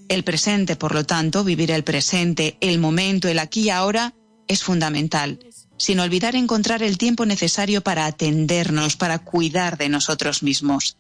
El 0.09 0.23
presente, 0.23 0.77
por 0.77 0.95
lo 0.95 1.05
tanto, 1.05 1.45
vivir 1.45 1.71
el 1.71 1.85
presente, 1.85 2.57
el 2.61 2.79
momento, 2.79 3.29
el 3.29 3.39
aquí 3.39 3.63
y 3.63 3.71
ahora, 3.71 4.15
es 4.47 4.63
fundamental, 4.63 5.39
sin 5.79 6.01
olvidar 6.01 6.37
encontrar 6.37 6.83
el 6.83 6.99
tiempo 6.99 7.25
necesario 7.25 7.83
para 7.83 8.05
atendernos, 8.05 8.97
para 8.97 9.19
cuidar 9.19 9.79
de 9.79 9.89
nosotros 9.89 10.43
mismos. 10.43 10.99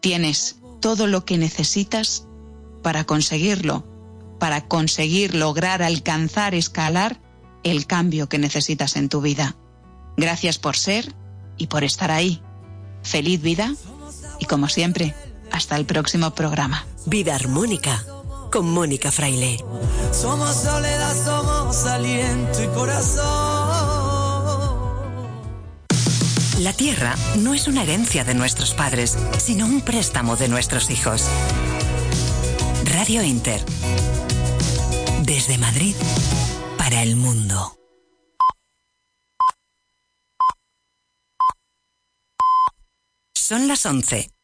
Tienes 0.00 0.56
todo 0.80 1.06
lo 1.06 1.24
que 1.24 1.38
necesitas 1.38 2.26
para 2.82 3.04
conseguirlo, 3.04 3.84
para 4.38 4.66
conseguir 4.68 5.34
lograr 5.34 5.82
alcanzar, 5.82 6.54
escalar 6.54 7.20
el 7.64 7.86
cambio 7.86 8.28
que 8.28 8.38
necesitas 8.38 8.96
en 8.96 9.08
tu 9.08 9.20
vida. 9.20 9.56
Gracias 10.16 10.58
por 10.58 10.76
ser 10.76 11.12
y 11.56 11.66
por 11.66 11.84
estar 11.84 12.10
ahí. 12.10 12.42
Feliz 13.02 13.40
vida 13.42 13.74
y 14.38 14.46
como 14.46 14.68
siempre, 14.68 15.14
hasta 15.50 15.76
el 15.76 15.86
próximo 15.86 16.34
programa. 16.34 16.86
Vida 17.06 17.34
armónica 17.34 18.04
con 18.50 18.70
Mónica 18.70 19.10
Fraile. 19.10 19.58
Somos 20.12 20.54
soledad, 20.56 21.14
somos 21.24 21.84
aliento 21.86 22.62
y 22.62 22.66
corazón. 22.68 23.65
La 26.60 26.72
tierra 26.72 27.14
no 27.38 27.52
es 27.52 27.68
una 27.68 27.82
herencia 27.82 28.24
de 28.24 28.34
nuestros 28.34 28.72
padres, 28.72 29.18
sino 29.38 29.66
un 29.66 29.82
préstamo 29.82 30.36
de 30.36 30.48
nuestros 30.48 30.90
hijos. 30.90 31.28
Radio 32.84 33.22
Inter. 33.22 33.60
Desde 35.24 35.58
Madrid 35.58 35.94
para 36.78 37.02
el 37.02 37.16
mundo. 37.16 37.76
Son 43.34 43.68
las 43.68 43.84
11 43.84 44.30